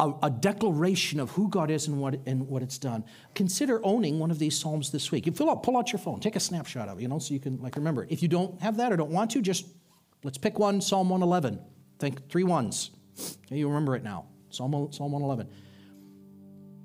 a, 0.00 0.12
a, 0.22 0.30
declaration 0.30 1.20
of 1.20 1.30
who 1.30 1.48
God 1.48 1.70
is 1.70 1.86
and 1.86 2.00
what, 2.00 2.18
and 2.26 2.48
what 2.48 2.62
it's 2.62 2.78
done. 2.78 3.04
Consider 3.34 3.84
owning 3.84 4.18
one 4.18 4.30
of 4.30 4.38
these 4.38 4.58
Psalms 4.58 4.90
this 4.90 5.12
week. 5.12 5.26
You 5.26 5.32
fill 5.32 5.50
out, 5.50 5.62
pull 5.62 5.76
out 5.76 5.92
your 5.92 5.98
phone, 5.98 6.20
take 6.20 6.36
a 6.36 6.40
snapshot 6.40 6.88
of 6.88 6.98
it, 6.98 7.02
you 7.02 7.08
know, 7.08 7.18
so 7.18 7.34
you 7.34 7.40
can 7.40 7.60
like 7.60 7.76
remember 7.76 8.04
it. 8.04 8.10
If 8.10 8.22
you 8.22 8.28
don't 8.28 8.60
have 8.62 8.78
that 8.78 8.92
or 8.92 8.96
don't 8.96 9.10
want 9.10 9.30
to, 9.32 9.42
just 9.42 9.66
let's 10.24 10.38
pick 10.38 10.58
one, 10.58 10.80
Psalm 10.80 11.10
111. 11.10 11.60
Think 11.98 12.28
three 12.30 12.44
ones. 12.44 12.90
You 13.50 13.68
remember 13.68 13.94
it 13.94 14.02
now. 14.02 14.26
Psalm, 14.48 14.72
Psalm 14.90 15.12
111. 15.12 15.48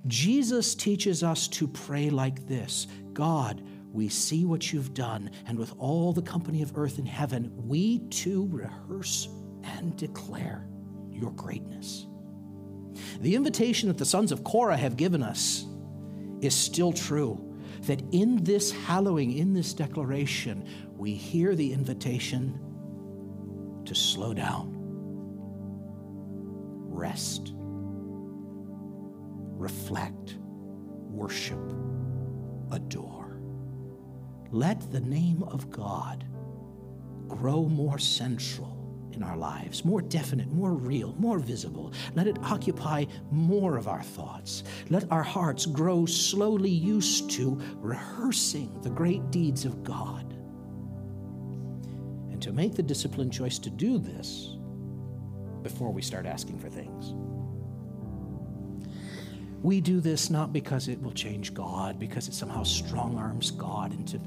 Jesus 0.07 0.75
teaches 0.75 1.23
us 1.23 1.47
to 1.47 1.67
pray 1.67 2.09
like 2.09 2.45
this 2.47 2.87
God, 3.13 3.63
we 3.93 4.09
see 4.09 4.43
what 4.43 4.73
you've 4.73 4.93
done, 4.93 5.31
and 5.47 5.57
with 5.57 5.73
all 5.79 6.11
the 6.11 6.21
company 6.21 6.61
of 6.61 6.77
earth 6.77 6.97
and 6.97 7.07
heaven, 7.07 7.49
we 7.55 7.99
too 8.09 8.49
rehearse 8.51 9.29
and 9.63 9.95
declare 9.95 10.67
your 11.09 11.31
greatness. 11.31 12.07
The 13.21 13.35
invitation 13.35 13.87
that 13.89 13.97
the 13.97 14.05
sons 14.05 14.31
of 14.31 14.43
Korah 14.43 14.77
have 14.77 14.97
given 14.97 15.23
us 15.23 15.65
is 16.41 16.53
still 16.55 16.93
true. 16.93 17.41
That 17.81 18.01
in 18.11 18.43
this 18.43 18.71
hallowing, 18.71 19.33
in 19.37 19.53
this 19.53 19.73
declaration, 19.73 20.67
we 20.97 21.13
hear 21.13 21.55
the 21.55 21.71
invitation 21.71 22.59
to 23.85 23.93
slow 23.93 24.33
down, 24.33 24.73
rest, 26.89 27.53
reflect, 29.57 30.37
worship, 31.09 31.59
adore. 32.71 33.39
Let 34.51 34.91
the 34.91 35.01
name 35.01 35.43
of 35.43 35.69
God 35.69 36.25
grow 37.27 37.65
more 37.65 37.99
central 37.99 38.74
in 39.15 39.23
our 39.23 39.37
lives, 39.37 39.83
more 39.85 40.01
definite, 40.01 40.51
more 40.51 40.73
real, 40.73 41.15
more 41.17 41.39
visible. 41.39 41.93
Let 42.13 42.27
it 42.27 42.37
occupy 42.43 43.05
more 43.31 43.77
of 43.77 43.87
our 43.87 44.03
thoughts. 44.03 44.63
Let 44.89 45.09
our 45.11 45.23
hearts 45.23 45.65
grow 45.65 46.05
slowly 46.05 46.69
used 46.69 47.29
to 47.31 47.59
rehearsing 47.77 48.79
the 48.81 48.89
great 48.89 49.31
deeds 49.31 49.65
of 49.65 49.83
God. 49.83 50.33
And 52.31 52.41
to 52.41 52.51
make 52.51 52.75
the 52.75 52.83
disciplined 52.83 53.31
choice 53.33 53.57
to 53.59 53.69
do 53.69 53.97
this 53.97 54.57
before 55.63 55.91
we 55.91 56.01
start 56.01 56.25
asking 56.25 56.59
for 56.59 56.69
things. 56.69 57.13
We 59.63 59.81
do 59.81 59.99
this 59.99 60.29
not 60.29 60.53
because 60.53 60.87
it 60.89 61.01
will 61.01 61.11
change 61.11 61.55
God, 61.55 61.97
because 61.97 62.27
it 62.27 62.35
somehow 62.35 62.61
strong 62.61 63.17
arms 63.17 63.49
God 63.49 63.93
into 63.93 64.19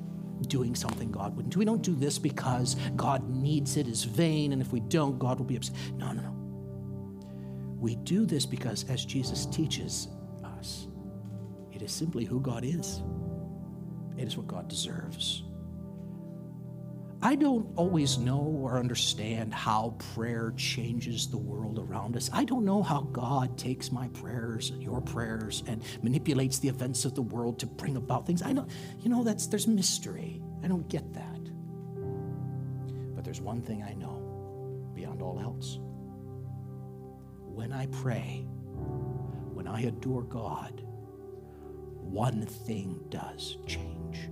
doing 0.42 0.74
something 0.74 1.10
God 1.10 1.36
wouldn't 1.36 1.54
do. 1.54 1.58
We 1.58 1.64
don't 1.64 1.82
do 1.82 1.94
this 1.94 2.18
because 2.18 2.76
God 2.96 3.28
needs 3.28 3.76
it, 3.76 3.88
is 3.88 4.04
vain, 4.04 4.52
and 4.52 4.62
if 4.62 4.72
we 4.72 4.80
don't, 4.80 5.18
God 5.18 5.38
will 5.38 5.46
be 5.46 5.56
upset. 5.56 5.74
No, 5.96 6.12
no, 6.12 6.22
no. 6.22 6.34
We 7.78 7.96
do 7.96 8.26
this 8.26 8.46
because, 8.46 8.84
as 8.88 9.04
Jesus 9.04 9.46
teaches 9.46 10.08
us, 10.44 10.88
it 11.72 11.82
is 11.82 11.92
simply 11.92 12.24
who 12.24 12.40
God 12.40 12.64
is, 12.64 13.02
it 14.16 14.26
is 14.26 14.36
what 14.36 14.48
God 14.48 14.68
deserves. 14.68 15.44
I 17.28 17.34
don't 17.34 17.68
always 17.76 18.16
know 18.16 18.38
or 18.38 18.78
understand 18.78 19.52
how 19.52 19.96
prayer 20.14 20.54
changes 20.56 21.28
the 21.28 21.36
world 21.36 21.78
around 21.78 22.16
us. 22.16 22.30
I 22.32 22.44
don't 22.44 22.64
know 22.64 22.82
how 22.82 23.02
God 23.02 23.58
takes 23.58 23.92
my 23.92 24.08
prayers, 24.08 24.70
your 24.80 25.02
prayers, 25.02 25.62
and 25.66 25.82
manipulates 26.02 26.58
the 26.58 26.70
events 26.70 27.04
of 27.04 27.14
the 27.14 27.20
world 27.20 27.58
to 27.58 27.66
bring 27.66 27.96
about 27.96 28.26
things. 28.26 28.40
I 28.40 28.54
don't, 28.54 28.70
you 29.00 29.10
know, 29.10 29.24
that's 29.24 29.46
there's 29.46 29.66
mystery. 29.66 30.40
I 30.64 30.68
don't 30.68 30.88
get 30.88 31.12
that. 31.12 31.44
But 33.14 33.24
there's 33.24 33.42
one 33.42 33.60
thing 33.60 33.82
I 33.82 33.92
know 33.92 34.22
beyond 34.94 35.20
all 35.20 35.38
else. 35.38 35.80
When 37.44 37.74
I 37.74 37.88
pray, 37.88 38.46
when 39.52 39.68
I 39.68 39.82
adore 39.82 40.22
God, 40.22 40.82
one 42.00 42.46
thing 42.46 42.98
does 43.10 43.58
change. 43.66 44.30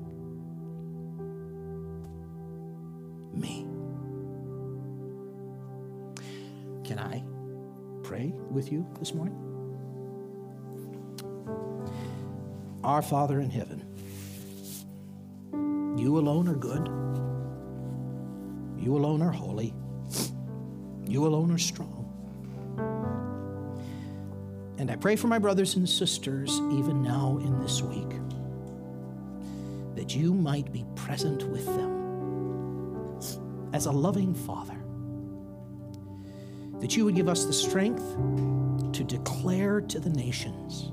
Me. 3.37 3.67
Can 6.85 6.99
I 6.99 7.23
pray 8.03 8.33
with 8.51 8.71
you 8.71 8.87
this 8.99 9.13
morning? 9.13 9.35
Our 12.85 13.03
Father 13.03 13.41
in 13.41 13.51
heaven, 13.51 13.83
you 15.99 16.19
alone 16.19 16.49
are 16.49 16.55
good. 16.55 16.87
You 18.83 18.97
alone 18.97 19.23
are 19.23 19.33
holy. 19.33 19.75
You 21.05 21.27
alone 21.27 21.51
are 21.51 21.59
strong. 21.59 22.05
And 24.79 24.91
I 24.91 24.97
pray 24.97 25.17
for 25.17 25.27
my 25.27 25.39
brothers 25.39 25.75
and 25.75 25.89
sisters, 25.89 26.61
even 26.71 27.03
now 27.03 27.39
in 27.43 27.61
this 27.61 27.83
week, 27.83 28.11
that 29.97 30.15
you 30.15 30.33
might 30.33 30.71
be 30.73 30.85
present 30.95 31.43
with 31.49 31.67
them 31.67 31.96
as 33.77 33.85
a 33.85 33.93
loving 33.93 34.35
Father. 34.35 34.83
That 36.81 36.97
you 36.97 37.05
would 37.05 37.15
give 37.15 37.29
us 37.29 37.45
the 37.45 37.53
strength 37.53 38.03
to 38.95 39.05
declare 39.05 39.83
to 39.83 40.01
the 40.01 40.09
nations 40.09 40.91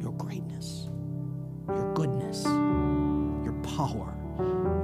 your 0.00 0.12
greatness, 0.12 0.88
your 1.66 1.92
goodness, 1.92 2.44
your 2.44 3.54
power, 3.76 4.14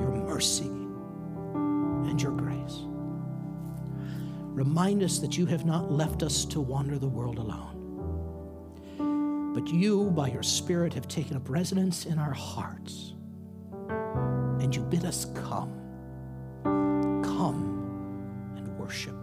your 0.01 0.11
mercy, 0.11 0.67
and 0.67 2.21
your 2.21 2.33
grace. 2.33 2.81
Remind 4.53 5.05
us 5.05 5.21
that 5.21 5.39
you 5.39 5.47
have 5.47 5.65
not 5.65 5.93
left 5.93 6.25
us 6.25 6.45
to 6.47 6.61
wander 6.61 6.99
the 6.99 7.07
world 7.07 7.39
alone, 7.39 7.77
but 9.55 9.69
you, 9.69 10.11
by 10.11 10.31
your 10.31 10.43
Spirit, 10.43 10.93
have 10.95 11.07
taken 11.07 11.37
up 11.37 11.49
residence 11.49 12.07
in 12.07 12.19
our 12.19 12.33
hearts, 12.33 13.15
and 14.59 14.75
you 14.75 14.83
bid 14.83 15.05
us 15.05 15.27
come 15.27 15.80
worship. 18.91 19.15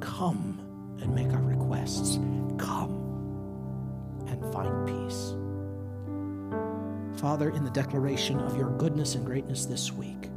Come 0.00 0.60
and 1.00 1.14
make 1.14 1.32
our 1.32 1.40
requests. 1.40 2.16
Come 2.58 2.92
and 4.26 4.52
find 4.52 4.86
peace. 4.86 5.34
Father, 7.18 7.48
in 7.48 7.64
the 7.64 7.70
declaration 7.70 8.38
of 8.38 8.54
your 8.54 8.68
goodness 8.76 9.14
and 9.14 9.24
greatness 9.24 9.64
this 9.64 9.90
week, 9.90 10.28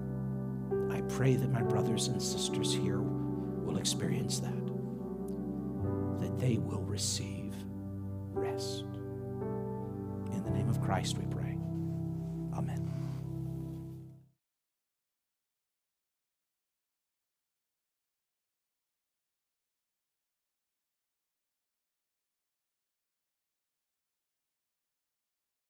I 0.90 1.02
pray 1.10 1.36
that 1.36 1.52
my 1.52 1.64
brothers 1.64 2.08
and 2.08 2.24
sisters 2.24 2.74
here 2.74 3.02
will 3.02 3.76
experience 3.76 4.40
that, 4.40 4.66
that 6.22 6.40
they 6.40 6.56
will 6.56 6.84
receive 6.84 7.54
rest. 8.32 8.86
In 10.32 10.44
the 10.46 10.52
name 10.52 10.70
of 10.70 10.80
Christ 10.80 11.18
we 11.18 11.26
pray. 11.26 11.41